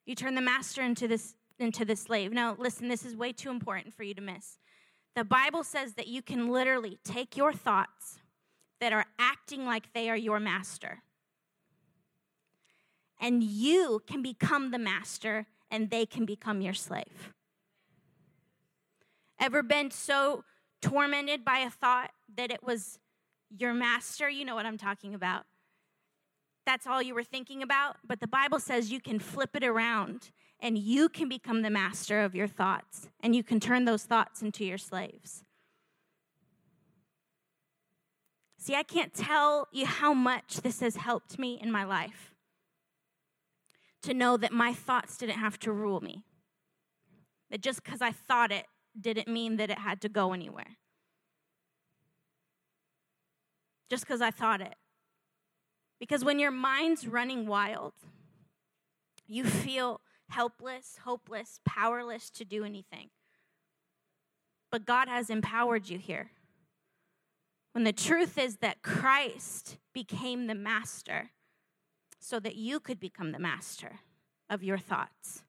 You 0.06 0.16
turn 0.16 0.36
the 0.36 0.42
master 0.42 0.82
into 0.82 1.08
this 1.08 1.36
into 1.60 1.86
the 1.86 1.96
slave. 1.96 2.34
Now, 2.34 2.56
listen, 2.58 2.90
this 2.90 3.06
is 3.06 3.16
way 3.16 3.32
too 3.32 3.52
important 3.52 3.94
for 3.94 4.02
you 4.02 4.16
to 4.16 4.22
miss. 4.22 4.58
The 5.16 5.24
Bible 5.24 5.64
says 5.64 5.94
that 5.94 6.08
you 6.08 6.24
can 6.24 6.50
literally 6.50 6.98
take 7.04 7.38
your 7.38 7.54
thoughts 7.54 8.20
that 8.80 8.92
are 8.92 9.06
acting 9.20 9.64
like 9.64 9.94
they 9.94 10.10
are 10.10 10.18
your 10.18 10.40
master, 10.40 11.04
and 13.20 13.44
you 13.44 14.02
can 14.08 14.24
become 14.24 14.72
the 14.72 14.80
master 14.80 15.46
and 15.70 15.92
they 15.92 16.08
can 16.08 16.26
become 16.26 16.62
your 16.62 16.74
slave. 16.74 17.34
Ever 19.40 19.62
been 19.62 19.92
so 19.92 20.44
tormented 20.82 21.46
by 21.46 21.60
a 21.60 21.70
thought 21.70 22.12
that 22.36 22.52
it 22.52 22.64
was 22.64 22.98
your 23.56 23.74
master? 23.74 24.28
You 24.28 24.46
know 24.46 24.56
what 24.56 24.66
I'm 24.66 24.80
talking 24.80 25.14
about. 25.14 25.46
That's 26.72 26.88
all 26.88 27.02
you 27.02 27.14
were 27.14 27.26
thinking 27.26 27.62
about. 27.62 27.98
But 28.08 28.22
the 28.22 28.28
Bible 28.28 28.58
says 28.58 28.94
you 28.94 29.02
can 29.02 29.20
flip 29.20 29.58
it 29.58 29.64
around 29.66 30.32
and 30.62 30.78
you 30.78 31.10
can 31.10 31.28
become 31.28 31.64
the 31.64 31.70
master 31.70 32.22
of 32.22 32.34
your 32.34 32.48
thoughts 32.48 33.10
and 33.20 33.36
you 33.36 33.44
can 33.44 33.60
turn 33.60 33.84
those 33.84 34.04
thoughts 34.04 34.42
into 34.42 34.64
your 34.64 34.78
slaves. 34.78 35.44
See, 38.58 38.74
I 38.74 38.84
can't 38.84 39.14
tell 39.14 39.68
you 39.74 39.86
how 39.86 40.14
much 40.14 40.62
this 40.62 40.80
has 40.80 40.96
helped 40.96 41.38
me 41.38 41.60
in 41.62 41.74
my 41.74 41.84
life 41.84 42.34
to 44.04 44.14
know 44.14 44.38
that 44.38 44.54
my 44.54 44.72
thoughts 44.72 45.18
didn't 45.18 45.40
have 45.40 45.60
to 45.60 45.74
rule 45.74 46.00
me. 46.00 46.24
That 47.50 47.60
just 47.60 47.84
because 47.84 48.02
I 48.02 48.14
thought 48.14 48.50
it 48.54 48.68
didn't 48.98 49.28
mean 49.28 49.58
that 49.58 49.70
it 49.70 49.80
had 49.80 50.00
to 50.04 50.10
go 50.10 50.32
anywhere. 50.32 50.78
Just 53.90 54.06
because 54.06 54.22
I 54.22 54.32
thought 54.32 54.62
it. 54.62 54.76
Because 56.02 56.26
when 56.26 56.40
your 56.40 56.50
mind's 56.50 57.08
running 57.08 57.46
wild, 57.46 57.94
you 59.28 59.44
feel 59.46 60.02
helpless, 60.30 60.98
hopeless, 61.04 61.60
powerless 61.64 62.32
to 62.32 62.44
do 62.44 62.64
anything. 62.66 63.12
But 64.72 64.88
God 64.88 65.08
has 65.08 65.30
empowered 65.30 65.90
you 65.90 66.00
here. 66.00 66.32
When 67.74 67.84
the 67.84 67.94
truth 67.94 68.40
is 68.40 68.58
that 68.58 68.82
Christ 68.82 69.78
became 69.94 70.48
the 70.48 70.56
master 70.56 71.30
so 72.20 72.40
that 72.40 72.56
you 72.56 72.80
could 72.80 73.00
become 73.00 73.32
the 73.32 73.38
master 73.38 74.00
of 74.50 74.64
your 74.64 74.80
thoughts. 74.80 75.44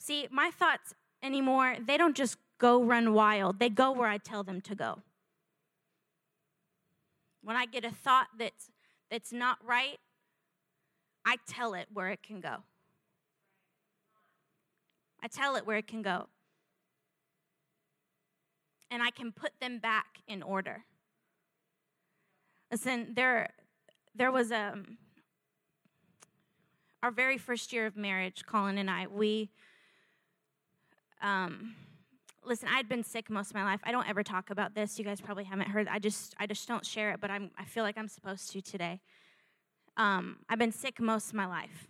See, 0.00 0.26
my 0.32 0.50
thoughts 0.50 0.94
anymore, 1.22 1.76
they 1.86 1.96
don't 1.96 2.16
just 2.16 2.38
go 2.58 2.82
run 2.82 3.14
wild, 3.14 3.60
they 3.60 3.68
go 3.68 3.92
where 3.92 4.08
I 4.08 4.18
tell 4.18 4.42
them 4.42 4.60
to 4.62 4.74
go. 4.74 5.02
When 7.42 7.56
I 7.56 7.66
get 7.66 7.84
a 7.84 7.90
thought 7.90 8.28
that's, 8.38 8.70
that's 9.10 9.32
not 9.32 9.58
right, 9.64 9.98
I 11.24 11.36
tell 11.46 11.74
it 11.74 11.88
where 11.92 12.08
it 12.10 12.22
can 12.22 12.40
go. 12.40 12.56
I 15.22 15.28
tell 15.28 15.56
it 15.56 15.66
where 15.66 15.76
it 15.76 15.86
can 15.86 16.02
go. 16.02 16.28
And 18.90 19.02
I 19.02 19.10
can 19.10 19.32
put 19.32 19.52
them 19.60 19.78
back 19.78 20.20
in 20.26 20.42
order. 20.42 20.84
Listen, 22.70 23.12
there, 23.14 23.50
there 24.14 24.32
was 24.32 24.50
a, 24.50 24.72
um, 24.72 24.98
our 27.02 27.10
very 27.10 27.38
first 27.38 27.72
year 27.72 27.86
of 27.86 27.96
marriage, 27.96 28.44
Colin 28.46 28.78
and 28.78 28.90
I, 28.90 29.06
we, 29.06 29.50
um, 31.20 31.74
listen, 32.44 32.68
I'd 32.72 32.88
been 32.88 33.04
sick 33.04 33.30
most 33.30 33.50
of 33.50 33.54
my 33.54 33.64
life. 33.64 33.80
I 33.84 33.92
don't 33.92 34.08
ever 34.08 34.22
talk 34.22 34.50
about 34.50 34.74
this. 34.74 34.98
You 34.98 35.04
guys 35.04 35.20
probably 35.20 35.44
haven't 35.44 35.68
heard. 35.68 35.88
I 35.88 35.98
just, 35.98 36.34
I 36.38 36.46
just 36.46 36.66
don't 36.66 36.84
share 36.84 37.12
it, 37.12 37.20
but 37.20 37.30
I'm, 37.30 37.50
I 37.58 37.64
feel 37.64 37.84
like 37.84 37.96
I'm 37.96 38.08
supposed 38.08 38.50
to 38.52 38.60
today. 38.60 39.00
Um, 39.96 40.38
I've 40.48 40.58
been 40.58 40.72
sick 40.72 41.00
most 41.00 41.28
of 41.28 41.34
my 41.34 41.46
life. 41.46 41.88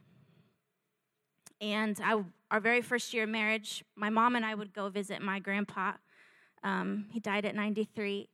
And 1.60 1.98
I, 2.02 2.22
our 2.50 2.60
very 2.60 2.82
first 2.82 3.14
year 3.14 3.24
of 3.24 3.30
marriage, 3.30 3.84
my 3.94 4.10
mom 4.10 4.34
and 4.34 4.44
I 4.44 4.54
would 4.54 4.72
go 4.72 4.88
visit 4.88 5.22
my 5.22 5.38
grandpa. 5.38 5.92
Um, 6.64 7.06
he 7.10 7.20
died 7.20 7.44
at 7.44 7.54
93. 7.54 8.28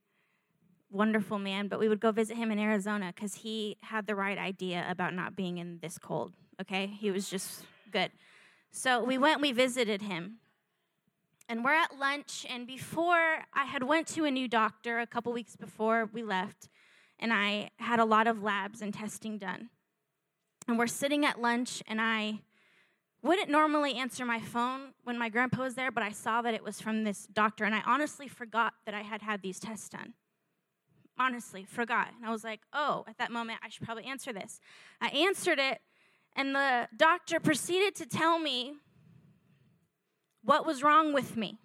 Wonderful 0.90 1.38
man, 1.38 1.68
but 1.68 1.78
we 1.78 1.88
would 1.88 2.00
go 2.00 2.12
visit 2.12 2.38
him 2.38 2.50
in 2.50 2.58
Arizona 2.58 3.12
because 3.14 3.34
he 3.34 3.76
had 3.82 4.06
the 4.06 4.14
right 4.14 4.38
idea 4.38 4.86
about 4.88 5.12
not 5.12 5.36
being 5.36 5.58
in 5.58 5.78
this 5.82 5.98
cold. 5.98 6.32
Okay? 6.60 6.86
He 6.86 7.10
was 7.10 7.28
just 7.28 7.64
good. 7.92 8.10
So 8.70 9.04
we 9.04 9.18
went, 9.18 9.42
we 9.42 9.52
visited 9.52 10.00
him 10.00 10.38
and 11.48 11.64
we're 11.64 11.72
at 11.72 11.98
lunch 11.98 12.46
and 12.48 12.66
before 12.66 13.38
i 13.54 13.64
had 13.64 13.82
went 13.82 14.06
to 14.06 14.24
a 14.24 14.30
new 14.30 14.46
doctor 14.46 15.00
a 15.00 15.06
couple 15.06 15.32
weeks 15.32 15.56
before 15.56 16.08
we 16.12 16.22
left 16.22 16.68
and 17.18 17.32
i 17.32 17.70
had 17.78 17.98
a 17.98 18.04
lot 18.04 18.26
of 18.26 18.42
labs 18.42 18.82
and 18.82 18.94
testing 18.94 19.38
done. 19.38 19.70
And 20.66 20.78
we're 20.78 20.86
sitting 20.86 21.24
at 21.24 21.40
lunch 21.40 21.82
and 21.86 22.00
i 22.00 22.40
wouldn't 23.22 23.50
normally 23.50 23.94
answer 23.94 24.24
my 24.24 24.38
phone 24.38 24.92
when 25.02 25.18
my 25.18 25.28
grandpa 25.28 25.62
was 25.62 25.74
there 25.74 25.90
but 25.90 26.02
i 26.02 26.10
saw 26.10 26.42
that 26.42 26.54
it 26.54 26.62
was 26.62 26.80
from 26.80 27.04
this 27.04 27.26
doctor 27.32 27.64
and 27.64 27.74
i 27.74 27.82
honestly 27.86 28.28
forgot 28.28 28.74
that 28.84 28.94
i 28.94 29.02
had 29.02 29.22
had 29.22 29.42
these 29.42 29.58
tests 29.58 29.88
done. 29.88 30.14
Honestly 31.18 31.64
forgot. 31.64 32.08
And 32.16 32.26
i 32.26 32.30
was 32.30 32.44
like 32.44 32.60
oh 32.72 33.04
at 33.08 33.18
that 33.18 33.32
moment 33.32 33.60
i 33.62 33.68
should 33.68 33.84
probably 33.84 34.04
answer 34.04 34.32
this. 34.32 34.60
I 35.00 35.08
answered 35.08 35.58
it 35.58 35.80
and 36.36 36.54
the 36.54 36.88
doctor 36.96 37.40
proceeded 37.40 37.94
to 37.96 38.06
tell 38.06 38.38
me 38.38 38.74
what 40.48 40.64
was 40.64 40.82
wrong 40.82 41.12
with 41.12 41.36
me? 41.36 41.58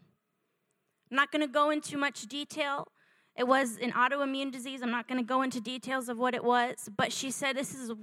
I'm 1.09 1.15
not 1.15 1.31
going 1.31 1.41
to 1.41 1.47
go 1.47 1.69
into 1.69 1.97
much 1.97 2.23
detail. 2.23 2.89
It 3.37 3.47
was 3.47 3.77
an 3.81 3.93
autoimmune 3.93 4.51
disease. 4.51 4.81
I'm 4.83 4.91
not 4.91 5.07
going 5.07 5.19
to 5.19 5.25
go 5.25 5.41
into 5.41 5.61
details 5.61 6.09
of 6.09 6.19
what 6.19 6.35
it 6.35 6.43
was, 6.43 6.89
but 6.97 7.13
she 7.13 7.31
said 7.31 7.55
this 7.55 7.73
is 7.73 7.93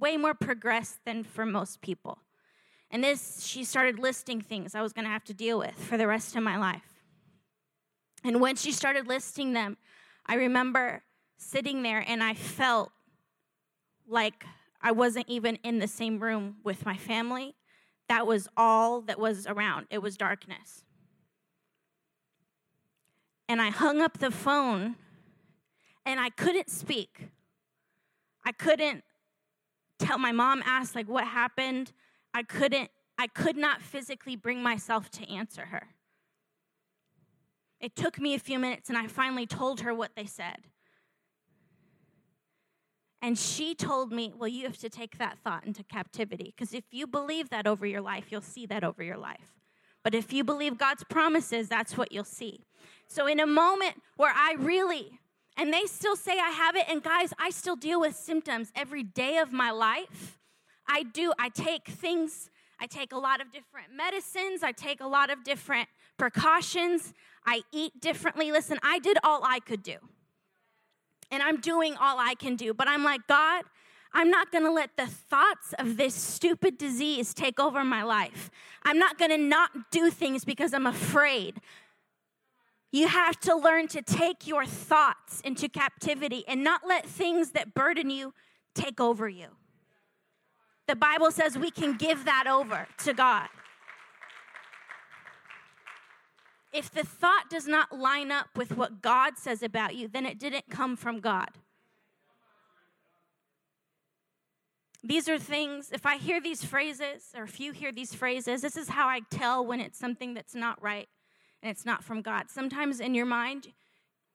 way 0.00 0.16
more 0.16 0.32
progressed 0.32 1.00
than 1.04 1.24
for 1.24 1.44
most 1.44 1.82
people. 1.82 2.20
And 2.90 3.04
this, 3.04 3.44
she 3.44 3.64
started 3.64 3.98
listing 3.98 4.40
things 4.40 4.74
I 4.74 4.80
was 4.80 4.94
going 4.94 5.04
to 5.04 5.10
have 5.10 5.24
to 5.24 5.34
deal 5.34 5.58
with 5.58 5.74
for 5.74 5.98
the 5.98 6.06
rest 6.06 6.34
of 6.34 6.42
my 6.42 6.56
life. 6.56 7.04
And 8.24 8.40
when 8.40 8.56
she 8.56 8.72
started 8.72 9.06
listing 9.06 9.52
them, 9.52 9.76
I 10.24 10.36
remember 10.36 11.02
sitting 11.36 11.82
there 11.82 12.02
and 12.08 12.22
I 12.22 12.32
felt 12.32 12.90
like 14.08 14.46
I 14.80 14.92
wasn't 14.92 15.28
even 15.28 15.56
in 15.56 15.80
the 15.80 15.86
same 15.86 16.18
room 16.18 16.56
with 16.64 16.86
my 16.86 16.96
family 16.96 17.56
that 18.10 18.26
was 18.26 18.48
all 18.56 19.02
that 19.02 19.20
was 19.20 19.46
around. 19.46 19.86
It 19.88 20.02
was 20.02 20.16
darkness. 20.16 20.82
And 23.48 23.62
I 23.62 23.70
hung 23.70 24.00
up 24.00 24.18
the 24.18 24.32
phone 24.32 24.96
and 26.04 26.18
I 26.18 26.30
couldn't 26.30 26.70
speak. 26.70 27.28
I 28.44 28.50
couldn't 28.50 29.04
tell 30.00 30.18
my 30.18 30.32
mom 30.32 30.60
asked 30.66 30.96
like 30.96 31.08
what 31.08 31.24
happened. 31.24 31.92
I 32.34 32.42
couldn't 32.42 32.90
I 33.16 33.28
could 33.28 33.56
not 33.56 33.80
physically 33.80 34.34
bring 34.34 34.60
myself 34.60 35.08
to 35.12 35.32
answer 35.32 35.66
her. 35.66 35.90
It 37.80 37.94
took 37.94 38.18
me 38.18 38.34
a 38.34 38.40
few 38.40 38.58
minutes 38.58 38.88
and 38.88 38.98
I 38.98 39.06
finally 39.06 39.46
told 39.46 39.82
her 39.82 39.94
what 39.94 40.16
they 40.16 40.26
said. 40.26 40.64
And 43.22 43.38
she 43.38 43.74
told 43.74 44.12
me, 44.12 44.32
Well, 44.36 44.48
you 44.48 44.64
have 44.64 44.78
to 44.78 44.88
take 44.88 45.18
that 45.18 45.38
thought 45.38 45.66
into 45.66 45.84
captivity. 45.84 46.54
Because 46.56 46.74
if 46.74 46.84
you 46.90 47.06
believe 47.06 47.50
that 47.50 47.66
over 47.66 47.86
your 47.86 48.00
life, 48.00 48.26
you'll 48.30 48.40
see 48.40 48.66
that 48.66 48.82
over 48.82 49.02
your 49.02 49.18
life. 49.18 49.54
But 50.02 50.14
if 50.14 50.32
you 50.32 50.44
believe 50.44 50.78
God's 50.78 51.04
promises, 51.04 51.68
that's 51.68 51.96
what 51.96 52.12
you'll 52.12 52.24
see. 52.24 52.64
So, 53.06 53.26
in 53.26 53.40
a 53.40 53.46
moment 53.46 53.96
where 54.16 54.32
I 54.34 54.54
really, 54.58 55.20
and 55.56 55.72
they 55.72 55.84
still 55.84 56.16
say 56.16 56.38
I 56.38 56.50
have 56.50 56.76
it, 56.76 56.86
and 56.88 57.02
guys, 57.02 57.34
I 57.38 57.50
still 57.50 57.76
deal 57.76 58.00
with 58.00 58.16
symptoms 58.16 58.72
every 58.74 59.02
day 59.02 59.36
of 59.38 59.52
my 59.52 59.70
life. 59.70 60.38
I 60.88 61.02
do, 61.02 61.32
I 61.38 61.50
take 61.50 61.88
things, 61.88 62.50
I 62.80 62.86
take 62.86 63.12
a 63.12 63.18
lot 63.18 63.40
of 63.40 63.52
different 63.52 63.88
medicines, 63.94 64.62
I 64.62 64.72
take 64.72 65.00
a 65.00 65.06
lot 65.06 65.28
of 65.30 65.44
different 65.44 65.88
precautions, 66.16 67.12
I 67.46 67.62
eat 67.72 68.00
differently. 68.00 68.50
Listen, 68.50 68.78
I 68.82 68.98
did 68.98 69.18
all 69.22 69.42
I 69.44 69.60
could 69.60 69.82
do 69.82 69.96
and 71.30 71.42
I'm 71.42 71.60
doing 71.60 71.96
all 71.96 72.18
I 72.18 72.34
can 72.34 72.56
do. 72.56 72.74
But 72.74 72.88
I'm 72.88 73.04
like, 73.04 73.26
God, 73.26 73.64
I'm 74.12 74.30
not 74.30 74.50
going 74.50 74.64
to 74.64 74.72
let 74.72 74.96
the 74.96 75.06
thoughts 75.06 75.74
of 75.78 75.96
this 75.96 76.14
stupid 76.14 76.78
disease 76.78 77.32
take 77.32 77.60
over 77.60 77.84
my 77.84 78.02
life. 78.02 78.50
I'm 78.84 78.98
not 78.98 79.18
going 79.18 79.30
to 79.30 79.38
not 79.38 79.90
do 79.90 80.10
things 80.10 80.44
because 80.44 80.74
I'm 80.74 80.86
afraid. 80.86 81.60
You 82.92 83.06
have 83.06 83.38
to 83.40 83.54
learn 83.54 83.86
to 83.88 84.02
take 84.02 84.46
your 84.46 84.66
thoughts 84.66 85.40
into 85.42 85.68
captivity 85.68 86.44
and 86.48 86.64
not 86.64 86.82
let 86.86 87.06
things 87.06 87.52
that 87.52 87.72
burden 87.72 88.10
you 88.10 88.34
take 88.74 89.00
over 89.00 89.28
you. 89.28 89.46
The 90.88 90.96
Bible 90.96 91.30
says 91.30 91.56
we 91.56 91.70
can 91.70 91.96
give 91.96 92.24
that 92.24 92.48
over 92.48 92.88
to 93.04 93.14
God. 93.14 93.48
If 96.72 96.90
the 96.90 97.04
thought 97.04 97.50
does 97.50 97.66
not 97.66 97.98
line 97.98 98.30
up 98.30 98.46
with 98.56 98.76
what 98.76 99.02
God 99.02 99.36
says 99.36 99.62
about 99.62 99.96
you, 99.96 100.08
then 100.08 100.24
it 100.24 100.38
didn't 100.38 100.70
come 100.70 100.96
from 100.96 101.20
God. 101.20 101.48
These 105.02 105.28
are 105.28 105.38
things, 105.38 105.90
if 105.92 106.04
I 106.04 106.16
hear 106.18 106.40
these 106.40 106.62
phrases, 106.62 107.32
or 107.34 107.44
if 107.44 107.58
you 107.58 107.72
hear 107.72 107.90
these 107.90 108.14
phrases, 108.14 108.60
this 108.60 108.76
is 108.76 108.90
how 108.90 109.08
I 109.08 109.20
tell 109.30 109.64
when 109.64 109.80
it's 109.80 109.98
something 109.98 110.34
that's 110.34 110.54
not 110.54 110.80
right 110.82 111.08
and 111.62 111.70
it's 111.70 111.86
not 111.86 112.04
from 112.04 112.20
God. 112.20 112.50
Sometimes 112.50 113.00
in 113.00 113.14
your 113.14 113.26
mind, 113.26 113.68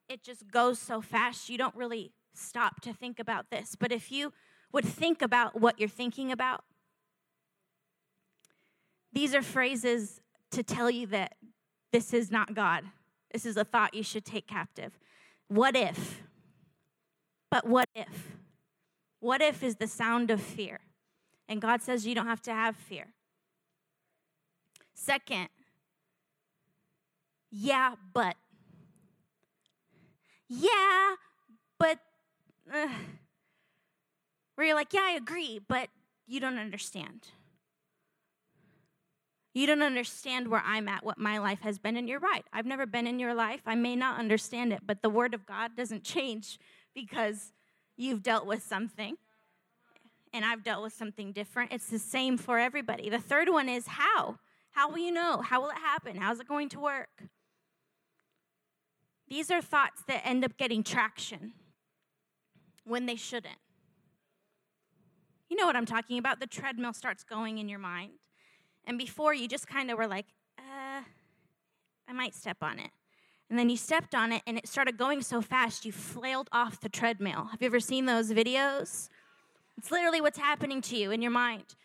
it 0.08 0.22
just 0.22 0.50
goes 0.50 0.78
so 0.78 1.00
fast, 1.00 1.48
you 1.48 1.56
don't 1.56 1.74
really 1.74 2.12
stop 2.34 2.80
to 2.82 2.92
think 2.92 3.18
about 3.18 3.50
this. 3.50 3.76
But 3.78 3.92
if 3.92 4.10
you 4.10 4.32
would 4.72 4.84
think 4.84 5.22
about 5.22 5.60
what 5.60 5.78
you're 5.78 5.88
thinking 5.88 6.32
about, 6.32 6.64
these 9.12 9.34
are 9.34 9.42
phrases 9.42 10.20
to 10.50 10.62
tell 10.62 10.90
you 10.90 11.06
that 11.06 11.34
this 11.96 12.12
is 12.12 12.30
not 12.30 12.52
God. 12.52 12.84
This 13.32 13.46
is 13.46 13.56
a 13.56 13.64
thought 13.64 13.94
you 13.94 14.02
should 14.02 14.26
take 14.26 14.46
captive. 14.46 14.98
What 15.48 15.74
if? 15.74 16.20
But 17.50 17.66
what 17.66 17.88
if? 17.94 18.36
What 19.20 19.40
if 19.40 19.62
is 19.62 19.76
the 19.76 19.86
sound 19.86 20.30
of 20.30 20.42
fear? 20.42 20.80
And 21.48 21.58
God 21.58 21.80
says 21.80 22.06
you 22.06 22.14
don't 22.14 22.26
have 22.26 22.42
to 22.42 22.52
have 22.52 22.76
fear. 22.76 23.14
Second, 24.92 25.48
yeah, 27.50 27.94
but. 28.12 28.36
Yeah, 30.48 31.14
but. 31.78 31.98
Where 34.54 34.66
you're 34.66 34.76
like, 34.76 34.92
yeah, 34.92 35.00
I 35.04 35.12
agree, 35.12 35.62
but 35.66 35.88
you 36.26 36.40
don't 36.40 36.58
understand. 36.58 37.28
You 39.56 39.66
don't 39.66 39.80
understand 39.80 40.48
where 40.48 40.62
I'm 40.66 40.86
at, 40.86 41.02
what 41.02 41.16
my 41.16 41.38
life 41.38 41.60
has 41.62 41.78
been, 41.78 41.96
and 41.96 42.06
you're 42.06 42.20
right. 42.20 42.44
I've 42.52 42.66
never 42.66 42.84
been 42.84 43.06
in 43.06 43.18
your 43.18 43.32
life. 43.32 43.62
I 43.64 43.74
may 43.74 43.96
not 43.96 44.18
understand 44.18 44.70
it, 44.70 44.80
but 44.84 45.00
the 45.00 45.08
Word 45.08 45.32
of 45.32 45.46
God 45.46 45.74
doesn't 45.74 46.04
change 46.04 46.58
because 46.94 47.52
you've 47.96 48.22
dealt 48.22 48.44
with 48.44 48.62
something 48.62 49.16
and 50.34 50.44
I've 50.44 50.62
dealt 50.62 50.82
with 50.82 50.92
something 50.92 51.32
different. 51.32 51.72
It's 51.72 51.88
the 51.88 51.98
same 51.98 52.36
for 52.36 52.58
everybody. 52.58 53.08
The 53.08 53.18
third 53.18 53.48
one 53.48 53.70
is 53.70 53.86
how. 53.86 54.36
How 54.72 54.90
will 54.90 54.98
you 54.98 55.10
know? 55.10 55.40
How 55.40 55.62
will 55.62 55.70
it 55.70 55.78
happen? 55.78 56.16
How's 56.16 56.38
it 56.38 56.46
going 56.46 56.68
to 56.68 56.78
work? 56.78 57.22
These 59.26 59.50
are 59.50 59.62
thoughts 59.62 60.02
that 60.06 60.20
end 60.26 60.44
up 60.44 60.58
getting 60.58 60.82
traction 60.82 61.54
when 62.84 63.06
they 63.06 63.16
shouldn't. 63.16 63.56
You 65.48 65.56
know 65.56 65.64
what 65.64 65.76
I'm 65.76 65.86
talking 65.86 66.18
about? 66.18 66.40
The 66.40 66.46
treadmill 66.46 66.92
starts 66.92 67.24
going 67.24 67.56
in 67.56 67.70
your 67.70 67.78
mind. 67.78 68.18
And 68.86 68.98
before 68.98 69.34
you 69.34 69.48
just 69.48 69.66
kind 69.66 69.90
of 69.90 69.98
were 69.98 70.06
like, 70.06 70.26
uh, 70.58 71.02
I 72.08 72.12
might 72.12 72.34
step 72.34 72.58
on 72.62 72.78
it. 72.78 72.90
and 73.48 73.58
then 73.58 73.68
you 73.70 73.76
stepped 73.76 74.14
on 74.14 74.32
it 74.32 74.42
and 74.46 74.58
it 74.58 74.66
started 74.66 74.96
going 74.96 75.22
so 75.22 75.40
fast 75.40 75.84
you 75.84 75.92
flailed 75.92 76.48
off 76.52 76.80
the 76.80 76.88
treadmill. 76.88 77.46
Have 77.50 77.62
you 77.62 77.66
ever 77.66 77.80
seen 77.80 78.06
those 78.06 78.32
videos? 78.32 79.08
It's 79.78 79.90
literally 79.90 80.20
what's 80.20 80.38
happening 80.38 80.80
to 80.82 80.96
you 80.96 81.10
in 81.10 81.22
your 81.22 81.30
mind. 81.30 81.76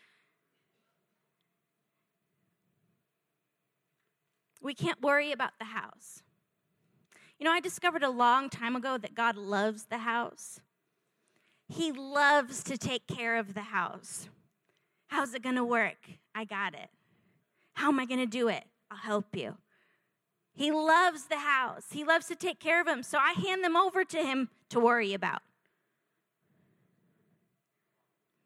We 4.60 4.74
can't 4.74 5.00
worry 5.02 5.32
about 5.32 5.52
the 5.58 5.66
house. 5.66 6.22
You 7.38 7.44
know, 7.44 7.52
I 7.52 7.60
discovered 7.60 8.04
a 8.04 8.10
long 8.10 8.48
time 8.48 8.76
ago 8.76 8.96
that 8.96 9.14
God 9.14 9.36
loves 9.36 9.84
the 9.84 9.98
house. 9.98 10.60
He 11.68 11.90
loves 11.90 12.62
to 12.64 12.78
take 12.78 13.06
care 13.06 13.36
of 13.36 13.54
the 13.54 13.62
house. 13.62 14.28
How's 15.08 15.34
it 15.34 15.42
going 15.42 15.56
to 15.56 15.64
work? 15.64 15.98
I 16.34 16.44
got 16.44 16.74
it. 16.74 16.88
How 17.74 17.88
am 17.88 18.00
I 18.00 18.06
going 18.06 18.20
to 18.20 18.26
do 18.26 18.48
it? 18.48 18.64
I'll 18.90 18.98
help 18.98 19.34
you. 19.36 19.56
He 20.54 20.70
loves 20.70 21.24
the 21.26 21.38
house. 21.38 21.86
He 21.92 22.04
loves 22.04 22.26
to 22.26 22.36
take 22.36 22.60
care 22.60 22.80
of 22.80 22.86
them. 22.86 23.02
So 23.02 23.18
I 23.18 23.32
hand 23.32 23.64
them 23.64 23.76
over 23.76 24.04
to 24.04 24.18
him 24.18 24.50
to 24.70 24.80
worry 24.80 25.14
about. 25.14 25.40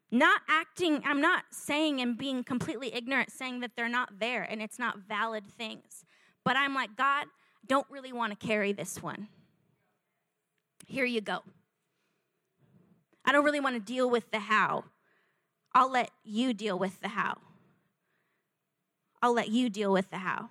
Not 0.09 0.41
acting, 0.47 1.01
I'm 1.05 1.19
not 1.19 1.43
saying 1.51 1.99
and 1.99 2.17
being 2.17 2.43
completely 2.43 2.93
ignorant, 2.93 3.31
saying 3.31 3.59
that 3.59 3.71
they're 3.75 3.89
not 3.89 4.19
there 4.19 4.43
and 4.43 4.61
it's 4.61 4.79
not 4.79 4.99
valid 4.99 5.45
things. 5.45 6.05
But 6.45 6.55
I'm 6.55 6.73
like, 6.73 6.95
God, 6.95 7.25
don't 7.65 7.87
really 7.89 8.13
want 8.13 8.37
to 8.37 8.47
carry 8.47 8.71
this 8.71 9.03
one. 9.03 9.27
Here 10.85 11.03
you 11.03 11.19
go. 11.19 11.39
I 13.25 13.33
don't 13.33 13.43
really 13.43 13.59
want 13.59 13.75
to 13.75 13.81
deal 13.81 14.09
with 14.09 14.31
the 14.31 14.39
how. 14.39 14.85
I'll 15.73 15.91
let 15.91 16.11
you 16.23 16.53
deal 16.53 16.79
with 16.79 17.01
the 17.01 17.09
how. 17.09 17.37
I'll 19.21 19.33
let 19.33 19.49
you 19.49 19.69
deal 19.69 19.91
with 19.91 20.09
the 20.09 20.17
how. 20.17 20.49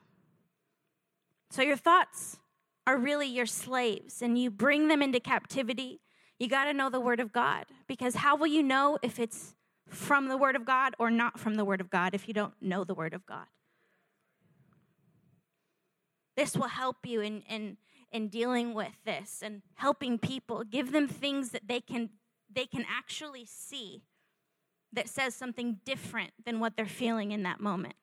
So 1.50 1.62
your 1.62 1.76
thoughts 1.76 2.38
are 2.86 2.96
really 2.96 3.26
your 3.26 3.46
slaves, 3.46 4.22
and 4.22 4.38
you 4.38 4.50
bring 4.50 4.88
them 4.88 5.02
into 5.02 5.20
captivity. 5.20 6.00
You 6.38 6.48
got 6.48 6.66
to 6.66 6.72
know 6.72 6.90
the 6.90 7.00
Word 7.00 7.20
of 7.20 7.32
God 7.32 7.64
because 7.86 8.16
how 8.16 8.36
will 8.36 8.46
you 8.46 8.62
know 8.62 8.98
if 9.02 9.18
it's 9.18 9.54
from 9.88 10.28
the 10.28 10.36
Word 10.36 10.56
of 10.56 10.64
God 10.64 10.94
or 10.98 11.10
not 11.10 11.38
from 11.38 11.54
the 11.54 11.64
Word 11.64 11.80
of 11.80 11.90
God 11.90 12.14
if 12.14 12.28
you 12.28 12.34
don't 12.34 12.54
know 12.60 12.84
the 12.84 12.94
Word 12.94 13.14
of 13.14 13.24
God? 13.26 13.46
This 16.36 16.56
will 16.56 16.68
help 16.68 17.06
you 17.06 17.22
in, 17.22 17.42
in, 17.48 17.78
in 18.12 18.28
dealing 18.28 18.74
with 18.74 18.92
this 19.04 19.40
and 19.42 19.62
helping 19.74 20.18
people. 20.18 20.62
Give 20.64 20.92
them 20.92 21.08
things 21.08 21.50
that 21.50 21.66
they 21.66 21.80
can, 21.80 22.10
they 22.54 22.66
can 22.66 22.84
actually 22.88 23.46
see 23.46 24.02
that 24.92 25.08
says 25.08 25.34
something 25.34 25.78
different 25.84 26.32
than 26.44 26.60
what 26.60 26.76
they're 26.76 26.86
feeling 26.86 27.32
in 27.32 27.42
that 27.44 27.60
moment. 27.60 27.94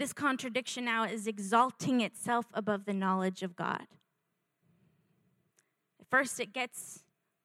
This 0.00 0.14
contradiction 0.14 0.86
now 0.86 1.04
is 1.04 1.26
exalting 1.26 2.00
itself 2.00 2.46
above 2.54 2.86
the 2.86 2.94
knowledge 2.94 3.42
of 3.42 3.54
God. 3.54 3.84
First, 6.10 6.40
it 6.40 6.54
gets 6.54 7.04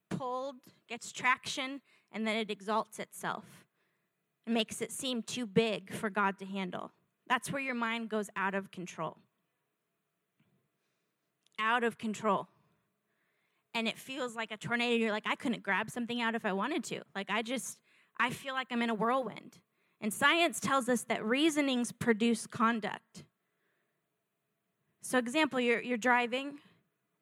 pulled, 0.09 0.55
gets 0.87 1.11
traction, 1.11 1.81
and 2.13 2.25
then 2.25 2.37
it 2.37 2.49
exalts 2.49 2.97
itself. 2.97 3.65
It 4.47 4.53
makes 4.53 4.79
it 4.79 4.93
seem 4.93 5.21
too 5.21 5.45
big 5.45 5.91
for 5.91 6.09
God 6.09 6.39
to 6.39 6.45
handle. 6.45 6.93
That's 7.27 7.51
where 7.51 7.61
your 7.61 7.75
mind 7.75 8.07
goes 8.07 8.29
out 8.37 8.55
of 8.55 8.71
control. 8.71 9.17
Out 11.59 11.83
of 11.83 11.97
control. 11.97 12.47
And 13.73 13.85
it 13.85 13.97
feels 13.97 14.33
like 14.33 14.51
a 14.51 14.57
tornado. 14.57 14.95
You're 14.95 15.11
like, 15.11 15.27
I 15.27 15.35
couldn't 15.35 15.61
grab 15.61 15.89
something 15.89 16.21
out 16.21 16.35
if 16.35 16.45
I 16.45 16.53
wanted 16.53 16.85
to. 16.85 17.01
Like, 17.13 17.29
I 17.29 17.41
just, 17.41 17.79
I 18.17 18.29
feel 18.29 18.53
like 18.53 18.67
I'm 18.71 18.81
in 18.81 18.89
a 18.89 18.95
whirlwind. 18.95 19.59
And 20.01 20.13
science 20.13 20.59
tells 20.59 20.89
us 20.89 21.03
that 21.03 21.23
reasonings 21.25 21.91
produce 21.91 22.47
conduct. 22.47 23.23
So, 25.01 25.17
example, 25.17 25.59
you're, 25.59 25.81
you're 25.81 25.97
driving. 25.97 26.59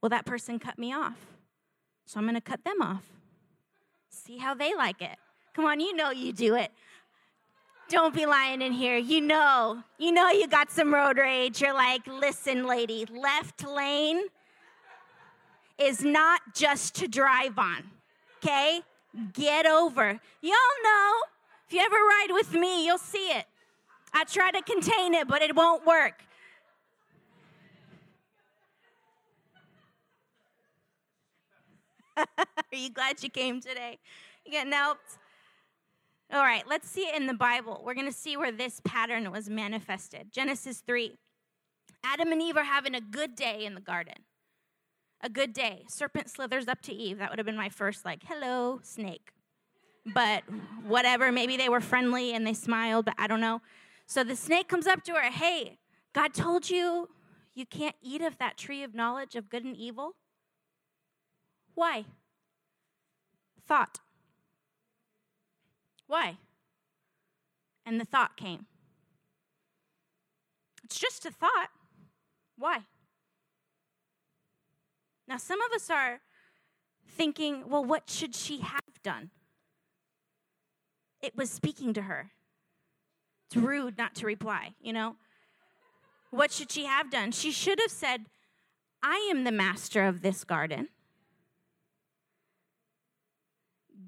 Well, 0.01 0.09
that 0.09 0.26
person 0.26 0.59
cut 0.59 0.78
me 0.80 0.93
off. 0.93 1.17
So 2.05 2.19
I'm 2.19 2.26
going 2.26 2.36
to 2.36 2.41
cut 2.41 2.63
them 2.63 2.82
off. 2.82 3.03
See 4.09 4.38
how 4.38 4.53
they 4.53 4.76
like 4.76 5.01
it. 5.01 5.17
Come 5.53 5.65
on, 5.65 5.80
you 5.80 5.95
know 5.95 6.11
you 6.11 6.34
do 6.34 6.55
it. 6.55 6.71
Don't 7.89 8.13
be 8.13 8.26
lying 8.26 8.61
in 8.61 8.71
here. 8.71 8.97
You 8.97 9.21
know, 9.21 9.84
you 9.99 10.11
know 10.11 10.30
you 10.30 10.47
got 10.47 10.71
some 10.71 10.93
road 10.93 11.17
rage. 11.17 11.61
You're 11.61 11.74
like, 11.74 12.07
listen, 12.07 12.65
lady, 12.65 13.05
left 13.05 13.65
lane 13.67 14.24
is 15.78 16.03
not 16.03 16.41
just 16.53 16.95
to 16.95 17.07
drive 17.07 17.57
on, 17.57 17.84
okay? 18.43 18.82
Get 19.34 19.65
over. 19.65 20.19
Y'all 20.41 20.53
know, 20.84 21.11
if 21.74 21.78
you 21.80 21.84
ever 21.84 21.95
ride 21.95 22.28
with 22.30 22.53
me, 22.53 22.86
you'll 22.86 22.99
see 22.99 23.32
it. 23.32 23.45
I 24.13 24.26
try 24.26 24.51
to 24.51 24.61
contain 24.61 25.15
it, 25.15 25.28
but 25.28 25.41
it 25.41 25.55
won't 25.55 25.84
work. 25.88 26.21
Are 32.17 32.45
you 32.71 32.91
glad 32.91 33.24
you 33.24 33.32
came 33.32 33.59
today? 33.59 33.97
You 34.45 34.51
getting 34.51 34.71
helped? 34.71 35.17
All 36.32 36.43
right, 36.43 36.63
let's 36.67 36.88
see 36.88 37.07
it 37.07 37.15
in 37.15 37.26
the 37.26 37.34
Bible. 37.34 37.82
We're 37.84 37.95
going 37.95 38.05
to 38.05 38.13
see 38.13 38.38
where 38.38 38.51
this 38.51 38.80
pattern 38.86 39.32
was 39.32 39.49
manifested. 39.49 40.32
Genesis 40.32 40.84
3. 40.86 41.17
Adam 42.03 42.32
and 42.32 42.39
Eve 42.39 42.57
are 42.57 42.65
having 42.65 42.93
a 42.93 43.01
good 43.01 43.36
day 43.36 43.65
in 43.65 43.74
the 43.74 43.82
garden. 43.82 44.26
A 45.21 45.30
good 45.30 45.53
day. 45.53 45.86
Serpent 45.89 46.30
slithers 46.30 46.67
up 46.67 46.84
to 46.84 46.93
Eve. 46.93 47.17
That 47.17 47.32
would 47.32 47.39
have 47.39 47.47
been 47.47 47.57
my 47.57 47.69
first, 47.69 48.05
like, 48.05 48.21
hello, 48.28 48.80
snake. 48.84 49.32
But 50.06 50.43
whatever, 50.86 51.32
maybe 51.32 51.56
they 51.56 51.70
were 51.70 51.80
friendly 51.80 52.34
and 52.34 52.45
they 52.45 52.54
smiled, 52.54 53.06
but 53.06 53.16
I 53.18 53.28
don't 53.28 53.39
know. 53.39 53.62
So 54.06 54.24
the 54.24 54.36
snake 54.36 54.68
comes 54.68 54.86
up 54.86 55.04
to 55.06 55.14
her, 55.14 55.32
hey, 55.32 55.78
God 56.14 56.34
told 56.34 56.70
you 56.70 57.10
you 57.54 57.66
can't 57.66 57.95
eat 58.01 58.22
of 58.22 58.38
that 58.38 58.58
tree 58.58 58.84
of 58.84 58.93
knowledge 58.93 59.36
of 59.36 59.49
good 59.49 59.64
and 59.64 59.78
evil. 59.78 60.16
Why? 61.76 62.06
Thought. 63.66 63.99
Why? 66.08 66.38
And 67.86 67.99
the 67.99 68.06
thought 68.06 68.36
came. 68.36 68.66
It's 70.84 70.99
just 70.99 71.26
a 71.26 71.32
thought. 71.32 71.70
Why? 72.58 72.80
Now, 75.28 75.38
some 75.38 75.62
of 75.62 75.72
us 75.72 75.89
are 75.89 76.20
thinking, 77.08 77.70
well, 77.70 77.84
what 77.84 78.10
should 78.10 78.36
she 78.36 78.60
have 78.60 79.01
done? 79.01 79.32
It 81.24 81.38
was 81.38 81.49
speaking 81.49 81.93
to 81.93 82.01
her. 82.01 82.32
It's 83.47 83.55
rude 83.55 83.97
not 83.97 84.13
to 84.15 84.26
reply, 84.26 84.74
you 84.82 84.91
know? 84.91 85.15
What 86.32 86.51
should 86.51 86.69
she 86.69 86.84
have 86.84 87.09
done? 87.09 87.32
She 87.32 87.49
should 87.49 87.80
have 87.80 87.91
said, 87.91 88.26
I 89.01 89.30
am 89.32 89.45
the 89.45 89.51
master 89.51 90.05
of 90.05 90.21
this 90.21 90.43
garden. 90.43 90.89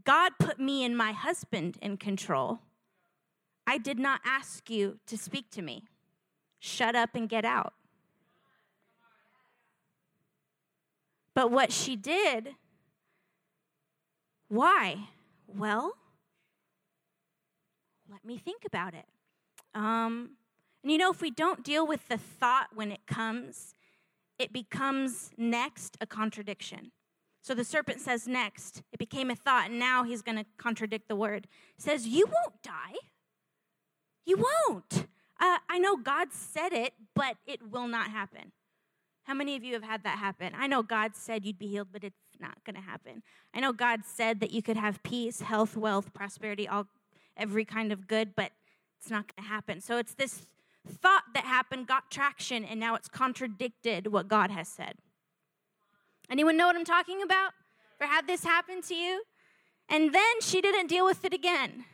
God 0.03 0.33
put 0.39 0.59
me 0.59 0.83
and 0.83 0.97
my 0.97 1.13
husband 1.13 1.77
in 1.81 1.95
control. 1.95 2.59
I 3.65 3.77
did 3.77 3.97
not 3.97 4.19
ask 4.25 4.69
you 4.69 4.99
to 5.07 5.17
speak 5.17 5.49
to 5.51 5.61
me. 5.61 5.85
Shut 6.59 6.95
up 6.95 7.15
and 7.15 7.29
get 7.29 7.45
out. 7.45 7.73
But 11.33 11.49
what 11.49 11.71
she 11.71 11.95
did, 11.95 12.55
why? 14.49 15.09
Well, 15.47 15.93
let 18.15 18.23
me 18.23 18.37
think 18.37 18.63
about 18.65 18.93
it. 18.93 19.05
Um, 19.73 20.37
and 20.81 20.91
you 20.91 20.97
know, 20.97 21.11
if 21.11 21.21
we 21.21 21.31
don't 21.31 21.65
deal 21.65 21.85
with 21.85 22.07
the 22.07 22.17
thought 22.17 22.67
when 22.73 22.89
it 22.89 23.05
comes, 23.05 23.75
it 24.39 24.53
becomes 24.53 25.31
next 25.37 25.97
a 25.99 26.05
contradiction. 26.05 26.91
So 27.41 27.53
the 27.53 27.65
serpent 27.65 27.99
says 27.99 28.25
next, 28.25 28.83
it 28.93 28.99
became 28.99 29.29
a 29.29 29.35
thought, 29.35 29.69
and 29.69 29.77
now 29.77 30.03
he's 30.03 30.21
going 30.21 30.37
to 30.37 30.45
contradict 30.57 31.09
the 31.09 31.15
word. 31.15 31.47
He 31.75 31.81
says, 31.81 32.07
You 32.07 32.25
won't 32.25 32.61
die. 32.63 32.95
You 34.25 34.37
won't. 34.37 35.07
Uh, 35.39 35.57
I 35.69 35.77
know 35.77 35.97
God 35.97 36.29
said 36.31 36.71
it, 36.71 36.93
but 37.13 37.35
it 37.45 37.69
will 37.69 37.87
not 37.87 38.11
happen. 38.11 38.53
How 39.23 39.33
many 39.33 39.57
of 39.57 39.63
you 39.63 39.73
have 39.73 39.83
had 39.83 40.03
that 40.03 40.19
happen? 40.19 40.53
I 40.55 40.67
know 40.67 40.83
God 40.83 41.15
said 41.15 41.45
you'd 41.45 41.59
be 41.59 41.67
healed, 41.67 41.89
but 41.91 42.03
it's 42.05 42.15
not 42.39 42.63
going 42.63 42.75
to 42.75 42.81
happen. 42.81 43.23
I 43.53 43.59
know 43.59 43.73
God 43.73 44.01
said 44.05 44.39
that 44.39 44.51
you 44.51 44.61
could 44.61 44.77
have 44.77 45.03
peace, 45.03 45.41
health, 45.41 45.75
wealth, 45.75 46.13
prosperity, 46.13 46.67
all 46.67 46.87
every 47.37 47.65
kind 47.65 47.91
of 47.91 48.07
good, 48.07 48.35
but 48.35 48.51
it's 48.99 49.09
not 49.09 49.27
going 49.27 49.43
to 49.43 49.49
happen. 49.49 49.81
So 49.81 49.97
it's 49.97 50.13
this 50.13 50.47
thought 50.87 51.23
that 51.33 51.45
happened, 51.45 51.87
got 51.87 52.11
traction, 52.11 52.63
and 52.63 52.79
now 52.79 52.95
it's 52.95 53.07
contradicted 53.07 54.07
what 54.07 54.27
God 54.27 54.51
has 54.51 54.67
said. 54.67 54.95
Anyone 56.29 56.57
know 56.57 56.67
what 56.67 56.75
I'm 56.75 56.85
talking 56.85 57.21
about? 57.21 57.51
Or 57.99 58.07
had 58.07 58.27
this 58.27 58.43
happen 58.43 58.81
to 58.83 58.95
you? 58.95 59.23
And 59.89 60.13
then 60.13 60.41
she 60.41 60.61
didn't 60.61 60.87
deal 60.87 61.05
with 61.05 61.23
it 61.23 61.33
again. 61.33 61.85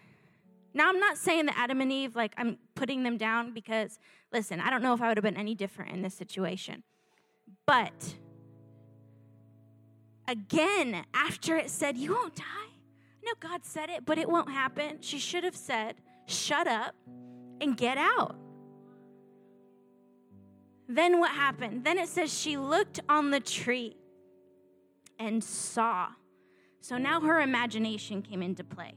Now, 0.74 0.88
I'm 0.88 1.00
not 1.00 1.18
saying 1.18 1.48
that 1.48 1.58
Adam 1.58 1.82
and 1.82 1.92
Eve, 1.92 2.16
like, 2.16 2.34
I'm 2.38 2.58
putting 2.76 3.04
them 3.04 3.18
down 3.18 3.54
because, 3.54 4.00
listen, 4.32 4.62
I 4.62 4.70
don't 4.70 4.82
know 4.82 4.94
if 4.94 5.02
I 5.02 5.10
would 5.10 5.18
have 5.18 5.24
been 5.24 5.36
any 5.36 5.54
different 5.54 5.92
in 5.92 6.02
this 6.02 6.14
situation. 6.14 6.84
But 7.66 8.16
again, 10.28 11.06
after 11.14 11.58
it 11.58 11.70
said, 11.70 11.98
You 11.98 12.14
won't 12.14 12.36
die, 12.36 12.44
Know 13.24 13.34
God 13.40 13.64
said 13.64 13.90
it, 13.90 14.06
but 14.06 14.18
it 14.18 14.30
won't 14.30 14.52
happen. 14.52 14.98
She 15.02 15.20
should 15.20 15.44
have 15.44 15.56
said, 15.56 15.96
Shut 16.26 16.68
up 16.68 16.96
and 17.60 17.78
get 17.78 17.98
out. 17.98 18.36
Then 20.88 21.20
what 21.20 21.32
happened? 21.32 21.84
Then 21.84 21.98
it 21.98 22.10
says 22.10 22.38
she 22.38 22.58
looked 22.58 23.00
on 23.08 23.32
the 23.32 23.40
tree 23.40 23.96
and 25.20 25.44
saw. 25.44 26.10
So 26.82 26.98
now 26.98 27.22
her 27.22 27.42
imagination 27.42 28.22
came 28.22 28.42
into 28.42 28.64
play. 28.64 28.96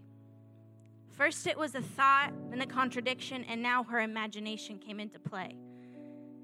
First, 1.10 1.46
it 1.46 1.56
was 1.56 1.74
a 1.74 1.82
thought, 1.82 2.32
then 2.50 2.60
a 2.60 2.66
contradiction, 2.66 3.44
and 3.44 3.62
now 3.62 3.84
her 3.84 4.00
imagination 4.00 4.78
came 4.78 4.98
into 4.98 5.20
play. 5.20 5.56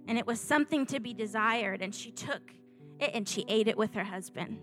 And 0.07 0.17
it 0.17 0.27
was 0.27 0.41
something 0.41 0.87
to 0.87 1.01
be 1.01 1.13
desired, 1.13 1.83
and 1.83 1.93
she 1.93 2.13
took 2.13 2.53
it 3.01 3.11
and 3.15 3.29
she 3.29 3.45
ate 3.49 3.67
it 3.67 3.77
with 3.77 3.95
her 3.95 4.05
husband. 4.05 4.59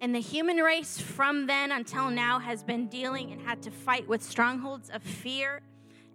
And 0.00 0.14
the 0.14 0.20
human 0.20 0.56
race 0.56 0.98
from 0.98 1.46
then 1.46 1.72
until 1.72 2.10
now 2.10 2.38
has 2.38 2.62
been 2.62 2.88
dealing 2.88 3.32
and 3.32 3.40
had 3.40 3.62
to 3.62 3.70
fight 3.70 4.08
with 4.08 4.22
strongholds 4.22 4.88
of 4.90 5.02
fear 5.02 5.60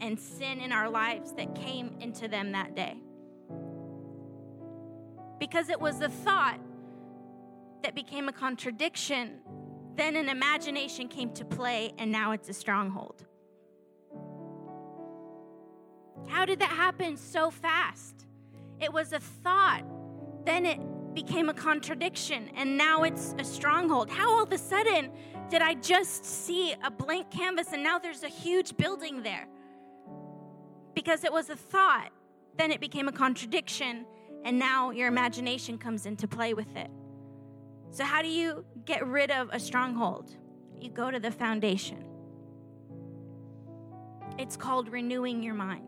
and 0.01 0.19
sin 0.19 0.59
in 0.59 0.71
our 0.71 0.89
lives 0.89 1.33
that 1.33 1.53
came 1.55 1.95
into 1.99 2.27
them 2.27 2.51
that 2.53 2.75
day. 2.75 2.97
Because 5.39 5.69
it 5.69 5.79
was 5.79 6.01
a 6.01 6.09
thought 6.09 6.59
that 7.83 7.93
became 7.93 8.27
a 8.27 8.33
contradiction 8.33 9.41
then 9.95 10.15
an 10.15 10.29
imagination 10.29 11.07
came 11.07 11.31
to 11.33 11.45
play, 11.45 11.93
and 11.97 12.11
now 12.11 12.31
it's 12.31 12.49
a 12.49 12.53
stronghold. 12.53 13.25
How 16.27 16.45
did 16.45 16.59
that 16.59 16.69
happen 16.69 17.17
so 17.17 17.49
fast? 17.49 18.25
It 18.81 18.91
was 18.91 19.13
a 19.13 19.19
thought, 19.19 19.83
then 20.45 20.65
it 20.65 20.79
became 21.16 21.49
a 21.49 21.53
contradiction, 21.53 22.51
and 22.55 22.78
now 22.78 23.03
it's 23.03 23.34
a 23.39 23.43
stronghold. 23.43 24.09
How 24.09 24.30
all 24.30 24.43
of 24.43 24.51
a 24.51 24.57
sudden 24.57 25.09
did 25.49 25.61
I 25.61 25.76
just 25.76 26.26
see 26.26 26.76
a 26.84 26.91
blank 26.91 27.32
canvas 27.32 27.72
and 27.72 27.82
now 27.82 27.97
there's 27.97 28.24
a 28.24 28.28
huge 28.28 28.76
building 28.78 29.24
there? 29.24 29.47
Because 30.93 31.24
it 31.24 31.32
was 31.32 31.49
a 31.49 31.55
thought, 31.55 32.09
then 32.57 32.72
it 32.72 32.80
became 32.82 33.07
a 33.07 33.11
contradiction, 33.11 34.05
and 34.43 34.59
now 34.59 34.91
your 34.91 35.07
imagination 35.07 35.78
comes 35.78 36.05
into 36.05 36.28
play 36.28 36.53
with 36.53 36.76
it. 36.76 36.91
So, 37.91 38.03
how 38.03 38.22
do 38.22 38.28
you 38.28 38.66
get 38.86 39.05
rid 39.07 39.32
of 39.32 39.49
a 39.51 39.59
stronghold? 39.59 40.36
You 40.80 40.89
go 40.89 41.09
to 41.09 41.20
the 41.20 41.32
foundation. 41.32 42.03
It's 44.38 44.57
called 44.57 44.89
renewing 44.89 45.41
your 45.41 45.53
mind. 45.53 45.88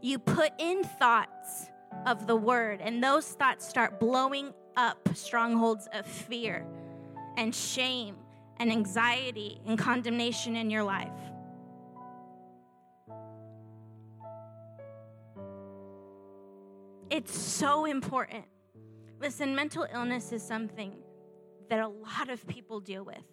You 0.00 0.18
put 0.18 0.52
in 0.58 0.82
thoughts 0.82 1.68
of 2.06 2.26
the 2.26 2.36
word, 2.36 2.80
and 2.80 3.02
those 3.02 3.26
thoughts 3.26 3.68
start 3.68 4.00
blowing 4.00 4.52
up 4.76 5.08
strongholds 5.14 5.88
of 5.92 6.06
fear 6.06 6.66
and 7.36 7.54
shame 7.54 8.16
and 8.58 8.70
anxiety 8.70 9.60
and 9.66 9.78
condemnation 9.78 10.56
in 10.56 10.70
your 10.70 10.84
life. 10.84 11.10
It's 17.10 17.36
so 17.38 17.84
important 17.84 18.44
Listen, 19.24 19.54
mental 19.54 19.86
illness 19.90 20.32
is 20.32 20.42
something 20.42 20.92
that 21.70 21.80
a 21.80 21.88
lot 21.88 22.28
of 22.28 22.46
people 22.46 22.78
deal 22.78 23.02
with. 23.04 23.24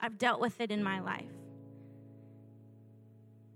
I've 0.00 0.16
dealt 0.16 0.40
with 0.40 0.62
it 0.62 0.70
in 0.70 0.82
my 0.82 1.00
life. 1.00 1.30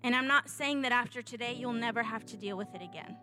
And 0.03 0.15
I'm 0.15 0.27
not 0.27 0.51
saying 0.51 0.83
that 0.83 0.93
after 0.93 1.23
today 1.23 1.55
you'll 1.55 1.73
never 1.73 2.03
have 2.03 2.27
to 2.27 2.37
deal 2.37 2.59
with 2.59 2.75
it 2.75 2.83
again. 2.83 3.17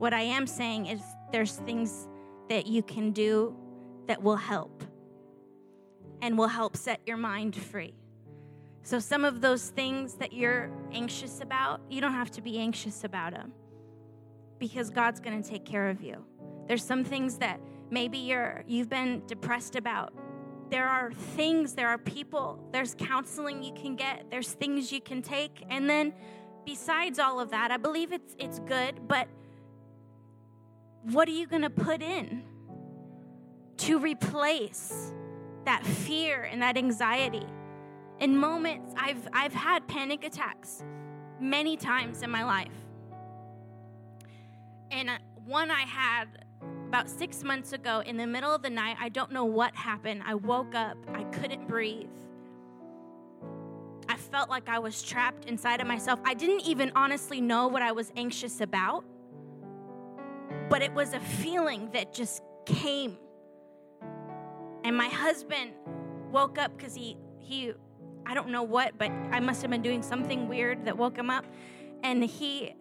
What 0.00 0.14
I 0.14 0.22
am 0.22 0.46
saying 0.46 0.86
is 0.86 1.02
there's 1.30 1.56
things 1.56 2.08
that 2.48 2.66
you 2.66 2.82
can 2.82 3.12
do 3.12 3.54
that 4.06 4.22
will 4.22 4.34
help 4.34 4.82
and 6.22 6.38
will 6.38 6.48
help 6.48 6.74
set 6.74 7.00
your 7.06 7.18
mind 7.18 7.54
free. 7.54 7.92
So, 8.82 8.98
some 8.98 9.26
of 9.26 9.42
those 9.42 9.68
things 9.68 10.14
that 10.14 10.32
you're 10.32 10.70
anxious 10.90 11.42
about, 11.42 11.82
you 11.90 12.00
don't 12.00 12.14
have 12.14 12.30
to 12.30 12.40
be 12.40 12.58
anxious 12.58 13.04
about 13.04 13.34
them 13.34 13.52
because 14.58 14.88
God's 14.88 15.20
going 15.20 15.42
to 15.42 15.46
take 15.46 15.66
care 15.66 15.90
of 15.90 16.00
you. 16.00 16.24
There's 16.66 16.82
some 16.82 17.04
things 17.04 17.36
that 17.36 17.60
maybe 17.90 18.16
you're 18.16 18.64
you've 18.66 18.88
been 18.88 19.22
depressed 19.26 19.76
about. 19.76 20.14
There 20.70 20.88
are 20.88 21.12
things, 21.12 21.74
there 21.74 21.88
are 21.88 21.98
people, 21.98 22.58
there's 22.72 22.94
counseling 22.94 23.62
you 23.62 23.74
can 23.74 23.96
get, 23.96 24.30
there's 24.30 24.52
things 24.52 24.90
you 24.90 25.02
can 25.02 25.20
take. 25.20 25.62
And 25.68 25.90
then 25.90 26.14
besides 26.64 27.18
all 27.18 27.38
of 27.38 27.50
that, 27.50 27.70
I 27.70 27.76
believe 27.76 28.12
it's 28.12 28.34
it's 28.38 28.60
good, 28.60 29.06
but 29.06 29.28
what 31.02 31.28
are 31.28 31.32
you 31.32 31.46
going 31.46 31.62
to 31.62 31.70
put 31.70 32.02
in 32.02 32.42
to 33.78 33.98
replace 33.98 35.12
that 35.64 35.84
fear 35.84 36.42
and 36.42 36.62
that 36.62 36.76
anxiety? 36.76 37.46
In 38.18 38.36
moments 38.36 38.92
I've 38.96 39.26
I've 39.32 39.54
had 39.54 39.86
panic 39.88 40.24
attacks 40.24 40.84
many 41.40 41.76
times 41.76 42.22
in 42.22 42.30
my 42.30 42.44
life. 42.44 42.68
And 44.90 45.08
uh, 45.08 45.18
one 45.46 45.70
I 45.70 45.82
had 45.82 46.44
about 46.88 47.08
six 47.08 47.44
months 47.44 47.72
ago, 47.72 48.02
in 48.04 48.16
the 48.16 48.26
middle 48.26 48.52
of 48.52 48.62
the 48.62 48.70
night, 48.70 48.96
I 49.00 49.08
don't 49.08 49.30
know 49.30 49.44
what 49.44 49.74
happened. 49.76 50.22
I 50.26 50.34
woke 50.34 50.74
up, 50.74 50.96
I 51.14 51.22
couldn't 51.24 51.68
breathe. 51.68 52.08
I 54.08 54.16
felt 54.16 54.50
like 54.50 54.68
I 54.68 54.80
was 54.80 55.00
trapped 55.00 55.44
inside 55.44 55.80
of 55.80 55.86
myself. 55.86 56.18
I 56.24 56.34
didn't 56.34 56.62
even 56.62 56.90
honestly 56.96 57.40
know 57.40 57.68
what 57.68 57.80
I 57.80 57.92
was 57.92 58.12
anxious 58.16 58.60
about, 58.60 59.04
but 60.68 60.82
it 60.82 60.92
was 60.92 61.14
a 61.14 61.20
feeling 61.20 61.90
that 61.92 62.12
just 62.12 62.42
came. 62.66 63.16
And 64.84 64.96
my 64.96 65.08
husband 65.08 65.72
woke 66.30 66.58
up 66.58 66.76
because 66.76 66.94
he, 66.94 67.16
he, 67.38 67.72
I 68.26 68.34
don't 68.34 68.48
know 68.48 68.62
what, 68.62 68.96
but 68.98 69.10
I 69.30 69.40
must 69.40 69.62
have 69.62 69.70
been 69.70 69.82
doing 69.82 70.02
something 70.02 70.48
weird 70.48 70.84
that 70.84 70.96
woke 70.96 71.16
him 71.16 71.30
up. 71.30 71.44
And 72.02 72.24
he 72.24 72.74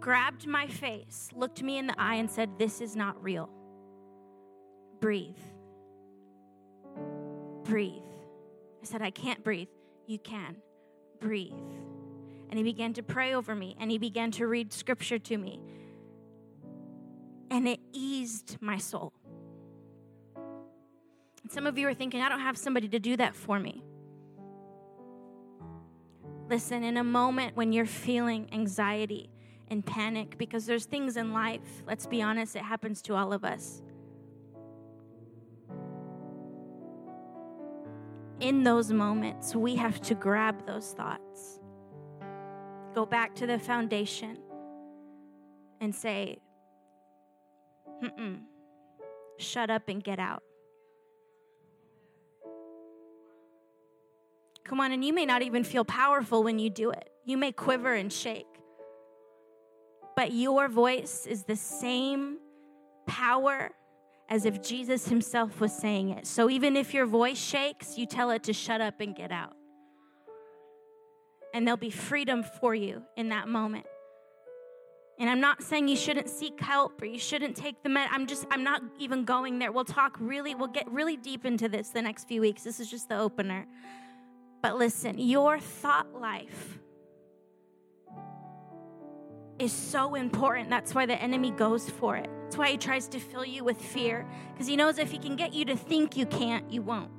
grabbed 0.00 0.46
my 0.46 0.66
face, 0.66 1.30
looked 1.34 1.62
me 1.62 1.78
in 1.78 1.86
the 1.86 1.94
eye, 1.98 2.16
and 2.16 2.30
said, 2.30 2.58
This 2.58 2.80
is 2.80 2.94
not 2.94 3.22
real. 3.22 3.48
Breathe. 5.00 5.38
Breathe. 7.64 8.02
I 8.82 8.84
said, 8.84 9.02
I 9.02 9.10
can't 9.10 9.42
breathe. 9.42 9.68
You 10.06 10.18
can. 10.18 10.56
Breathe. 11.20 11.52
And 12.50 12.58
he 12.58 12.62
began 12.62 12.92
to 12.94 13.02
pray 13.02 13.34
over 13.34 13.54
me 13.54 13.76
and 13.80 13.90
he 13.90 13.96
began 13.96 14.30
to 14.32 14.46
read 14.46 14.72
scripture 14.72 15.18
to 15.18 15.38
me. 15.38 15.60
And 17.52 17.68
it 17.68 17.78
eased 17.92 18.56
my 18.60 18.78
soul. 18.78 19.12
And 21.42 21.52
some 21.52 21.66
of 21.66 21.76
you 21.76 21.86
are 21.86 21.94
thinking, 21.94 22.22
I 22.22 22.28
don't 22.28 22.40
have 22.40 22.56
somebody 22.56 22.88
to 22.88 22.98
do 22.98 23.16
that 23.18 23.36
for 23.36 23.60
me. 23.60 23.84
Listen, 26.48 26.82
in 26.82 26.96
a 26.96 27.04
moment 27.04 27.56
when 27.56 27.72
you're 27.72 27.86
feeling 27.86 28.48
anxiety, 28.52 29.28
and 29.72 29.84
panic 29.86 30.36
because 30.36 30.66
there's 30.66 30.84
things 30.84 31.16
in 31.16 31.32
life, 31.32 31.82
let's 31.86 32.06
be 32.06 32.20
honest, 32.20 32.54
it 32.54 32.62
happens 32.62 33.00
to 33.00 33.14
all 33.14 33.32
of 33.32 33.42
us. 33.42 33.82
In 38.40 38.64
those 38.64 38.92
moments, 38.92 39.56
we 39.56 39.76
have 39.76 40.00
to 40.02 40.14
grab 40.14 40.66
those 40.66 40.92
thoughts, 40.92 41.58
go 42.94 43.06
back 43.06 43.34
to 43.36 43.46
the 43.46 43.58
foundation, 43.58 44.36
and 45.80 45.94
say, 45.94 46.38
Mm-mm, 48.02 48.40
shut 49.38 49.70
up 49.70 49.88
and 49.88 50.02
get 50.02 50.18
out. 50.18 50.42
Come 54.64 54.80
on, 54.80 54.92
and 54.92 55.04
you 55.04 55.12
may 55.12 55.26
not 55.26 55.42
even 55.42 55.64
feel 55.64 55.84
powerful 55.84 56.42
when 56.42 56.58
you 56.58 56.70
do 56.70 56.90
it. 56.90 57.10
You 57.24 57.36
may 57.36 57.52
quiver 57.52 57.94
and 57.94 58.12
shake 58.12 58.46
but 60.16 60.32
your 60.32 60.68
voice 60.68 61.26
is 61.26 61.44
the 61.44 61.56
same 61.56 62.38
power 63.06 63.70
as 64.28 64.44
if 64.44 64.62
Jesus 64.62 65.08
himself 65.08 65.60
was 65.60 65.72
saying 65.72 66.10
it. 66.10 66.26
So 66.26 66.48
even 66.48 66.76
if 66.76 66.94
your 66.94 67.06
voice 67.06 67.38
shakes, 67.38 67.98
you 67.98 68.06
tell 68.06 68.30
it 68.30 68.44
to 68.44 68.52
shut 68.52 68.80
up 68.80 69.00
and 69.00 69.14
get 69.14 69.32
out. 69.32 69.54
And 71.54 71.66
there'll 71.66 71.76
be 71.76 71.90
freedom 71.90 72.42
for 72.42 72.74
you 72.74 73.02
in 73.16 73.28
that 73.30 73.48
moment. 73.48 73.86
And 75.18 75.30
I'm 75.30 75.40
not 75.40 75.62
saying 75.62 75.88
you 75.88 75.96
shouldn't 75.96 76.28
seek 76.28 76.58
help 76.60 77.00
or 77.00 77.04
you 77.04 77.18
shouldn't 77.18 77.56
take 77.56 77.82
the 77.82 77.88
med. 77.88 78.08
I'm 78.10 78.26
just, 78.26 78.46
I'm 78.50 78.64
not 78.64 78.82
even 78.98 79.24
going 79.24 79.58
there. 79.58 79.70
We'll 79.70 79.84
talk 79.84 80.16
really, 80.18 80.54
we'll 80.54 80.68
get 80.68 80.90
really 80.90 81.16
deep 81.16 81.44
into 81.44 81.68
this 81.68 81.90
the 81.90 82.02
next 82.02 82.26
few 82.26 82.40
weeks. 82.40 82.62
This 82.64 82.80
is 82.80 82.90
just 82.90 83.08
the 83.08 83.18
opener. 83.18 83.66
But 84.62 84.78
listen, 84.78 85.18
your 85.18 85.58
thought 85.58 86.12
life 86.14 86.78
is 89.58 89.72
so 89.72 90.14
important. 90.14 90.70
That's 90.70 90.94
why 90.94 91.06
the 91.06 91.20
enemy 91.20 91.50
goes 91.52 91.88
for 91.88 92.16
it. 92.16 92.28
That's 92.44 92.56
why 92.56 92.70
he 92.70 92.76
tries 92.76 93.06
to 93.08 93.20
fill 93.20 93.44
you 93.44 93.64
with 93.64 93.80
fear, 93.80 94.26
because 94.52 94.66
he 94.66 94.76
knows 94.76 94.98
if 94.98 95.10
he 95.10 95.18
can 95.18 95.36
get 95.36 95.52
you 95.52 95.64
to 95.66 95.76
think 95.76 96.16
you 96.16 96.26
can't, 96.26 96.70
you 96.70 96.82
won't. 96.82 97.10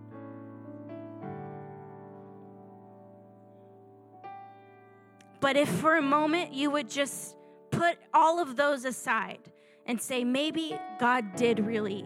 But 5.39 5.57
if 5.57 5.69
for 5.69 5.95
a 5.95 6.01
moment 6.01 6.53
you 6.53 6.69
would 6.71 6.89
just 6.89 7.35
put 7.83 7.97
all 8.13 8.39
of 8.39 8.55
those 8.55 8.85
aside 8.85 9.39
and 9.85 10.01
say, 10.01 10.23
maybe 10.23 10.79
God 10.99 11.35
did 11.35 11.59
really 11.59 12.05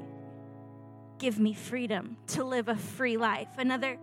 give 1.19 1.39
me 1.39 1.53
freedom 1.53 2.17
to 2.27 2.43
live 2.43 2.67
a 2.67 2.75
free 2.75 3.17
life. 3.17 3.47
Another, 3.57 3.97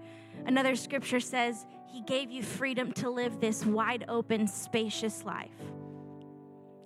another 0.47 0.77
scripture 0.77 1.21
says, 1.21 1.67
He 1.93 2.03
gave 2.03 2.31
you 2.31 2.43
freedom 2.43 2.93
to 2.95 3.11
live 3.11 3.41
this 3.41 3.65
wide 3.65 4.05
open, 4.09 4.47
spacious 4.47 5.25
life. 5.25 5.51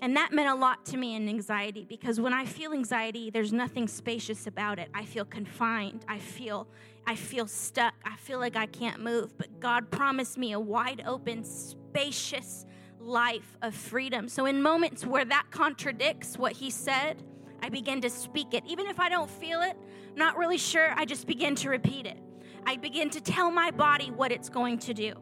And 0.00 0.16
that 0.16 0.32
meant 0.32 0.48
a 0.48 0.54
lot 0.54 0.86
to 0.86 0.96
me 0.96 1.16
in 1.16 1.28
anxiety 1.28 1.84
because 1.84 2.20
when 2.20 2.32
I 2.32 2.44
feel 2.44 2.72
anxiety, 2.72 3.30
there's 3.30 3.52
nothing 3.52 3.88
spacious 3.88 4.46
about 4.46 4.78
it. 4.78 4.88
I 4.94 5.04
feel 5.04 5.24
confined. 5.24 6.04
I 6.08 6.18
feel 6.18 6.68
I 7.06 7.14
feel 7.14 7.46
stuck. 7.46 7.94
I 8.04 8.16
feel 8.16 8.38
like 8.38 8.54
I 8.54 8.66
can't 8.66 9.00
move. 9.02 9.36
But 9.36 9.60
God 9.60 9.90
promised 9.90 10.38
me 10.38 10.52
a 10.52 10.60
wide 10.60 11.02
open, 11.06 11.42
spacious 11.42 12.64
life 13.08 13.56
of 13.62 13.74
freedom. 13.74 14.28
So 14.28 14.46
in 14.46 14.62
moments 14.62 15.04
where 15.04 15.24
that 15.24 15.46
contradicts 15.50 16.36
what 16.36 16.52
he 16.52 16.70
said, 16.70 17.22
I 17.62 17.68
begin 17.70 18.00
to 18.02 18.10
speak 18.10 18.54
it. 18.54 18.64
Even 18.66 18.86
if 18.86 19.00
I 19.00 19.08
don't 19.08 19.30
feel 19.30 19.62
it, 19.62 19.76
I'm 20.10 20.16
not 20.16 20.36
really 20.36 20.58
sure, 20.58 20.92
I 20.94 21.04
just 21.04 21.26
begin 21.26 21.54
to 21.56 21.70
repeat 21.70 22.06
it. 22.06 22.18
I 22.66 22.76
begin 22.76 23.10
to 23.10 23.20
tell 23.20 23.50
my 23.50 23.70
body 23.70 24.10
what 24.10 24.30
it's 24.30 24.48
going 24.48 24.78
to 24.80 24.94
do. 24.94 25.14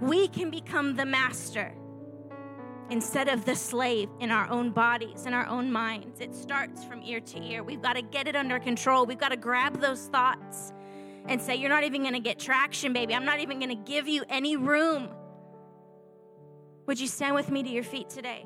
We 0.00 0.28
can 0.28 0.50
become 0.50 0.96
the 0.96 1.04
master 1.04 1.74
instead 2.90 3.28
of 3.28 3.44
the 3.44 3.54
slave 3.54 4.08
in 4.20 4.30
our 4.30 4.48
own 4.50 4.70
bodies, 4.70 5.26
in 5.26 5.34
our 5.34 5.46
own 5.46 5.72
minds. 5.72 6.20
It 6.20 6.34
starts 6.34 6.84
from 6.84 7.02
ear 7.02 7.20
to 7.20 7.42
ear. 7.42 7.62
We've 7.62 7.82
got 7.82 7.94
to 7.94 8.02
get 8.02 8.28
it 8.28 8.36
under 8.36 8.58
control. 8.58 9.06
We've 9.06 9.18
got 9.18 9.30
to 9.30 9.36
grab 9.36 9.80
those 9.80 10.06
thoughts 10.06 10.72
and 11.26 11.40
say, 11.40 11.56
You're 11.56 11.70
not 11.70 11.84
even 11.84 12.02
going 12.02 12.14
to 12.14 12.20
get 12.20 12.38
traction, 12.38 12.92
baby. 12.92 13.14
I'm 13.14 13.24
not 13.24 13.40
even 13.40 13.58
going 13.58 13.70
to 13.70 13.90
give 13.90 14.08
you 14.08 14.24
any 14.28 14.56
room. 14.56 15.08
Would 16.86 16.98
you 16.98 17.06
stand 17.06 17.34
with 17.34 17.50
me 17.50 17.62
to 17.62 17.68
your 17.68 17.84
feet 17.84 18.10
today? 18.10 18.44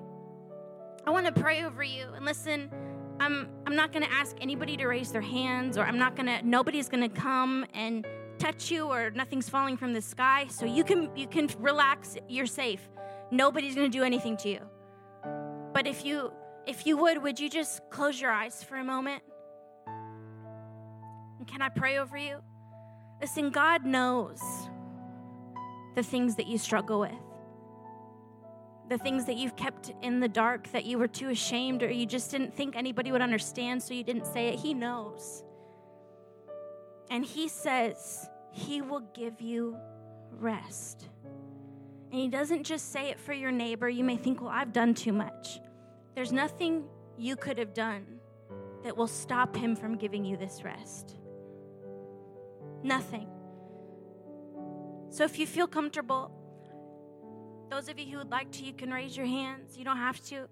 I 1.07 1.11
want 1.11 1.27
to 1.27 1.33
pray 1.33 1.65
over 1.65 1.83
you. 1.83 2.07
And 2.15 2.25
listen, 2.25 2.71
I'm, 3.19 3.49
I'm 3.67 3.75
not 3.75 3.93
going 3.93 4.05
to 4.05 4.13
ask 4.13 4.37
anybody 4.41 4.77
to 4.77 4.87
raise 4.87 5.11
their 5.11 5.23
hands, 5.23 5.79
or 5.79 5.85
I'm 5.85 5.99
not 5.99 6.17
going 6.17 6.27
to, 6.27 6.47
nobody's 6.47 6.89
going 6.89 7.09
to 7.09 7.21
come 7.21 7.65
and 7.73 8.07
touch 8.39 8.71
you, 8.71 8.87
or 8.87 9.11
nothing's 9.11 9.49
falling 9.49 9.77
from 9.77 9.95
the 9.95 10.03
sky. 10.03 10.47
So 10.49 10.67
you 10.67 10.85
can, 10.85 11.11
you 11.17 11.27
can 11.27 11.49
relax. 11.59 12.17
You're 12.29 12.47
safe. 12.47 12.87
Nobody's 13.31 13.75
going 13.75 13.91
to 13.91 13.99
do 13.99 14.05
anything 14.05 14.37
to 14.39 14.49
you. 14.51 14.61
But 15.73 15.87
if 15.87 16.05
you, 16.05 16.31
if 16.67 16.87
you 16.87 16.99
would, 16.99 17.23
would 17.23 17.41
you 17.41 17.49
just 17.49 17.81
close 17.91 18.21
your 18.21 18.31
eyes 18.31 18.63
for 18.63 18.77
a 18.77 18.85
moment? 18.85 19.23
And 21.39 21.47
can 21.47 21.63
I 21.63 21.71
pray 21.71 21.99
over 21.99 22.19
you? 22.19 22.39
Listen, 23.21 23.51
God 23.51 23.87
knows 23.87 24.43
the 25.95 26.03
things 26.03 26.37
that 26.37 26.47
you 26.47 26.59
struggle 26.59 27.01
with 27.01 27.13
the 28.89 28.99
things 28.99 29.25
that 29.25 29.37
you've 29.37 29.57
kept 29.57 29.93
in 30.03 30.21
the 30.21 30.29
dark 30.29 30.71
that 30.73 30.85
you 30.85 30.99
were 30.99 31.09
too 31.09 31.31
ashamed 31.31 31.83
or 31.83 31.91
you 31.91 32.07
just 32.07 32.31
didn't 32.31 32.55
think 32.55 32.77
anybody 32.77 33.11
would 33.11 33.23
understand, 33.23 33.83
so 33.83 33.95
you 33.95 34.05
didn't 34.05 34.27
say 34.27 34.49
it. 34.49 34.61
He 34.61 34.75
knows. 34.75 35.43
And 37.11 37.25
He 37.25 37.49
says 37.49 38.29
He 38.53 38.83
will 38.83 39.03
give 39.15 39.41
you 39.41 39.77
rest. 40.31 41.09
And 42.13 42.21
He 42.21 42.29
doesn't 42.29 42.65
just 42.65 42.93
say 42.93 43.11
it 43.11 43.19
for 43.19 43.33
your 43.33 43.51
neighbor. 43.51 43.89
You 43.89 44.05
may 44.05 44.17
think, 44.17 44.41
well, 44.41 44.51
I've 44.51 44.73
done 44.73 44.95
too 44.95 45.13
much. 45.13 45.61
There's 46.15 46.33
nothing 46.33 46.85
you 47.19 47.37
could 47.37 47.59
have 47.59 47.75
done 47.75 48.21
that 48.85 48.97
will 48.97 49.09
stop 49.09 49.57
Him 49.57 49.75
from 49.75 49.97
giving 49.97 50.25
you 50.25 50.37
this 50.37 50.63
rest. 50.63 51.17
Nothing. 52.83 53.29
So 55.11 55.25
if 55.25 55.39
you 55.39 55.47
feel 55.47 55.67
comfortable, 55.67 56.31
those 57.71 57.89
of 57.89 57.99
you 57.99 58.07
who 58.07 58.19
would 58.19 58.31
like 58.31 58.51
to, 58.53 58.65
you 58.65 58.73
can 58.73 58.91
raise 58.91 59.17
your 59.17 59.27
hands. 59.27 59.77
You 59.77 59.85
don't 59.85 59.97
have 59.97 60.21
to. 60.27 60.49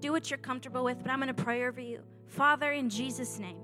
Do 0.00 0.12
what 0.12 0.30
you're 0.30 0.38
comfortable 0.38 0.84
with, 0.84 1.02
but 1.02 1.10
I'm 1.10 1.18
going 1.18 1.34
to 1.34 1.42
pray 1.42 1.66
over 1.66 1.80
you. 1.80 2.02
Father, 2.26 2.72
in 2.72 2.90
Jesus' 2.90 3.38
name, 3.38 3.58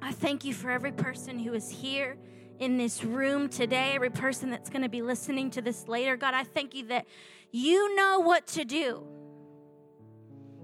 I 0.00 0.12
thank 0.12 0.44
you 0.44 0.54
for 0.54 0.70
every 0.70 0.92
person 0.92 1.38
who 1.38 1.54
is 1.54 1.68
here 1.68 2.16
in 2.58 2.78
this 2.78 3.04
room 3.04 3.48
today, 3.48 3.92
every 3.94 4.10
person 4.10 4.50
that's 4.50 4.70
going 4.70 4.82
to 4.82 4.88
be 4.88 5.02
listening 5.02 5.50
to 5.50 5.62
this 5.62 5.88
later. 5.88 6.16
God, 6.16 6.34
I 6.34 6.44
thank 6.44 6.74
you 6.74 6.86
that 6.86 7.06
you 7.50 7.94
know 7.94 8.20
what 8.20 8.46
to 8.48 8.64
do. 8.64 9.06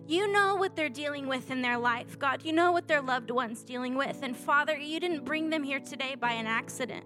You 0.06 0.32
know 0.32 0.56
what 0.56 0.74
they're 0.76 0.88
dealing 0.88 1.28
with 1.28 1.50
in 1.50 1.62
their 1.62 1.78
life. 1.78 2.18
God, 2.18 2.44
you 2.44 2.52
know 2.52 2.72
what 2.72 2.88
their 2.88 3.02
loved 3.02 3.30
ones 3.30 3.62
dealing 3.62 3.94
with. 3.94 4.20
And 4.22 4.36
Father, 4.36 4.76
you 4.76 4.98
didn't 4.98 5.24
bring 5.24 5.50
them 5.50 5.62
here 5.62 5.78
today 5.78 6.16
by 6.16 6.32
an 6.32 6.46
accident. 6.46 7.04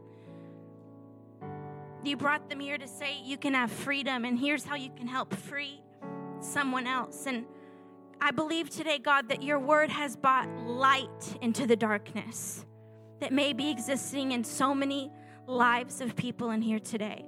You 2.05 2.18
brought 2.18 2.50
them 2.50 2.61
here 2.61 2.76
to 2.76 2.86
say 2.86 3.18
you 3.24 3.38
can 3.38 3.55
have 3.55 3.70
freedom, 3.70 4.26
and 4.26 4.38
here's 4.38 4.64
how 4.64 4.76
you 4.76 4.90
can 4.94 5.07
help 5.07 5.34
free 5.34 5.80
someone 6.40 6.86
else. 6.86 7.26
And 7.26 7.46
I 8.20 8.30
believe 8.30 8.68
today, 8.68 8.98
God, 8.98 9.30
that 9.30 9.42
your 9.42 9.59
word 9.59 9.88
has 9.88 10.14
brought 10.14 10.48
light 10.66 11.38
into 11.40 11.66
the 11.66 11.76
darkness 11.76 12.66
that 13.20 13.32
may 13.32 13.55
be 13.55 13.70
existing 13.70 14.32
in 14.32 14.44
so 14.44 14.74
many 14.74 15.11
lives 15.46 16.02
of 16.02 16.14
people 16.14 16.50
in 16.50 16.61
here 16.61 16.78
today. 16.78 17.24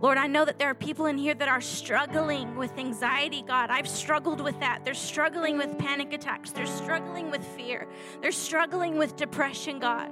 Lord, 0.00 0.16
I 0.16 0.26
know 0.26 0.46
that 0.46 0.58
there 0.58 0.70
are 0.70 0.74
people 0.74 1.04
in 1.04 1.18
here 1.18 1.34
that 1.34 1.48
are 1.48 1.60
struggling 1.60 2.56
with 2.56 2.78
anxiety, 2.78 3.42
God. 3.46 3.68
I've 3.70 3.88
struggled 3.88 4.40
with 4.40 4.58
that. 4.60 4.84
They're 4.84 4.94
struggling 4.94 5.58
with 5.58 5.76
panic 5.78 6.14
attacks. 6.14 6.50
They're 6.50 6.66
struggling 6.66 7.30
with 7.30 7.44
fear. 7.56 7.86
They're 8.22 8.32
struggling 8.32 8.96
with 8.96 9.16
depression, 9.16 9.78
God 9.78 10.10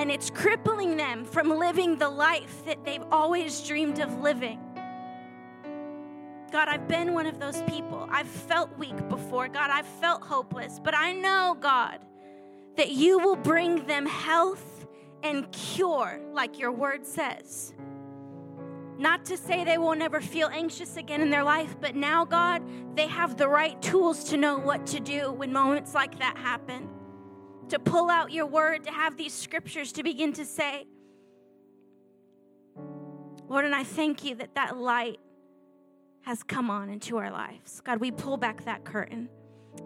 and 0.00 0.10
it's 0.10 0.30
crippling 0.30 0.96
them 0.96 1.26
from 1.26 1.50
living 1.50 1.98
the 1.98 2.08
life 2.08 2.64
that 2.64 2.82
they've 2.86 3.04
always 3.12 3.60
dreamed 3.60 3.98
of 3.98 4.20
living. 4.20 4.58
God, 6.50 6.68
I've 6.68 6.88
been 6.88 7.12
one 7.12 7.26
of 7.26 7.38
those 7.38 7.60
people. 7.64 8.08
I've 8.10 8.26
felt 8.26 8.74
weak 8.78 8.96
before. 9.10 9.46
God, 9.48 9.68
I've 9.70 9.86
felt 9.86 10.22
hopeless. 10.22 10.80
But 10.82 10.96
I 10.96 11.12
know, 11.12 11.54
God, 11.60 11.98
that 12.78 12.92
you 12.92 13.18
will 13.18 13.36
bring 13.36 13.86
them 13.86 14.06
health 14.06 14.86
and 15.22 15.52
cure, 15.52 16.18
like 16.32 16.58
your 16.58 16.72
word 16.72 17.04
says. 17.04 17.74
Not 18.96 19.26
to 19.26 19.36
say 19.36 19.64
they 19.64 19.76
will 19.76 19.94
never 19.94 20.22
feel 20.22 20.48
anxious 20.50 20.96
again 20.96 21.20
in 21.20 21.28
their 21.28 21.44
life, 21.44 21.76
but 21.78 21.94
now, 21.94 22.24
God, 22.24 22.62
they 22.96 23.06
have 23.06 23.36
the 23.36 23.48
right 23.48 23.80
tools 23.82 24.24
to 24.30 24.38
know 24.38 24.56
what 24.56 24.86
to 24.86 25.00
do 25.00 25.30
when 25.30 25.52
moments 25.52 25.92
like 25.92 26.18
that 26.20 26.38
happen 26.38 26.88
to 27.70 27.78
pull 27.78 28.10
out 28.10 28.32
your 28.32 28.46
word, 28.46 28.84
to 28.84 28.90
have 28.90 29.16
these 29.16 29.32
scriptures 29.32 29.92
to 29.92 30.02
begin 30.02 30.32
to 30.34 30.44
say. 30.44 30.86
Lord, 33.48 33.64
and 33.64 33.74
I 33.74 33.82
thank 33.82 34.24
you 34.24 34.36
that 34.36 34.54
that 34.54 34.76
light 34.76 35.18
has 36.22 36.42
come 36.42 36.70
on 36.70 36.88
into 36.88 37.16
our 37.16 37.30
lives. 37.30 37.80
God, 37.80 37.98
we 37.98 38.10
pull 38.10 38.36
back 38.36 38.64
that 38.64 38.84
curtain 38.84 39.28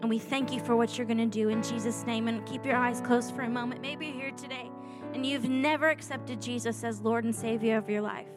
and 0.01 0.09
we 0.09 0.19
thank 0.19 0.51
you 0.51 0.59
for 0.59 0.75
what 0.75 0.97
you're 0.97 1.07
going 1.07 1.17
to 1.17 1.25
do 1.25 1.49
in 1.49 1.63
Jesus' 1.63 2.05
name. 2.05 2.27
And 2.27 2.45
keep 2.45 2.65
your 2.65 2.75
eyes 2.75 3.01
closed 3.01 3.33
for 3.33 3.41
a 3.41 3.49
moment. 3.49 3.81
Maybe 3.81 4.07
you're 4.07 4.15
here 4.15 4.31
today 4.31 4.69
and 5.13 5.25
you've 5.25 5.49
never 5.49 5.89
accepted 5.89 6.41
Jesus 6.41 6.83
as 6.83 7.01
Lord 7.01 7.23
and 7.23 7.33
Savior 7.33 7.77
of 7.77 7.89
your 7.89 8.01
life. 8.01 8.27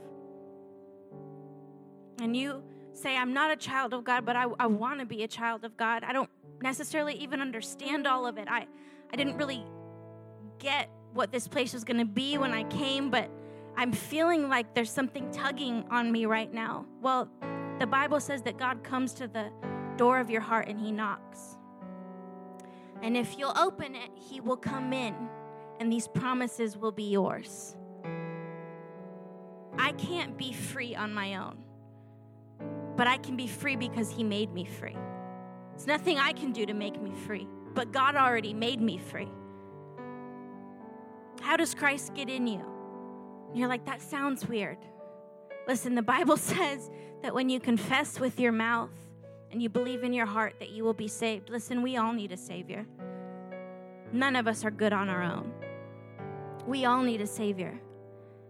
And 2.21 2.37
you 2.37 2.63
say, 2.93 3.17
I'm 3.17 3.33
not 3.33 3.51
a 3.51 3.57
child 3.57 3.95
of 3.95 4.05
God, 4.05 4.25
but 4.25 4.37
I, 4.37 4.45
I 4.59 4.67
want 4.67 5.01
to 5.01 5.07
be 5.07 5.23
a 5.25 5.29
child 5.29 5.65
of 5.65 5.77
God. 5.77 6.05
I 6.05 6.13
don't 6.13 6.31
necessarily 6.63 7.15
even 7.15 7.41
understand 7.41 8.07
all 8.07 8.27
of 8.27 8.39
it. 8.39 8.49
I, 8.49 8.67
I 9.13 9.17
didn't 9.17 9.37
really 9.37 9.65
get 10.59 10.91
what 11.13 11.33
this 11.33 11.49
place 11.49 11.73
was 11.73 11.85
going 11.85 11.99
to 11.99 12.05
be 12.05 12.39
when 12.39 12.53
I 12.53 12.65
came, 12.65 13.11
but 13.11 13.31
I'm 13.77 13.93
feeling 13.93 14.49
like 14.49 14.75
there's 14.75 14.91
something 14.91 15.31
tugging 15.31 15.85
on 15.91 16.11
me 16.13 16.27
right 16.27 16.53
now. 16.53 16.87
Well, 17.01 17.29
the 17.79 17.87
Bible 17.87 18.21
says 18.21 18.43
that 18.43 18.59
God 18.59 18.83
comes 18.83 19.13
to 19.15 19.29
the 19.29 19.51
door 19.97 20.19
of 20.19 20.31
your 20.31 20.41
heart 20.41 20.69
and 20.69 20.79
he 20.79 20.93
knocks. 20.93 21.57
And 23.03 23.17
if 23.17 23.39
you'll 23.39 23.57
open 23.57 23.95
it, 23.95 24.11
he 24.15 24.41
will 24.41 24.57
come 24.57 24.93
in 24.93 25.15
and 25.81 25.93
these 25.93 26.09
promises 26.09 26.77
will 26.77 26.93
be 26.93 27.05
yours. 27.05 27.77
I 29.79 29.93
can't 29.93 30.37
be 30.37 30.53
free 30.53 30.97
on 30.97 31.15
my 31.15 31.37
own, 31.37 31.59
but 32.97 33.07
I 33.07 33.17
can 33.19 33.37
be 33.37 33.47
free 33.47 33.77
because 33.77 34.11
he 34.11 34.25
made 34.25 34.53
me 34.53 34.65
free. 34.65 34.97
It's 35.75 35.87
nothing 35.87 36.19
I 36.19 36.33
can 36.33 36.51
do 36.51 36.67
to 36.67 36.75
make 36.75 37.01
me 37.01 37.13
free 37.13 37.47
but 37.75 37.93
God 37.93 38.17
already 38.17 38.53
made 38.53 38.81
me 38.81 38.99
free. 38.99 39.29
How 41.41 41.57
does 41.57 41.75
Christ 41.75 42.15
get 42.15 42.29
in 42.29 42.47
you? 42.47 42.65
you're 43.55 43.69
like, 43.69 43.87
that 43.87 44.03
sounds 44.03 44.47
weird. 44.47 44.79
Listen, 45.67 45.95
the 45.95 46.03
Bible 46.03 46.37
says 46.37 46.91
that 47.23 47.35
when 47.35 47.49
you 47.49 47.61
confess 47.61 48.21
with 48.21 48.39
your 48.39 48.53
mouth 48.53 48.91
and 49.51 49.63
you 49.63 49.69
believe 49.69 50.05
in 50.05 50.13
your 50.13 50.27
heart 50.27 50.57
that 50.59 50.71
you 50.71 50.85
will 50.85 50.95
be 50.95 51.09
saved. 51.09 51.51
Listen, 51.51 51.83
we 51.83 51.97
all 51.97 52.13
need 52.13 52.33
a 52.33 52.37
Savior. 52.37 52.87
None 54.13 54.37
of 54.37 54.47
us 54.47 54.65
are 54.65 54.71
good 54.71 54.93
on 54.93 55.09
our 55.09 55.23
own. 55.23 55.53
We 56.67 56.85
all 56.85 57.03
need 57.03 57.21
a 57.21 57.27
Savior. 57.27 57.81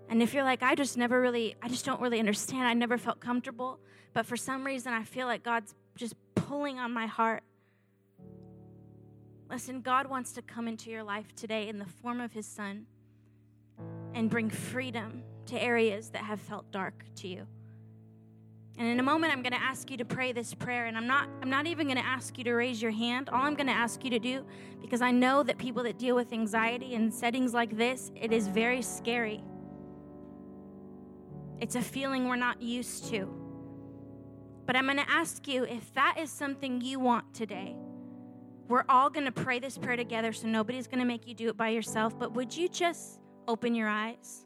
And 0.08 0.22
if 0.22 0.34
you're 0.34 0.44
like, 0.44 0.62
I 0.62 0.74
just 0.74 0.96
never 0.96 1.20
really, 1.20 1.54
I 1.62 1.68
just 1.68 1.84
don't 1.84 2.00
really 2.00 2.18
understand, 2.18 2.66
I 2.66 2.74
never 2.74 2.98
felt 2.98 3.20
comfortable, 3.20 3.78
but 4.14 4.26
for 4.26 4.36
some 4.36 4.64
reason 4.64 4.92
I 4.92 5.04
feel 5.04 5.26
like 5.26 5.42
God's 5.42 5.74
just 5.96 6.14
pulling 6.34 6.78
on 6.78 6.92
my 6.92 7.06
heart 7.06 7.42
Listen, 9.50 9.80
God 9.80 10.08
wants 10.08 10.32
to 10.32 10.42
come 10.42 10.68
into 10.68 10.90
your 10.90 11.02
life 11.02 11.34
today 11.34 11.68
in 11.68 11.78
the 11.78 11.86
form 11.86 12.20
of 12.20 12.32
His 12.32 12.46
Son 12.46 12.86
and 14.14 14.28
bring 14.28 14.50
freedom 14.50 15.22
to 15.46 15.60
areas 15.60 16.10
that 16.10 16.22
have 16.22 16.40
felt 16.40 16.70
dark 16.70 17.04
to 17.16 17.28
you. 17.28 17.46
And 18.76 18.86
in 18.86 19.00
a 19.00 19.02
moment 19.02 19.32
I'm 19.32 19.42
going 19.42 19.54
to 19.54 19.62
ask 19.62 19.90
you 19.90 19.96
to 19.96 20.04
pray 20.04 20.30
this 20.32 20.54
prayer 20.54 20.86
and 20.86 20.96
I'm 20.96 21.06
not 21.08 21.28
I'm 21.42 21.50
not 21.50 21.66
even 21.66 21.88
going 21.88 21.98
to 21.98 22.06
ask 22.06 22.38
you 22.38 22.44
to 22.44 22.52
raise 22.52 22.80
your 22.80 22.92
hand. 22.92 23.28
All 23.28 23.42
I'm 23.42 23.54
going 23.54 23.66
to 23.66 23.72
ask 23.72 24.04
you 24.04 24.10
to 24.10 24.20
do 24.20 24.44
because 24.80 25.00
I 25.00 25.10
know 25.10 25.42
that 25.42 25.58
people 25.58 25.82
that 25.82 25.98
deal 25.98 26.14
with 26.14 26.32
anxiety 26.32 26.94
in 26.94 27.10
settings 27.10 27.52
like 27.52 27.76
this, 27.76 28.12
it 28.14 28.32
is 28.32 28.46
very 28.46 28.82
scary. 28.82 29.42
It's 31.60 31.74
a 31.74 31.82
feeling 31.82 32.28
we're 32.28 32.36
not 32.36 32.62
used 32.62 33.06
to. 33.06 33.28
But 34.64 34.76
I'm 34.76 34.84
going 34.84 34.98
to 34.98 35.10
ask 35.10 35.48
you 35.48 35.64
if 35.64 35.92
that 35.94 36.16
is 36.20 36.30
something 36.30 36.80
you 36.80 37.00
want 37.00 37.34
today. 37.34 37.74
We're 38.68 38.84
all 38.88 39.08
going 39.08 39.24
to 39.24 39.32
pray 39.32 39.58
this 39.58 39.78
prayer 39.78 39.96
together, 39.96 40.32
so 40.32 40.46
nobody's 40.46 40.86
going 40.86 40.98
to 40.98 41.06
make 41.06 41.26
you 41.26 41.34
do 41.34 41.48
it 41.48 41.56
by 41.56 41.70
yourself. 41.70 42.18
But 42.18 42.34
would 42.34 42.54
you 42.54 42.68
just 42.68 43.18
open 43.48 43.74
your 43.74 43.88
eyes? 43.88 44.44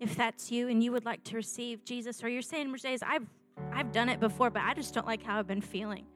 If 0.00 0.14
that's 0.14 0.52
you 0.52 0.68
and 0.68 0.82
you 0.82 0.92
would 0.92 1.04
like 1.04 1.24
to 1.24 1.34
receive 1.34 1.84
Jesus, 1.84 2.22
or 2.22 2.28
you're 2.28 2.40
saying, 2.40 2.70
Mercedes, 2.70 3.02
I've, 3.04 3.26
I've 3.72 3.90
done 3.90 4.08
it 4.08 4.20
before, 4.20 4.48
but 4.48 4.62
I 4.62 4.74
just 4.74 4.94
don't 4.94 5.06
like 5.06 5.24
how 5.24 5.40
I've 5.40 5.48
been 5.48 5.60
feeling. 5.60 6.06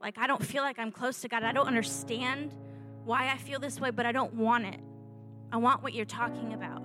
Like, 0.00 0.18
I 0.18 0.28
don't 0.28 0.44
feel 0.44 0.62
like 0.62 0.78
I'm 0.78 0.92
close 0.92 1.20
to 1.22 1.28
God. 1.28 1.42
I 1.42 1.50
don't 1.50 1.66
understand 1.66 2.54
why 3.04 3.32
I 3.32 3.36
feel 3.36 3.58
this 3.58 3.80
way, 3.80 3.90
but 3.90 4.06
I 4.06 4.12
don't 4.12 4.34
want 4.34 4.66
it. 4.66 4.78
I 5.50 5.56
want 5.56 5.82
what 5.82 5.94
you're 5.94 6.04
talking 6.04 6.52
about. 6.52 6.82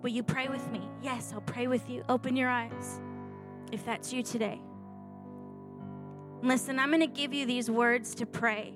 Will 0.00 0.10
you 0.10 0.22
pray 0.22 0.48
with 0.48 0.66
me? 0.70 0.80
Yes, 1.02 1.32
I'll 1.34 1.42
pray 1.42 1.66
with 1.66 1.90
you. 1.90 2.02
Open 2.08 2.34
your 2.34 2.48
eyes 2.48 3.00
if 3.70 3.84
that's 3.84 4.10
you 4.10 4.22
today. 4.22 4.58
Listen, 6.42 6.78
I'm 6.78 6.88
going 6.88 7.00
to 7.00 7.06
give 7.06 7.34
you 7.34 7.44
these 7.44 7.70
words 7.70 8.14
to 8.16 8.26
pray, 8.26 8.72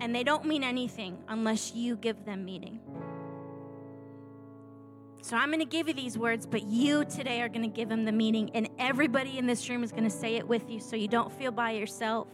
and 0.00 0.14
they 0.14 0.24
don't 0.24 0.46
mean 0.46 0.64
anything 0.64 1.18
unless 1.28 1.74
you 1.74 1.96
give 1.96 2.24
them 2.24 2.44
meaning. 2.44 2.80
So 5.20 5.36
I'm 5.36 5.50
going 5.50 5.60
to 5.60 5.66
give 5.66 5.88
you 5.88 5.94
these 5.94 6.16
words, 6.16 6.46
but 6.46 6.62
you 6.64 7.04
today 7.04 7.42
are 7.42 7.48
going 7.48 7.62
to 7.62 7.68
give 7.68 7.88
them 7.88 8.04
the 8.04 8.12
meaning, 8.12 8.50
and 8.54 8.68
everybody 8.78 9.38
in 9.38 9.46
this 9.46 9.68
room 9.68 9.84
is 9.84 9.92
going 9.92 10.04
to 10.04 10.10
say 10.10 10.36
it 10.36 10.48
with 10.48 10.70
you 10.70 10.80
so 10.80 10.96
you 10.96 11.06
don't 11.06 11.30
feel 11.30 11.52
by 11.52 11.72
yourself. 11.72 12.28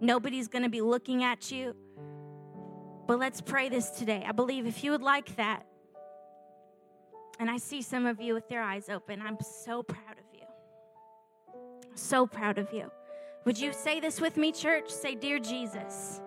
Nobody's 0.00 0.46
going 0.46 0.62
to 0.62 0.68
be 0.68 0.80
looking 0.80 1.24
at 1.24 1.50
you. 1.50 1.74
But 3.06 3.18
let's 3.18 3.40
pray 3.40 3.70
this 3.70 3.88
today. 3.90 4.24
I 4.28 4.32
believe 4.32 4.66
if 4.66 4.84
you 4.84 4.90
would 4.90 5.02
like 5.02 5.34
that, 5.36 5.64
and 7.40 7.50
I 7.50 7.56
see 7.56 7.80
some 7.80 8.04
of 8.04 8.20
you 8.20 8.34
with 8.34 8.50
your 8.50 8.62
eyes 8.62 8.88
open, 8.90 9.22
I'm 9.22 9.38
so 9.40 9.82
proud 9.82 10.18
of 10.18 10.24
you. 10.34 10.46
So 11.94 12.26
proud 12.26 12.58
of 12.58 12.72
you. 12.72 12.90
Would 13.48 13.58
you 13.58 13.72
say 13.72 13.98
this 13.98 14.20
with 14.20 14.36
me, 14.36 14.52
church? 14.52 14.90
Say, 14.90 15.14
Dear 15.14 15.38
Jesus, 15.38 16.20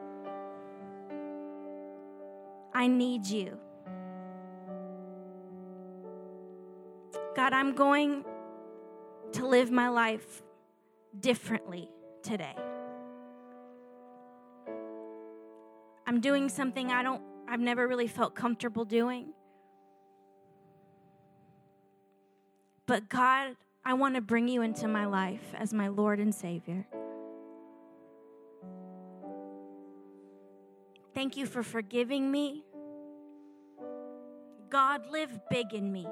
I 2.73 2.87
need 2.87 3.27
you. 3.27 3.59
God, 7.35 7.53
I'm 7.53 7.75
going 7.75 8.25
to 9.33 9.45
live 9.45 9.69
my 9.69 9.89
life 9.89 10.41
differently 11.19 11.91
today. 12.23 12.55
I'm 16.07 16.21
doing 16.21 16.49
something 16.49 16.89
I 16.91 17.03
don't 17.03 17.21
I've 17.47 17.59
never 17.59 17.87
really 17.87 18.07
felt 18.07 18.33
comfortable 18.33 18.83
doing. 18.83 19.27
But 22.87 23.09
God, 23.09 23.57
I 23.85 23.93
want 23.93 24.15
to 24.15 24.21
bring 24.21 24.47
you 24.47 24.63
into 24.63 24.87
my 24.87 25.05
life 25.05 25.53
as 25.53 25.71
my 25.71 25.87
Lord 25.87 26.19
and 26.19 26.33
Savior. 26.33 26.87
Thank 31.13 31.37
you 31.37 31.45
for 31.45 31.63
forgiving 31.63 32.31
me. 32.31 32.63
God, 34.69 35.05
live 35.11 35.31
big 35.49 35.73
in 35.73 35.91
me. 35.91 36.07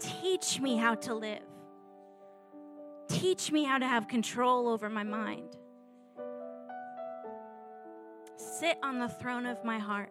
Teach 0.00 0.60
me 0.60 0.76
how 0.76 0.96
to 0.96 1.14
live. 1.14 1.42
Teach 3.08 3.52
me 3.52 3.64
how 3.64 3.78
to 3.78 3.86
have 3.86 4.08
control 4.08 4.68
over 4.68 4.90
my 4.90 5.04
mind. 5.04 5.56
Sit 8.36 8.78
on 8.82 8.98
the 8.98 9.08
throne 9.08 9.46
of 9.46 9.64
my 9.64 9.78
heart. 9.78 10.10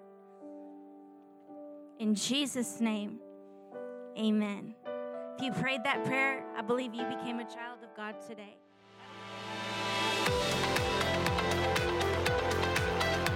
In 1.99 2.15
Jesus' 2.15 2.79
name, 2.79 3.19
amen. 4.17 4.75
If 5.37 5.43
you 5.43 5.51
prayed 5.51 5.83
that 5.83 6.05
prayer, 6.05 6.43
I 6.55 6.61
believe 6.61 6.93
you 6.93 7.03
became 7.03 7.39
a 7.39 7.45
child 7.45 7.79
of 7.83 7.95
God 7.95 8.15
today. 8.25 8.55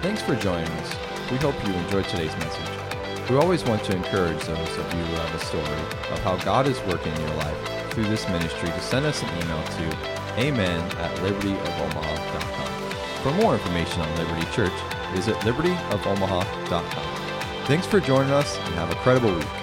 Thanks 0.02 0.22
for 0.22 0.34
joining 0.34 0.66
us. 0.66 0.96
We 1.30 1.36
hope 1.36 1.54
you 1.66 1.74
enjoyed 1.74 2.06
today's 2.06 2.34
message. 2.38 3.28
We 3.28 3.36
always 3.36 3.62
want 3.64 3.84
to 3.84 3.94
encourage 3.94 4.42
those 4.44 4.78
of 4.78 4.94
you 4.94 5.04
who 5.04 5.14
have 5.14 5.34
a 5.34 5.44
story 5.44 5.82
of 6.10 6.18
how 6.20 6.38
God 6.38 6.66
is 6.66 6.80
working 6.84 7.12
in 7.12 7.20
your 7.20 7.34
life 7.34 7.90
through 7.90 8.04
this 8.04 8.26
ministry 8.30 8.70
to 8.70 8.80
send 8.80 9.04
us 9.04 9.22
an 9.22 9.28
email 9.42 9.62
to 9.62 10.40
amen 10.40 10.80
at 10.96 11.14
libertyofomaha.com. 11.18 13.22
For 13.22 13.30
more 13.42 13.52
information 13.52 14.00
on 14.00 14.16
Liberty 14.16 14.50
Church, 14.52 14.72
visit 15.12 15.36
libertyofomaha.com. 15.40 17.66
Thanks 17.66 17.86
for 17.86 18.00
joining 18.00 18.32
us 18.32 18.56
and 18.56 18.74
have 18.76 18.90
a 18.90 18.96
credible 18.96 19.34
week. 19.34 19.59